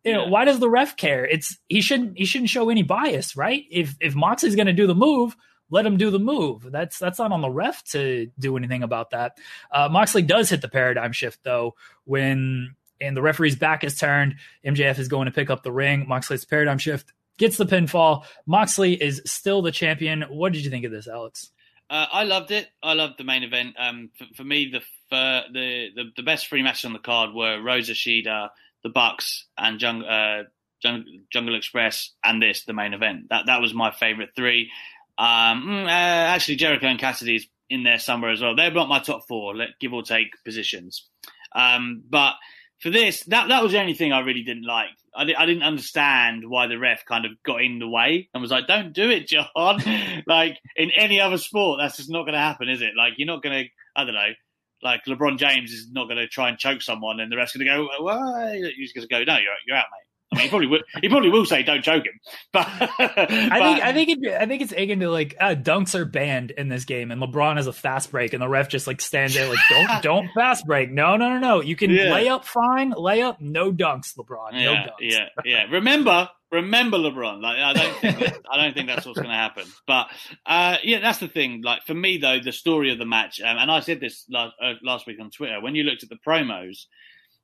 [0.04, 0.30] you know, yeah.
[0.30, 1.26] why does the ref care?
[1.26, 3.64] It's he shouldn't he shouldn't show any bias, right?
[3.70, 5.36] If if Moxley's going to do the move,
[5.74, 6.72] let him do the move.
[6.72, 9.40] That's that's not on the ref to do anything about that.
[9.72, 14.36] Uh, Moxley does hit the paradigm shift though when and the referee's back is turned.
[14.64, 16.08] MJF is going to pick up the ring.
[16.08, 18.24] Moxley's paradigm shift gets the pinfall.
[18.46, 20.22] Moxley is still the champion.
[20.30, 21.50] What did you think of this, Alex?
[21.90, 22.68] Uh, I loved it.
[22.82, 23.76] I loved the main event.
[23.78, 27.62] Um, for, for, me, the, the, the the best three matches on the card were
[27.62, 28.50] Rosa Shida,
[28.84, 30.44] the Bucks, and Jung, uh,
[30.82, 33.30] Jung, Jungle Express, and this the main event.
[33.30, 34.72] That that was my favorite three.
[35.18, 38.56] Um, mm, uh, actually, Jericho and Cassidy's in there somewhere as well.
[38.56, 41.08] They're not my top four, give or take positions.
[41.56, 42.34] Um, but
[42.80, 44.90] for this, that that was the only thing I really didn't like.
[45.16, 48.52] I, I didn't understand why the ref kind of got in the way and was
[48.52, 49.48] like, "Don't do it, John."
[50.28, 52.92] like in any other sport, that's just not going to happen, is it?
[52.98, 54.34] Like you're not going to, I don't know,
[54.82, 57.66] like LeBron James is not going to try and choke someone, and the ref's going
[57.66, 60.50] to go, "Well," he's going to go, "No, you're you're out, mate." I mean, he
[60.50, 62.20] probably will, he probably will say, "Don't choke him,"
[62.52, 65.96] but, but I think I think it, I think it's again to like uh, dunks
[65.96, 68.88] are banned in this game, and LeBron has a fast break, and the ref just
[68.88, 72.12] like stands there like, "Don't don't fast break, no no no no, you can yeah.
[72.14, 75.64] lay up fine, lay up, no dunks, LeBron, yeah, no dunks." Yeah, yeah.
[75.72, 77.42] Remember, remember LeBron.
[77.42, 79.66] Like I don't think that, I don't think that's what's going to happen.
[79.86, 80.08] But
[80.46, 81.62] uh, yeah, that's the thing.
[81.64, 84.54] Like for me though, the story of the match, um, and I said this last
[84.62, 85.62] uh, last week on Twitter.
[85.62, 86.86] When you looked at the promos,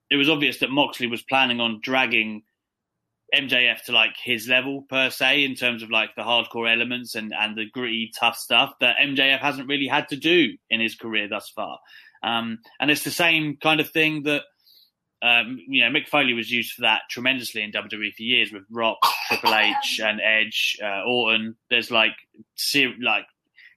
[0.09, 2.43] it was obvious that Moxley was planning on dragging
[3.35, 7.33] MJF to like his level per se in terms of like the hardcore elements and
[7.33, 11.27] and the gritty tough stuff that MJF hasn't really had to do in his career
[11.27, 11.79] thus far.
[12.23, 14.43] Um, and it's the same kind of thing that
[15.21, 18.63] um, you know Mick Foley was used for that tremendously in WWE for years with
[18.69, 21.55] Rock, Triple H, and Edge, uh, Orton.
[21.69, 22.15] There's like
[22.55, 23.25] ser- like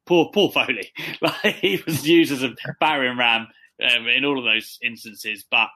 [0.07, 3.49] poor poor Foley, like he was used as a battering ram
[3.83, 5.69] um, in all of those instances, but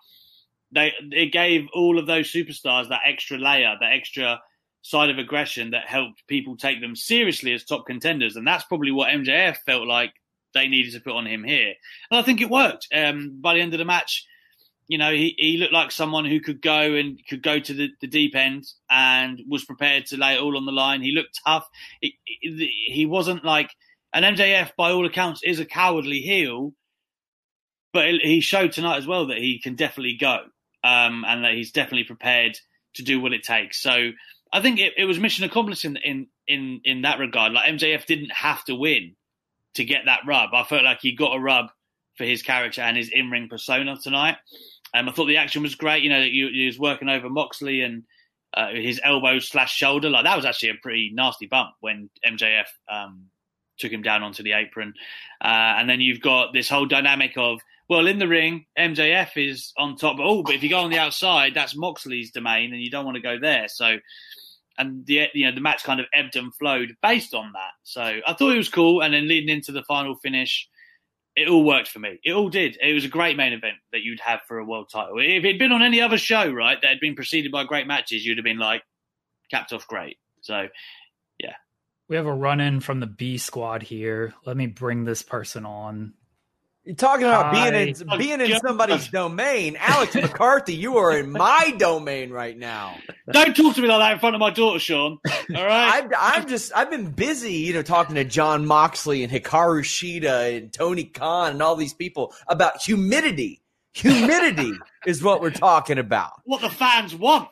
[0.72, 4.40] they it gave all of those superstars that extra layer, that extra
[4.82, 8.92] side of aggression that helped people take them seriously as top contenders, and that's probably
[8.92, 10.12] what MJF felt like
[10.54, 11.74] they needed to put on him here,
[12.10, 12.88] and I think it worked.
[12.94, 14.26] Um, by the end of the match,
[14.88, 17.88] you know, he, he looked like someone who could go and could go to the,
[18.00, 21.02] the deep end and was prepared to lay it all on the line.
[21.02, 21.66] He looked tough.
[22.00, 23.70] He, he wasn't like
[24.12, 26.72] an MJF, by all accounts, is a cowardly heel,
[27.92, 30.38] but he showed tonight as well that he can definitely go
[30.84, 32.58] um, and that he's definitely prepared
[32.94, 33.80] to do what it takes.
[33.80, 34.10] So
[34.52, 37.52] I think it, it was mission accomplished in, in in in that regard.
[37.52, 39.16] Like MJF didn't have to win
[39.74, 40.50] to get that rub.
[40.54, 41.66] I felt like he got a rub
[42.16, 44.36] for his character and his in ring persona tonight.
[44.94, 46.02] Um, I thought the action was great.
[46.02, 48.04] You know, he, he was working over Moxley and
[48.54, 50.08] uh, his elbow slash shoulder.
[50.08, 53.26] Like that was actually a pretty nasty bump when MJF um,
[53.78, 54.94] took him down onto the apron.
[55.42, 59.72] Uh, and then you've got this whole dynamic of well, in the ring, MJF is
[59.78, 60.16] on top.
[60.20, 63.16] Oh, but if you go on the outside, that's Moxley's domain, and you don't want
[63.16, 63.68] to go there.
[63.68, 63.98] So,
[64.78, 67.72] and the you know the match kind of ebbed and flowed based on that.
[67.84, 70.68] So I thought it was cool, and then leading into the final finish,
[71.36, 72.18] it all worked for me.
[72.24, 72.76] It all did.
[72.82, 75.18] It was a great main event that you'd have for a world title.
[75.18, 78.24] If it'd been on any other show, right, that had been preceded by great matches,
[78.24, 78.82] you'd have been like
[79.50, 80.16] capped off great.
[80.40, 80.68] So,
[81.38, 81.54] yeah.
[82.08, 84.32] We have a run in from the B squad here.
[84.44, 86.14] Let me bring this person on.
[86.86, 87.70] You're talking about Hi.
[87.70, 89.76] being in being in somebody's domain.
[89.80, 92.96] Alex McCarthy, you are in my domain right now.
[93.32, 95.18] Don't talk to me like that in front of my daughter, Sean.
[95.26, 96.04] All right.
[96.04, 100.56] I've, I've just I've been busy, you know, talking to Jon Moxley and Hikaru Shida
[100.56, 103.60] and Tony Khan and all these people about humidity.
[103.94, 104.72] Humidity
[105.06, 106.34] is what we're talking about.
[106.44, 107.48] what the fans want.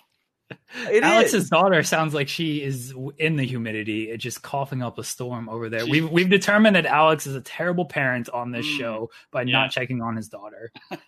[0.90, 1.50] It Alex's is.
[1.50, 5.68] daughter sounds like she is in the humidity, it just coughing up a storm over
[5.68, 5.86] there.
[5.86, 8.78] We've we've determined that Alex is a terrible parent on this Mm.
[8.78, 9.52] show by Yeah.
[9.52, 10.72] not checking on his daughter.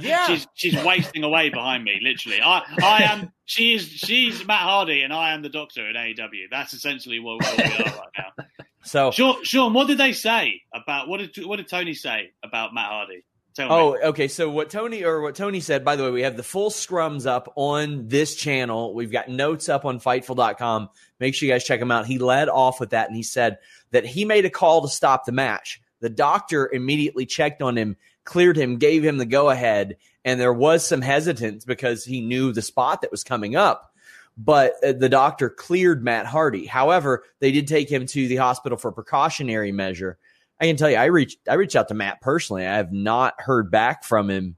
[0.00, 0.26] Yeah.
[0.26, 1.98] she's she's wasting away behind me.
[2.02, 3.32] Literally, I I am.
[3.46, 3.88] She is.
[3.88, 6.48] She's Matt Hardy, and I am the Doctor at AEW.
[6.50, 8.44] That's essentially what, what we are right now.
[8.86, 12.74] So Sean, Sean, what did they say about what did what did Tony say about
[12.74, 13.24] Matt Hardy?
[13.56, 13.66] Me.
[13.70, 14.26] Oh, okay.
[14.26, 17.24] So what Tony or what Tony said, by the way, we have the full scrums
[17.24, 18.94] up on this channel.
[18.94, 20.88] We've got notes up on fightful.com.
[21.20, 22.06] Make sure you guys check him out.
[22.06, 23.58] He led off with that and he said
[23.92, 25.80] that he made a call to stop the match.
[26.00, 30.52] The doctor immediately checked on him, cleared him, gave him the go ahead, and there
[30.52, 33.94] was some hesitance because he knew the spot that was coming up.
[34.36, 36.66] But uh, the doctor cleared Matt Hardy.
[36.66, 40.18] However, they did take him to the hospital for precautionary measure.
[40.60, 42.66] I can tell you, I reached I reached out to Matt personally.
[42.66, 44.56] I have not heard back from him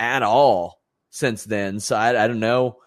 [0.00, 0.80] at all
[1.10, 1.80] since then.
[1.80, 2.78] So I, I don't know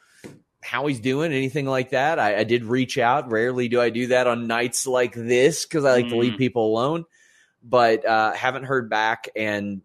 [0.61, 2.19] how he's doing, anything like that.
[2.19, 3.31] I, I did reach out.
[3.31, 6.37] Rarely do I do that on nights like this because I like to leave Mm.
[6.37, 7.05] people alone.
[7.63, 9.81] But uh, haven't heard back, and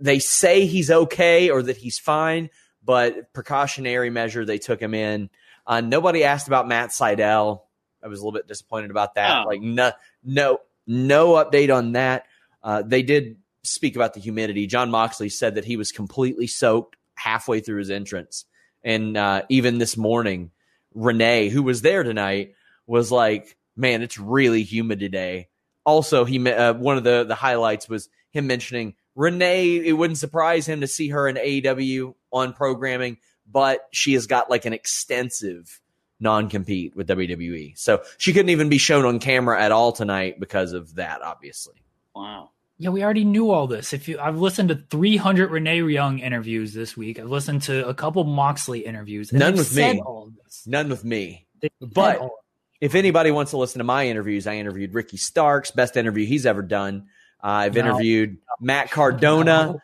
[0.00, 2.50] they say he's okay or that he's fine.
[2.84, 5.30] But precautionary measure, they took him in.
[5.66, 7.62] Uh, nobody asked about Matt Sydal.
[8.02, 9.44] I was a little bit disappointed about that.
[9.44, 9.48] Oh.
[9.48, 9.92] Like no,
[10.24, 12.24] no, no update on that.
[12.62, 14.66] Uh, they did speak about the humidity.
[14.66, 18.44] Jon Moxley said that he was completely soaked halfway through his entrance,
[18.84, 20.50] and uh, even this morning,
[20.94, 22.54] Renee, who was there tonight,
[22.86, 25.48] was like, "Man, it's really humid today."
[25.84, 29.76] Also, he uh, one of the the highlights was him mentioning Renee.
[29.76, 33.18] It wouldn't surprise him to see her in AEW on programming,
[33.50, 35.80] but she has got like an extensive
[36.22, 40.40] non compete with WWE, so she couldn't even be shown on camera at all tonight
[40.40, 41.20] because of that.
[41.22, 41.74] Obviously,
[42.14, 42.50] wow.
[42.78, 43.92] Yeah, we already knew all this.
[43.92, 47.18] If you, I've listened to 300 Renee Young interviews this week.
[47.20, 49.30] I've listened to a couple Moxley interviews.
[49.30, 50.00] and None with said me.
[50.00, 50.64] All of this.
[50.66, 51.46] none with me.
[51.60, 52.28] They've said But-
[52.80, 56.44] If anybody wants to listen to my interviews, I interviewed Ricky Starks, best interview he's
[56.46, 57.06] ever done.
[57.44, 57.80] Uh, I've No.
[57.82, 58.90] interviewed Matt it.
[58.92, 59.76] Cardona.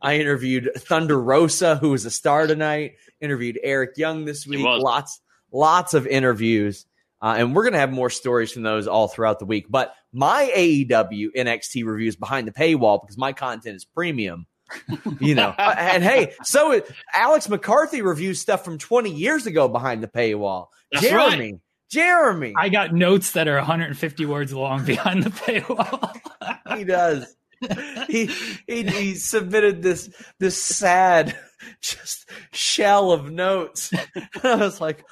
[0.00, 2.92] I interviewed Thunder Rosa, who was a star tonight.
[3.20, 4.60] Interviewed Eric Young this week.
[4.60, 5.20] Lots,
[5.52, 6.86] lots of interviews,
[7.22, 9.66] uh, and we're gonna have more stories from those all throughout the week.
[9.68, 14.46] But my AEW NXT reviews behind the paywall because my content is premium.
[15.20, 16.80] you know, and hey, so
[17.14, 20.68] Alex McCarthy reviews stuff from 20 years ago behind the paywall.
[20.90, 26.16] That's Jeremy, Jeremy, I got notes that are 150 words long behind the paywall.
[26.76, 27.36] he does.
[28.08, 28.26] he,
[28.66, 31.36] he he submitted this this sad
[31.80, 33.92] just shell of notes.
[34.42, 35.04] I was like,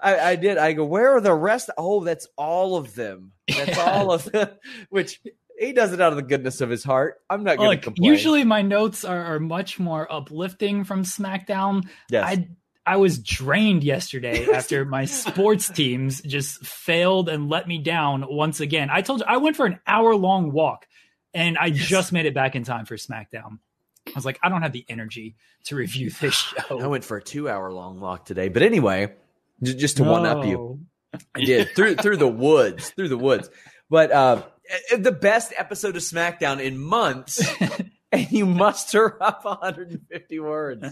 [0.00, 0.58] I, I did.
[0.58, 1.70] I go, where are the rest?
[1.76, 3.32] Oh, that's all of them.
[3.48, 4.50] That's all of them.
[4.90, 5.20] Which
[5.58, 7.20] he does it out of the goodness of his heart.
[7.28, 8.10] I'm not going to complain.
[8.10, 11.88] usually my notes are, are much more uplifting from SmackDown.
[12.10, 12.24] yes.
[12.26, 12.48] I
[12.86, 18.60] I was drained yesterday after my sports teams just failed and let me down once
[18.60, 18.88] again.
[18.90, 20.86] I told you I went for an hour long walk
[21.34, 23.58] and I just made it back in time for SmackDown.
[24.06, 26.34] I was like, I don't have the energy to review this
[26.68, 26.80] show.
[26.80, 28.48] I went for a two hour long walk today.
[28.48, 29.12] But anyway,
[29.62, 30.56] just to one up you.
[31.14, 31.18] No.
[31.34, 33.48] I did through through the woods, through the woods.
[33.90, 34.42] But uh,
[34.90, 37.40] eh, the best episode of SmackDown in months,
[38.12, 40.84] and you muster up 150 words.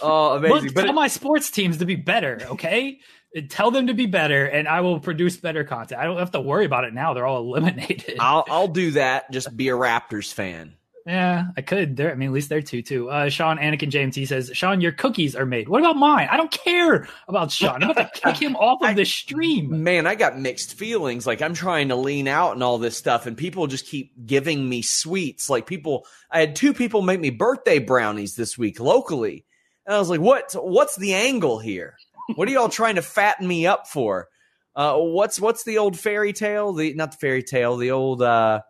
[0.00, 0.64] Oh, amazing!
[0.66, 3.00] Look, But tell it- my sports teams to be better, okay?
[3.48, 6.00] Tell them to be better, and I will produce better content.
[6.00, 8.16] I don't have to worry about it now; they're all eliminated.
[8.18, 9.30] I'll I'll do that.
[9.30, 10.74] Just be a Raptors fan.
[11.04, 11.96] Yeah, I could.
[11.96, 13.10] There, I mean, at least they're two too.
[13.10, 15.68] Uh, Sean Anakin JMT says, "Sean, your cookies are made.
[15.68, 16.28] What about mine?
[16.30, 17.82] I don't care about Sean.
[17.82, 21.26] I'm about to kick him off of the stream." Man, I got mixed feelings.
[21.26, 24.68] Like I'm trying to lean out and all this stuff, and people just keep giving
[24.68, 25.50] me sweets.
[25.50, 29.44] Like people, I had two people make me birthday brownies this week locally,
[29.86, 30.52] and I was like, "What?
[30.54, 31.96] What's the angle here?"
[32.36, 34.28] what are y'all trying to fatten me up for?
[34.74, 36.72] Uh, what's what's the old fairy tale?
[36.72, 37.76] The not the fairy tale.
[37.76, 38.62] The old uh,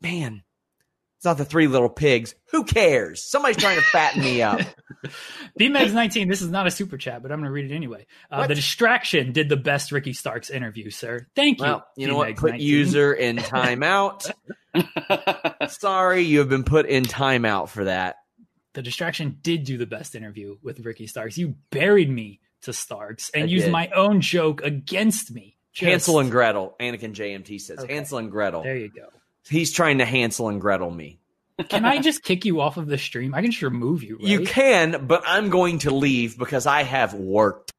[0.00, 0.42] man.
[1.22, 2.34] It's not the three little pigs.
[2.50, 3.22] Who cares?
[3.22, 4.60] Somebody's trying to fatten me up.
[5.60, 8.08] BMEG's 19, this is not a super chat, but I'm going to read it anyway.
[8.28, 11.28] Uh, the Distraction did the best Ricky Starks interview, sir.
[11.36, 11.66] Thank you.
[11.66, 12.34] Well, you know what?
[12.34, 12.66] Put 19.
[12.66, 14.32] user in timeout.
[15.70, 18.16] Sorry, you have been put in timeout for that.
[18.72, 21.38] The Distraction did do the best interview with Ricky Starks.
[21.38, 23.70] You buried me to Starks and I used did.
[23.70, 25.56] my own joke against me.
[25.72, 25.88] Just...
[25.88, 26.74] Hansel and Gretel.
[26.80, 27.94] Anakin JMT says okay.
[27.94, 28.64] Hansel and Gretel.
[28.64, 29.06] There you go.
[29.48, 31.18] He's trying to Hansel and Gretel me.
[31.68, 33.34] Can I just kick you off of the stream?
[33.34, 34.16] I can just remove you.
[34.16, 34.26] Right?
[34.26, 37.70] You can, but I'm going to leave because I have worked.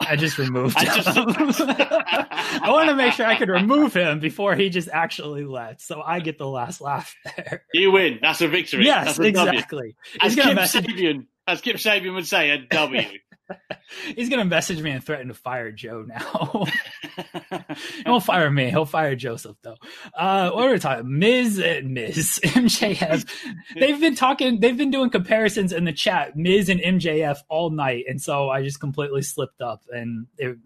[0.00, 0.88] I just removed him.
[0.90, 1.60] I, just...
[1.60, 5.84] I want to make sure I could remove him before he just actually lets.
[5.84, 7.64] So I get the last laugh there.
[7.72, 8.18] You win.
[8.20, 8.84] That's a victory.
[8.84, 9.96] Yes, a exactly.
[10.20, 10.84] As Kip, message...
[10.84, 13.02] Sabian, as Kip Sabian would say, a W.
[14.16, 16.64] He's gonna message me and threaten to fire Joe now.
[17.76, 18.70] he won't fire me.
[18.70, 19.76] He'll fire Joseph though.
[20.16, 21.18] Uh, what are we talking?
[21.18, 23.28] Miz and Miz MJF.
[23.78, 24.60] They've been talking.
[24.60, 26.36] They've been doing comparisons in the chat.
[26.36, 29.82] Miz and MJF all night, and so I just completely slipped up.
[29.90, 30.56] And it,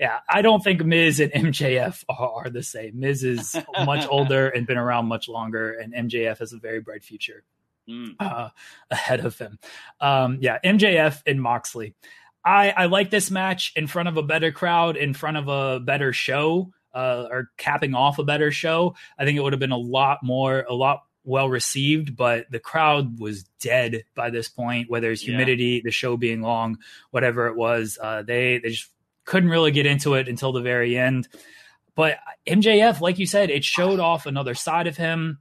[0.00, 2.98] yeah, I don't think Miz and MJF are, are the same.
[3.00, 7.04] Miz is much older and been around much longer, and MJF has a very bright
[7.04, 7.44] future.
[7.88, 8.16] Mm.
[8.18, 8.48] Uh,
[8.90, 9.58] ahead of him.
[10.00, 11.94] Um, yeah, MJF and Moxley.
[12.44, 15.80] I, I like this match in front of a better crowd, in front of a
[15.80, 18.94] better show, uh, or capping off a better show.
[19.18, 22.60] I think it would have been a lot more, a lot well received, but the
[22.60, 24.88] crowd was dead by this point.
[24.88, 25.80] Whether it's humidity, yeah.
[25.84, 26.78] the show being long,
[27.10, 28.90] whatever it was, uh, they they just
[29.24, 31.28] couldn't really get into it until the very end.
[31.96, 35.40] But MJF, like you said, it showed off another side of him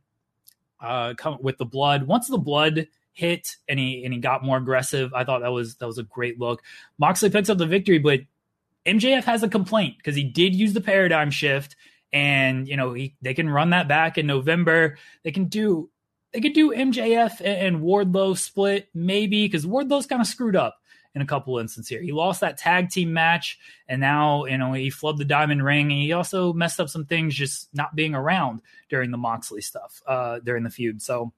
[0.86, 2.07] uh, come with the blood.
[2.07, 5.75] Once the blood hit and he and he got more aggressive, I thought that was
[5.77, 6.61] that was a great look.
[6.97, 8.21] Moxley picks up the victory, but
[8.86, 11.75] MJF has a complaint because he did use the paradigm shift,
[12.13, 14.97] and you know he they can run that back in November.
[15.23, 15.89] They can do
[16.33, 20.77] they could do MJF and, and Wardlow split maybe because Wardlow's kind of screwed up
[21.16, 22.01] in a couple instances here.
[22.01, 23.57] He lost that tag team match,
[23.88, 27.05] and now you know he flubbed the diamond ring, and he also messed up some
[27.05, 31.01] things just not being around during the Moxley stuff uh, during the feud.
[31.01, 31.32] So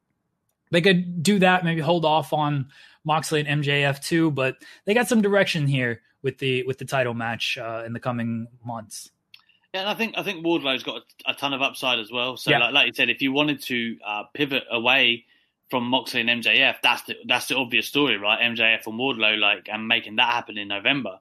[0.72, 2.70] they could do that, maybe hold off on
[3.06, 7.14] Moxley and MJF too, but they got some direction here with the with the title
[7.14, 9.12] match uh, in the coming months.
[9.74, 12.36] Yeah, and I think I think Wardlow's got a, a ton of upside as well.
[12.36, 12.60] So, yeah.
[12.60, 15.26] like, like, you said, if you wanted to uh, pivot away
[15.70, 18.40] from Moxley and MJF, that's the that's the obvious story, right?
[18.40, 21.20] MJF and Wardlow, like, and making that happen in November.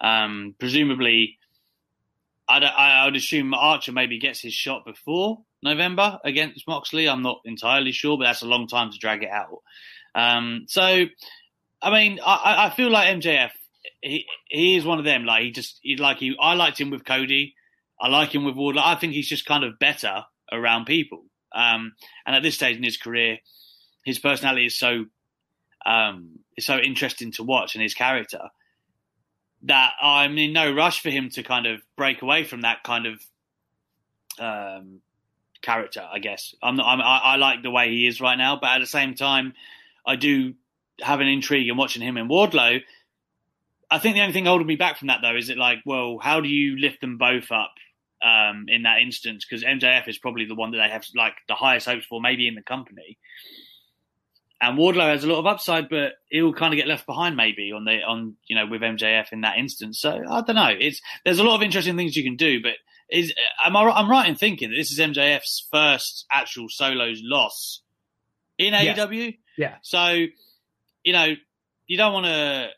[0.00, 1.38] Um, presumably,
[2.48, 7.08] I'd, I would assume Archer maybe gets his shot before November against Moxley.
[7.08, 9.62] I'm not entirely sure, but that's a long time to drag it out.
[10.14, 11.06] Um, so,
[11.82, 13.50] I mean, I, I feel like MJF,
[14.02, 15.24] he he is one of them.
[15.24, 17.54] Like he just he, like he, I liked him with Cody.
[18.00, 18.82] I like him with Wardlow.
[18.84, 21.24] I think he's just kind of better around people.
[21.54, 21.92] Um,
[22.26, 23.38] and at this stage in his career,
[24.04, 25.06] his personality is so
[25.84, 28.50] um, is so interesting to watch and his character
[29.64, 33.06] that I'm in no rush for him to kind of break away from that kind
[33.06, 33.20] of
[34.38, 35.00] um,
[35.62, 36.06] character.
[36.10, 36.86] I guess I'm not.
[36.86, 39.54] I'm, I, I like the way he is right now, but at the same time,
[40.06, 40.54] I do
[41.00, 42.80] have an intrigue in watching him in Wardlow.
[43.90, 46.18] I think the only thing holding me back from that though is it like, well,
[46.20, 47.74] how do you lift them both up
[48.22, 49.44] um, in that instance?
[49.44, 52.46] Because MJF is probably the one that they have like the highest hopes for, maybe
[52.46, 53.18] in the company.
[54.60, 57.72] And Wardlow has a lot of upside, but he'll kind of get left behind maybe
[57.72, 60.00] on the on you know with MJF in that instance.
[60.00, 60.74] So I don't know.
[60.78, 62.72] It's there's a lot of interesting things you can do, but
[63.10, 63.34] is
[63.64, 67.82] am I I'm right in thinking that this is MJF's first actual solos loss
[68.56, 68.98] in yes.
[68.98, 69.36] AEW?
[69.58, 69.74] Yeah.
[69.82, 70.26] So
[71.02, 71.34] you know
[71.86, 72.68] you don't want to.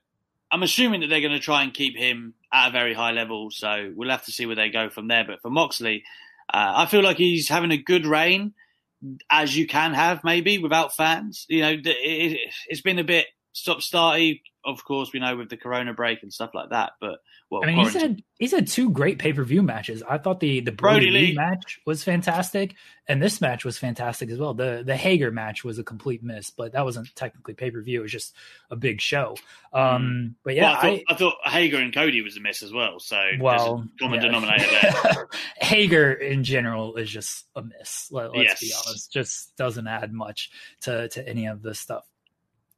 [0.51, 3.51] I'm assuming that they're going to try and keep him at a very high level.
[3.51, 5.25] So we'll have to see where they go from there.
[5.25, 6.05] But for Moxley,
[6.53, 8.55] uh, I feel like he's having a good reign
[9.31, 11.47] as you can have maybe without fans.
[11.49, 12.39] You know, it,
[12.71, 13.27] has been a bit
[13.57, 14.43] stop starty.
[14.65, 16.93] Of course, we know with the Corona break and stuff like that.
[17.01, 17.21] But
[17.51, 20.03] well, I mean, he's had he's had two great pay per view matches.
[20.03, 22.75] I thought the the Brodie, Lee match was fantastic,
[23.07, 24.55] and this match was fantastic as well.
[24.55, 28.01] the The Hager match was a complete miss, but that wasn't technically pay per view.
[28.01, 28.35] It was just
[28.71, 29.37] a big show.
[29.73, 30.35] Um, mm.
[30.45, 32.73] But yeah, well, I, thought, I, I, thought, Hager and Cody was a miss as
[32.73, 32.99] well.
[32.99, 34.27] So well, common yeah.
[34.27, 35.29] denominator there.
[35.61, 38.11] Hager in general is just a miss.
[38.11, 38.61] Let, us yes.
[38.61, 40.51] be honest, just doesn't add much
[40.83, 42.05] to to any of this stuff.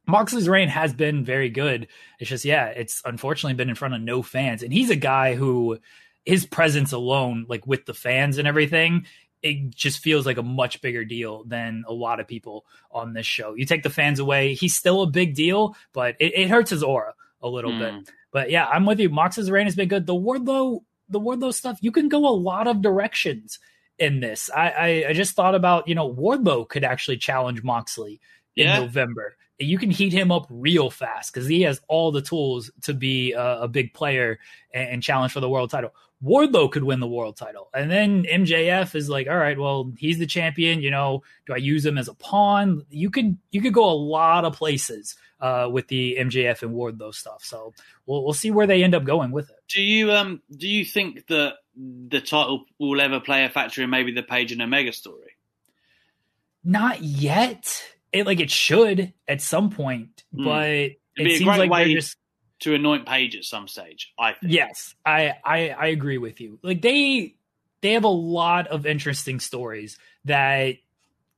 [0.09, 1.87] Moxley's reign has been very good.
[2.19, 4.63] It's just, yeah, it's unfortunately been in front of no fans.
[4.63, 5.79] And he's a guy who
[6.25, 9.07] his presence alone, like with the fans and everything,
[9.43, 13.27] it just feels like a much bigger deal than a lot of people on this
[13.27, 13.55] show.
[13.55, 16.83] You take the fans away, he's still a big deal, but it, it hurts his
[16.83, 17.79] aura a little mm.
[17.79, 17.95] bit.
[17.95, 18.01] Hmm.
[18.31, 19.09] But yeah, I'm with you.
[19.09, 20.07] Mox's reign has been good.
[20.07, 23.59] The Wardlow, the Wardlow stuff, you can go a lot of directions
[23.99, 24.51] in this.
[24.55, 28.21] I, I, I just thought about, you know, Wardlow could actually challenge Moxley
[28.55, 28.81] in yeah.
[28.81, 29.38] November.
[29.59, 33.33] You can heat him up real fast because he has all the tools to be
[33.33, 34.39] a, a big player
[34.73, 35.93] and, and, challenge for the world title.
[36.25, 37.69] Wardlow could win the world title.
[37.73, 40.81] And then MJF is like, all right, well, he's the champion.
[40.81, 42.85] You know, do I use him as a pawn?
[42.91, 47.15] You could you could go a lot of places uh, with the MJF and Wardlow
[47.15, 47.45] stuff.
[47.45, 47.73] So
[48.07, 49.57] we'll we'll see where they end up going with it.
[49.69, 53.91] Do you um do you think that the title will ever play a factor in
[53.91, 55.37] maybe the Page and Omega story?
[56.65, 57.83] Not yet.
[58.13, 60.45] It like it should at some point, mm.
[60.45, 62.17] but it seems like they're just
[62.61, 64.13] to anoint Page at some stage.
[64.19, 64.53] I think.
[64.53, 66.59] yes, I, I I agree with you.
[66.63, 67.35] Like they
[67.81, 70.77] they have a lot of interesting stories that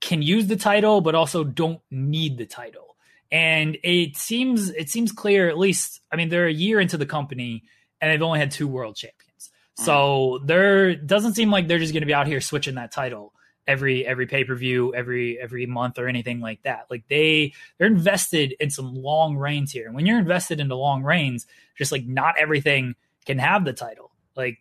[0.01, 2.97] can use the title, but also don't need the title.
[3.31, 6.01] And it seems it seems clear, at least.
[6.11, 7.65] I mean, they're a year into the company,
[8.01, 9.51] and they've only had two world champions.
[9.79, 9.85] Mm.
[9.85, 13.33] So there doesn't seem like they're just going to be out here switching that title
[13.71, 16.87] every every pay per view, every every month or anything like that.
[16.91, 21.03] Like they they're invested in some long reigns here, and when you're invested into long
[21.03, 22.95] reigns, just like not everything
[23.25, 24.11] can have the title.
[24.37, 24.59] Like,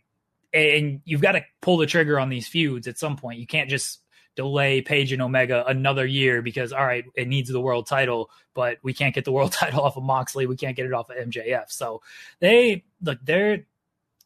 [0.53, 3.39] and you've got to pull the trigger on these feuds at some point.
[3.39, 3.99] You can't just
[4.35, 8.77] delay Page and Omega another year because all right, it needs the world title, but
[8.83, 11.17] we can't get the world title off of Moxley, we can't get it off of
[11.17, 11.71] MJF.
[11.71, 12.01] So
[12.39, 13.65] they look they're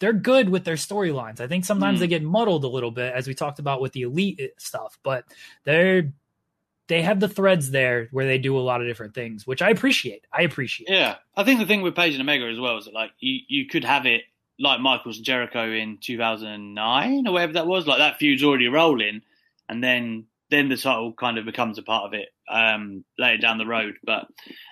[0.04, 1.40] they're good with their storylines.
[1.40, 2.02] I think sometimes mm.
[2.02, 5.24] they get muddled a little bit, as we talked about with the elite stuff, but
[5.64, 6.12] they're
[6.88, 9.70] they have the threads there where they do a lot of different things, which I
[9.70, 10.28] appreciate.
[10.30, 10.90] I appreciate.
[10.90, 13.40] Yeah, I think the thing with Page and Omega as well is that like you
[13.48, 14.24] you could have it
[14.60, 17.88] like Michaels and Jericho in 2009 or whatever that was.
[17.88, 19.22] Like that feud's already rolling,
[19.70, 23.58] and then then the title kind of becomes a part of it um, later down
[23.58, 23.96] the road.
[24.04, 24.28] But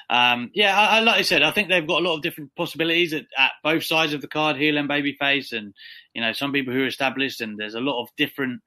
[0.10, 2.56] um, yeah, I, I, like I said, I think they've got a lot of different
[2.56, 5.74] possibilities at, at both sides of the card, heel and babyface, and
[6.14, 8.62] you know some people who are established, and there's a lot of different.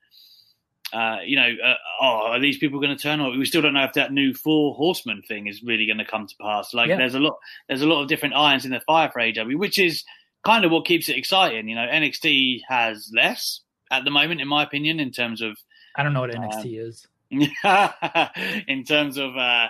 [0.92, 3.20] Uh, you know, uh, oh, are these people going to turn?
[3.20, 6.04] Or we still don't know if that new four horseman thing is really going to
[6.04, 6.72] come to pass.
[6.72, 6.96] Like, yeah.
[6.98, 7.34] there's a lot,
[7.66, 10.04] there's a lot of different irons in the fire for AEW, which is
[10.44, 11.68] kind of what keeps it exciting.
[11.68, 13.60] You know, NXT has less
[13.90, 15.56] at the moment, in my opinion, in terms of
[15.94, 17.06] I don't know what NXT um, is.
[18.68, 19.68] in terms of uh,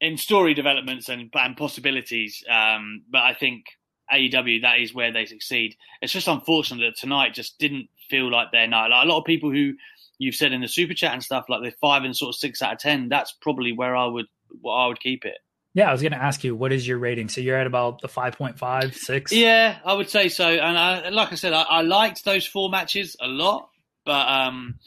[0.00, 3.64] in story developments and, and possibilities, um, but I think
[4.12, 5.76] AEW that is where they succeed.
[6.02, 8.88] It's just unfortunate that tonight just didn't feel like their night.
[8.88, 9.74] Like a lot of people who
[10.18, 12.60] you've said in the super chat and stuff, like the five and sort of six
[12.62, 13.08] out of ten.
[13.08, 14.26] That's probably where I would
[14.60, 15.38] what I would keep it.
[15.74, 17.28] Yeah, I was going to ask you, what is your rating?
[17.28, 19.32] So you're at about the 5.5, 6?
[19.32, 20.48] Yeah, I would say so.
[20.48, 23.70] And I, like I said, I, I liked those four matches a lot,
[24.04, 24.78] but um,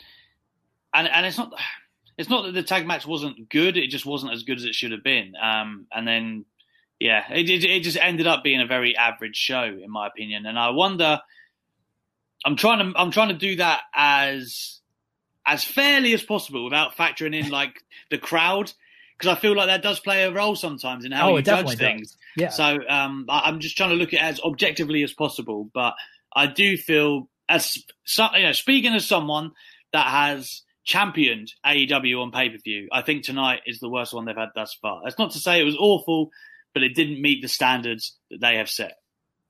[0.94, 1.54] and and it's not
[2.18, 4.76] it's not that the tag match wasn't good; it just wasn't as good as it
[4.76, 5.34] should have been.
[5.42, 6.46] Um, and then
[7.00, 10.46] yeah, it, it, it just ended up being a very average show, in my opinion.
[10.46, 11.22] And I wonder,
[12.46, 14.80] I'm trying to I'm trying to do that as
[15.46, 18.72] as fairly as possible without factoring in like the crowd
[19.18, 21.76] because I feel like that does play a role sometimes in how oh, you judge
[21.78, 22.12] things.
[22.12, 22.18] Does.
[22.36, 22.50] Yeah.
[22.50, 25.96] So um, I, am just trying to look at it as objectively as possible, but
[26.36, 27.78] I do feel as
[28.36, 29.54] you know, speaking as someone
[29.94, 32.88] that has championed AEW on pay per view.
[32.92, 35.02] I think tonight is the worst one they've had thus far.
[35.04, 36.32] That's not to say it was awful,
[36.74, 38.94] but it didn't meet the standards that they have set.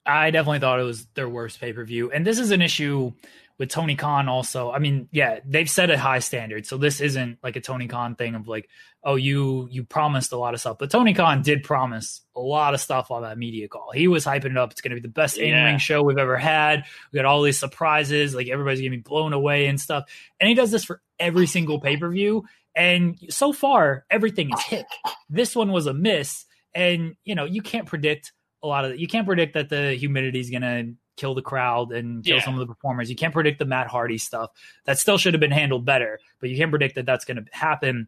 [0.06, 2.12] I definitely thought it was their worst pay per view.
[2.12, 3.14] And this is an issue
[3.58, 4.72] with Tony Khan also.
[4.72, 6.66] I mean, yeah, they've set a high standard.
[6.66, 8.70] So this isn't like a Tony Khan thing of like,
[9.04, 10.78] oh, you you promised a lot of stuff.
[10.78, 13.92] But Tony Khan did promise a lot of stuff on that media call.
[13.92, 14.72] He was hyping it up.
[14.72, 16.84] It's gonna be the best in ring show we've ever had.
[17.12, 20.06] We got all these surprises, like everybody's gonna be blown away and stuff.
[20.40, 22.44] And he does this for every single pay-per-view.
[22.76, 24.86] And so far, everything is hit.
[25.30, 26.46] This one was a miss.
[26.76, 30.40] And you know, you can't predict a lot of you can't predict that the humidity
[30.40, 32.44] is gonna kill the crowd and kill yeah.
[32.44, 33.10] some of the performers.
[33.10, 34.52] You can't predict the Matt Hardy stuff.
[34.86, 37.46] That still should have been handled better, but you can't predict that that's going to
[37.52, 38.08] happen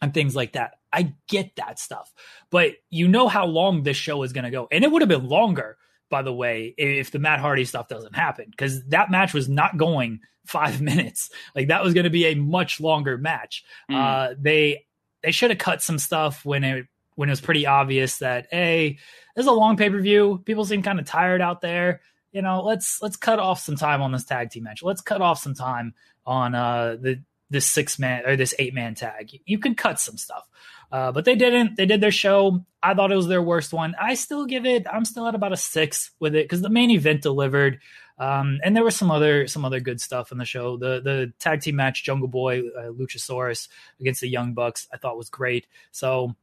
[0.00, 0.74] and things like that.
[0.92, 2.12] I get that stuff,
[2.50, 4.68] but you know how long this show is going to go.
[4.70, 5.78] And it would have been longer,
[6.10, 9.76] by the way, if the Matt Hardy stuff doesn't happen, because that match was not
[9.76, 11.30] going five minutes.
[11.54, 13.64] Like that was going to be a much longer match.
[13.90, 13.94] Mm.
[13.94, 14.84] Uh, they,
[15.22, 18.98] they should have cut some stuff when it, when it was pretty obvious that, hey,
[19.36, 20.42] this is a long pay per view.
[20.44, 22.00] People seem kind of tired out there
[22.32, 24.82] you know, let's let's cut off some time on this tag team match.
[24.82, 25.94] Let's cut off some time
[26.26, 29.30] on uh the this six man or this eight man tag.
[29.44, 30.48] You can cut some stuff.
[30.90, 31.76] Uh, but they didn't.
[31.76, 32.64] They did their show.
[32.82, 33.94] I thought it was their worst one.
[34.00, 34.86] I still give it.
[34.92, 37.80] I'm still at about a six with it because the main event delivered,
[38.18, 40.76] um, and there was some other some other good stuff in the show.
[40.76, 43.68] The the tag team match, Jungle Boy, uh, Luchasaurus
[44.00, 45.66] against the Young Bucks, I thought was great.
[45.92, 46.36] So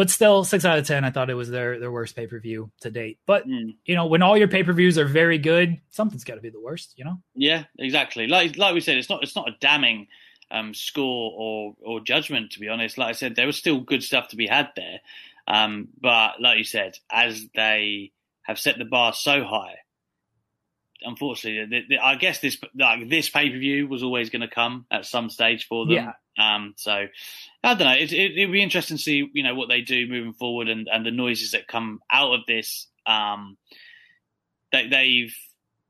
[0.00, 1.04] but still, six out of ten.
[1.04, 3.18] I thought it was their their worst pay per view to date.
[3.26, 3.74] But Mm.
[3.84, 6.48] you know, when all your pay per views are very good, something's got to be
[6.48, 6.94] the worst.
[6.96, 7.20] You know.
[7.34, 8.26] Yeah, exactly.
[8.26, 10.06] Like like we said, it's not it's not a damning
[10.50, 12.52] um, score or or judgment.
[12.52, 15.00] To be honest, like I said, there was still good stuff to be had there.
[15.46, 18.12] Um, but like you said, as they
[18.44, 19.74] have set the bar so high,
[21.02, 24.48] unfortunately, the, the, I guess this like this pay per view was always going to
[24.48, 25.94] come at some stage for them.
[25.94, 26.12] Yeah.
[26.38, 27.06] Um, so
[27.62, 27.94] I don't know.
[27.94, 30.88] It, it, it'd be interesting to see you know what they do moving forward and,
[30.92, 32.86] and the noises that come out of this.
[33.06, 33.56] Um,
[34.72, 35.34] they, they've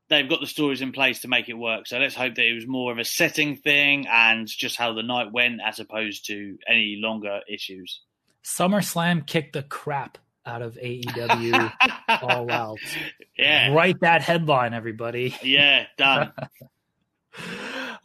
[0.09, 1.87] they've got the stories in place to make it work.
[1.87, 5.03] So let's hope that it was more of a setting thing and just how the
[5.03, 8.01] night went, as opposed to any longer issues.
[8.45, 11.73] SummerSlam kicked the crap out of AEW
[12.23, 12.79] all out.
[13.37, 15.37] Yeah, Write that headline, everybody.
[15.43, 16.33] yeah, done.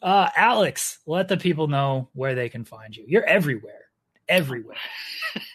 [0.02, 3.04] Uh, Alex, let the people know where they can find you.
[3.08, 3.86] You're everywhere,
[4.30, 4.78] everywhere.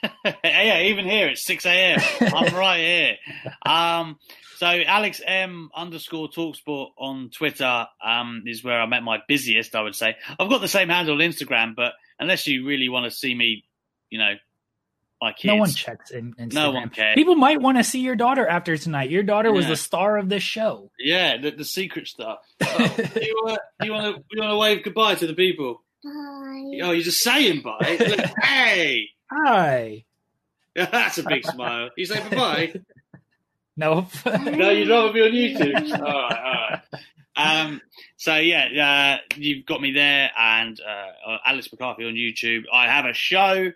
[0.44, 2.00] yeah, even here it's six a.m.
[2.20, 3.16] I'm right here.
[3.64, 4.18] Um,
[4.56, 9.76] so Alex M underscore Talksport on Twitter um, is where I'm at my busiest.
[9.76, 13.04] I would say I've got the same handle on Instagram, but unless you really want
[13.04, 13.64] to see me,
[14.08, 14.34] you know,
[15.20, 16.52] my kids, No one checks in Instagram.
[16.54, 17.14] No one cares.
[17.14, 19.10] People might want to see your daughter after tonight.
[19.10, 20.90] Your daughter was the star of this show.
[20.98, 22.38] Yeah, the, the secret stuff.
[22.62, 25.34] Oh, do you want to you want to you want to wave goodbye to the
[25.34, 25.82] people?
[26.02, 26.10] Bye.
[26.82, 27.96] Oh, you're just saying bye.
[28.00, 30.04] Look, hey, Hi.
[30.74, 31.90] that's a big smile.
[31.96, 32.72] You say bye.
[33.76, 34.08] Nope.
[34.26, 35.92] No, you'd rather be on YouTube.
[35.98, 36.82] all right, all right.
[37.36, 37.80] Um,
[38.18, 42.64] so yeah, uh, you've got me there, and uh, Alex McCarthy on YouTube.
[42.70, 43.70] I have a show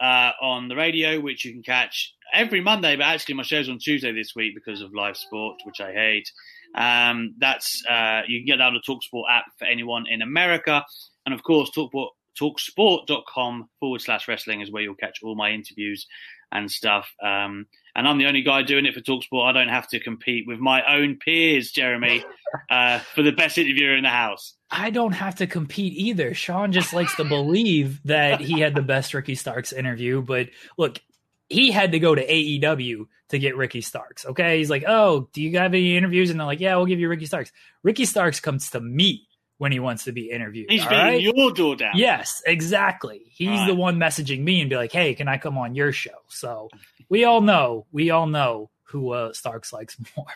[0.00, 3.78] uh, on the radio which you can catch every Monday, but actually my show's on
[3.78, 6.30] Tuesday this week because of live sport, which I hate.
[6.74, 10.84] Um, that's uh, you can get that on the Talksport app for anyone in America,
[11.24, 12.08] and of course, Talksport,
[12.40, 16.06] Talksport.com forward slash wrestling is where you'll catch all my interviews
[16.52, 17.08] and stuff.
[17.22, 17.66] Um,
[17.98, 19.44] and I'm the only guy doing it for Talksport.
[19.44, 22.24] I don't have to compete with my own peers, Jeremy,
[22.70, 24.54] uh, for the best interviewer in the house.
[24.70, 26.32] I don't have to compete either.
[26.32, 30.48] Sean just likes to believe that he had the best Ricky Starks interview, but
[30.78, 31.00] look,
[31.48, 34.24] he had to go to AEW to get Ricky Starks.
[34.26, 37.00] Okay, he's like, "Oh, do you have any interviews?" And they're like, "Yeah, we'll give
[37.00, 37.50] you Ricky Starks."
[37.82, 39.27] Ricky Starks comes to me
[39.58, 40.70] when he wants to be interviewed.
[40.70, 41.20] He's all beating right?
[41.20, 41.92] your door down.
[41.96, 43.22] Yes, exactly.
[43.28, 43.66] He's Right.
[43.68, 46.70] the one messaging me and be like, "Hey, can I come on your show?" So
[47.08, 50.26] we all know, we all know who uh, Starks likes more.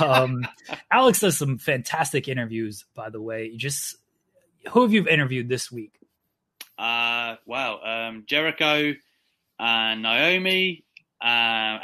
[0.00, 0.46] Um,
[0.90, 3.56] Alex does some fantastic interviews, by the way.
[3.56, 3.96] Just
[4.70, 5.94] who have you interviewed this week?
[6.78, 7.80] Uh, wow.
[7.82, 8.94] Um, Jericho
[9.58, 10.84] and Naomi.
[11.20, 11.24] Uh,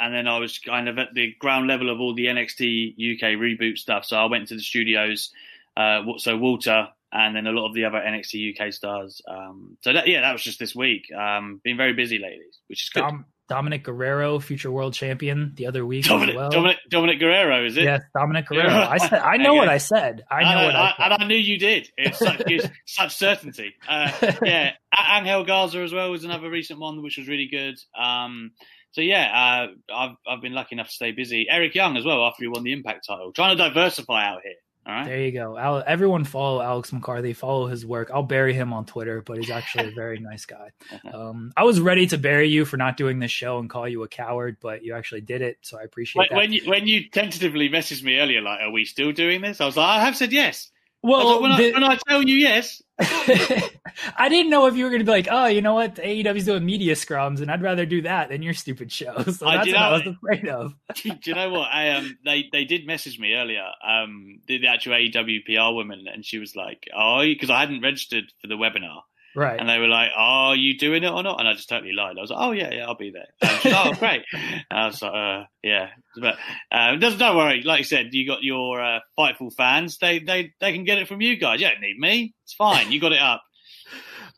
[0.01, 3.39] and then I was kind of at the ground level of all the NXT UK
[3.39, 4.05] reboot stuff.
[4.05, 5.31] So I went to the studios.
[5.79, 9.23] Uh, so Walter and then a lot of the other NXT UK stars.
[9.29, 11.07] Um, so that, yeah, that was just this week.
[11.17, 13.01] Um, been very busy lately, which is good.
[13.01, 16.51] Dom- Dominic Guerrero, future world champion, the other week Dominic, as well.
[16.51, 17.85] Dominic, Dominic Guerrero, is it?
[17.85, 18.69] yes, Dominic Guerrero.
[18.69, 20.23] I said, I know what I said.
[20.31, 21.23] I know what I, and said.
[21.23, 21.89] I knew you did.
[21.97, 23.75] It's such, it's such certainty.
[23.89, 24.11] Uh,
[24.45, 24.73] yeah,
[25.11, 27.77] Angel Garza as well was another recent one, which was really good.
[27.99, 28.51] Um,
[28.91, 31.47] so yeah, uh, I've I've been lucky enough to stay busy.
[31.49, 34.57] Eric Young as well after he won the Impact title, trying to diversify out here.
[34.89, 35.05] Right.
[35.05, 35.59] There you go.
[35.59, 37.35] Al- everyone follow Alex McCarthy.
[37.35, 38.11] Follow his work.
[38.13, 40.71] I'll bury him on Twitter, but he's actually a very nice guy.
[41.13, 44.03] Um, I was ready to bury you for not doing this show and call you
[44.03, 46.37] a coward, but you actually did it, so I appreciate When, that.
[46.37, 49.61] when you when you tentatively messaged me earlier, like, are we still doing this?
[49.61, 50.71] I was like, I have said yes.
[51.03, 54.91] Well, when, the- I, when I tell you yes, I didn't know if you were
[54.91, 55.97] going to be like, oh, you know what?
[55.97, 59.15] AEW's doing media scrums, and I'd rather do that than your stupid show.
[59.39, 60.75] So I that's what I was afraid of.
[60.95, 61.69] do you know what?
[61.73, 63.67] I um they they did message me earlier.
[63.87, 67.83] Um, the, the actual AEW PR woman, and she was like, "Oh, because I hadn't
[67.83, 69.03] registered for the webinar."
[69.39, 69.61] Right.
[69.61, 71.93] And they were like, "Oh, are you doing it or not?" And I just totally
[71.93, 72.17] lied.
[72.19, 74.25] I was like, "Oh yeah, yeah, I'll be there." Like, oh, great.
[74.33, 75.91] And I was like, uh, "Yeah,"
[76.21, 76.37] but
[76.73, 77.63] um, doesn't don't worry.
[77.63, 79.99] Like you said, you got your uh, Fightful fans.
[79.99, 81.61] They they they can get it from you guys.
[81.61, 82.35] You don't need me.
[82.45, 82.91] It's fine.
[82.91, 83.43] You got it up.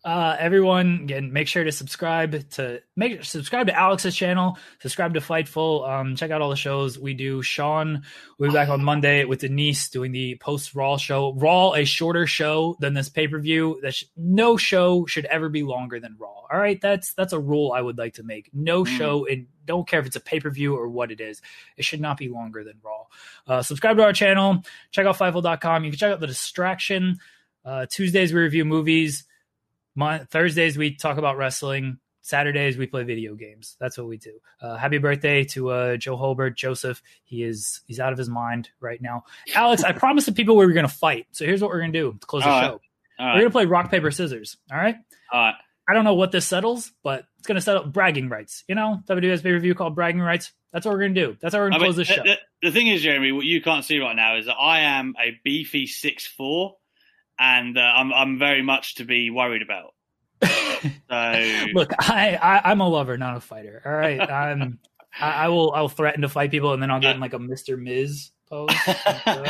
[0.03, 4.57] Uh, everyone again make sure to subscribe to make subscribe to alex's channel.
[4.81, 5.87] Subscribe to fightful.
[5.87, 7.43] Um, check out all the shows we do.
[7.43, 8.03] Sean
[8.39, 11.35] we'll be back on monday with denise doing the post raw show.
[11.35, 13.81] Raw a shorter show than this pay-per-view.
[13.83, 16.29] That sh- no show should ever be longer than raw.
[16.51, 16.81] All right?
[16.81, 18.49] That's that's a rule i would like to make.
[18.55, 18.97] No Mm.
[18.97, 21.43] show and don't care if it's a pay-per-view or what it is.
[21.77, 23.05] It should not be longer than raw.
[23.47, 24.63] Uh, subscribe to our channel.
[24.93, 27.19] Check out fightful.com you can check out the distraction.
[27.65, 29.25] Uh, tuesdays we review movies
[30.01, 31.99] Mon- Thursdays we talk about wrestling.
[32.23, 33.77] Saturdays we play video games.
[33.79, 34.33] That's what we do.
[34.61, 37.03] Uh, happy birthday to uh, Joe Holbert, Joseph.
[37.25, 39.25] He is he's out of his mind right now.
[39.55, 41.27] Alex, I promised the people we were going to fight.
[41.33, 42.65] So here's what we're going to do to close the right.
[42.65, 42.81] show.
[43.19, 44.57] All We're right, going to play rock paper scissors.
[44.73, 44.97] All right.
[45.31, 45.55] all right.
[45.87, 48.65] I don't know what this settles, but It's going to settle bragging rights.
[48.69, 50.53] You know, WWE's pay per view called bragging rights.
[50.73, 51.37] That's what we're going to do.
[51.41, 52.23] That's how we're going to close this show.
[52.23, 55.15] The, the, thing is, Jeremy, what you can't see right now is that I am
[55.21, 56.77] a beefy six four,
[57.41, 59.95] and uh, I'm I'm very much to be worried about.
[60.43, 63.83] so look, I, I am a lover, not a fighter.
[63.85, 64.79] All right, I'm
[65.19, 67.39] I, I, will I'll threaten to fight people, and then I'll get in like a
[67.39, 68.69] Mister Miz pose.
[69.27, 69.45] Don't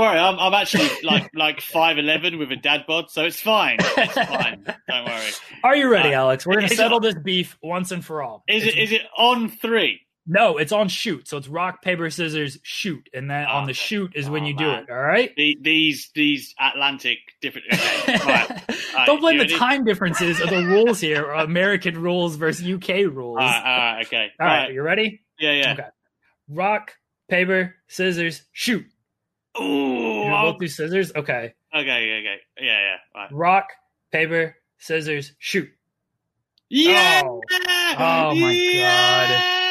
[0.00, 3.78] worry, I'm I'm actually like like five eleven with a dad bod, so it's fine.
[3.80, 4.64] It's fine.
[4.88, 5.30] Don't worry.
[5.64, 6.46] Are you ready, uh, Alex?
[6.46, 8.44] We're gonna settle it, this beef once and for all.
[8.48, 10.02] Is it's, it is it on three?
[10.24, 11.26] No, it's on shoot.
[11.26, 14.44] So it's rock, paper, scissors, shoot, and then oh, on the shoot is oh, when
[14.44, 14.64] you man.
[14.64, 14.90] do it.
[14.90, 15.34] All right.
[15.36, 17.66] The, these these Atlantic different.
[17.72, 18.18] Okay.
[18.24, 18.62] right.
[19.06, 21.24] Don't blame the time differences of the rules here.
[21.24, 23.38] or American rules versus UK rules.
[23.38, 24.30] All right, all right okay.
[24.38, 25.20] All, all right, right, you ready?
[25.40, 25.72] Yeah, yeah.
[25.72, 25.88] Okay.
[26.48, 26.92] Rock,
[27.28, 28.84] paper, scissors, shoot.
[29.60, 31.10] Ooh, both do scissors.
[31.14, 31.54] Okay.
[31.74, 32.96] Okay, okay, yeah, yeah.
[33.14, 33.32] Right.
[33.32, 33.68] Rock,
[34.12, 35.68] paper, scissors, shoot.
[36.68, 37.22] Yeah.
[37.24, 37.40] Oh,
[37.98, 39.28] oh my yeah!
[39.28, 39.61] god.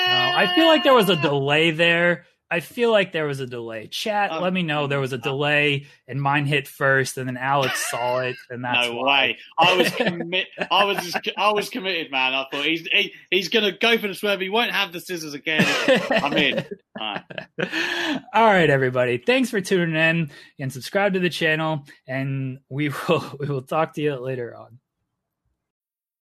[0.41, 2.25] I feel like there was a delay there.
[2.49, 3.87] I feel like there was a delay.
[3.87, 7.37] Chat, um, let me know there was a delay, and mine hit first, and then
[7.37, 9.21] Alex saw it, and that's no why.
[9.21, 9.37] way.
[9.57, 10.47] I was commit.
[10.69, 12.33] I was I was committed, man.
[12.33, 14.41] I thought he's he, he's gonna go for the swerve.
[14.41, 15.63] He won't have the scissors again.
[16.11, 16.65] I'm in.
[16.99, 18.21] All right.
[18.33, 19.17] All right, everybody.
[19.17, 23.93] Thanks for tuning in and subscribe to the channel, and we will we will talk
[23.93, 24.79] to you later on.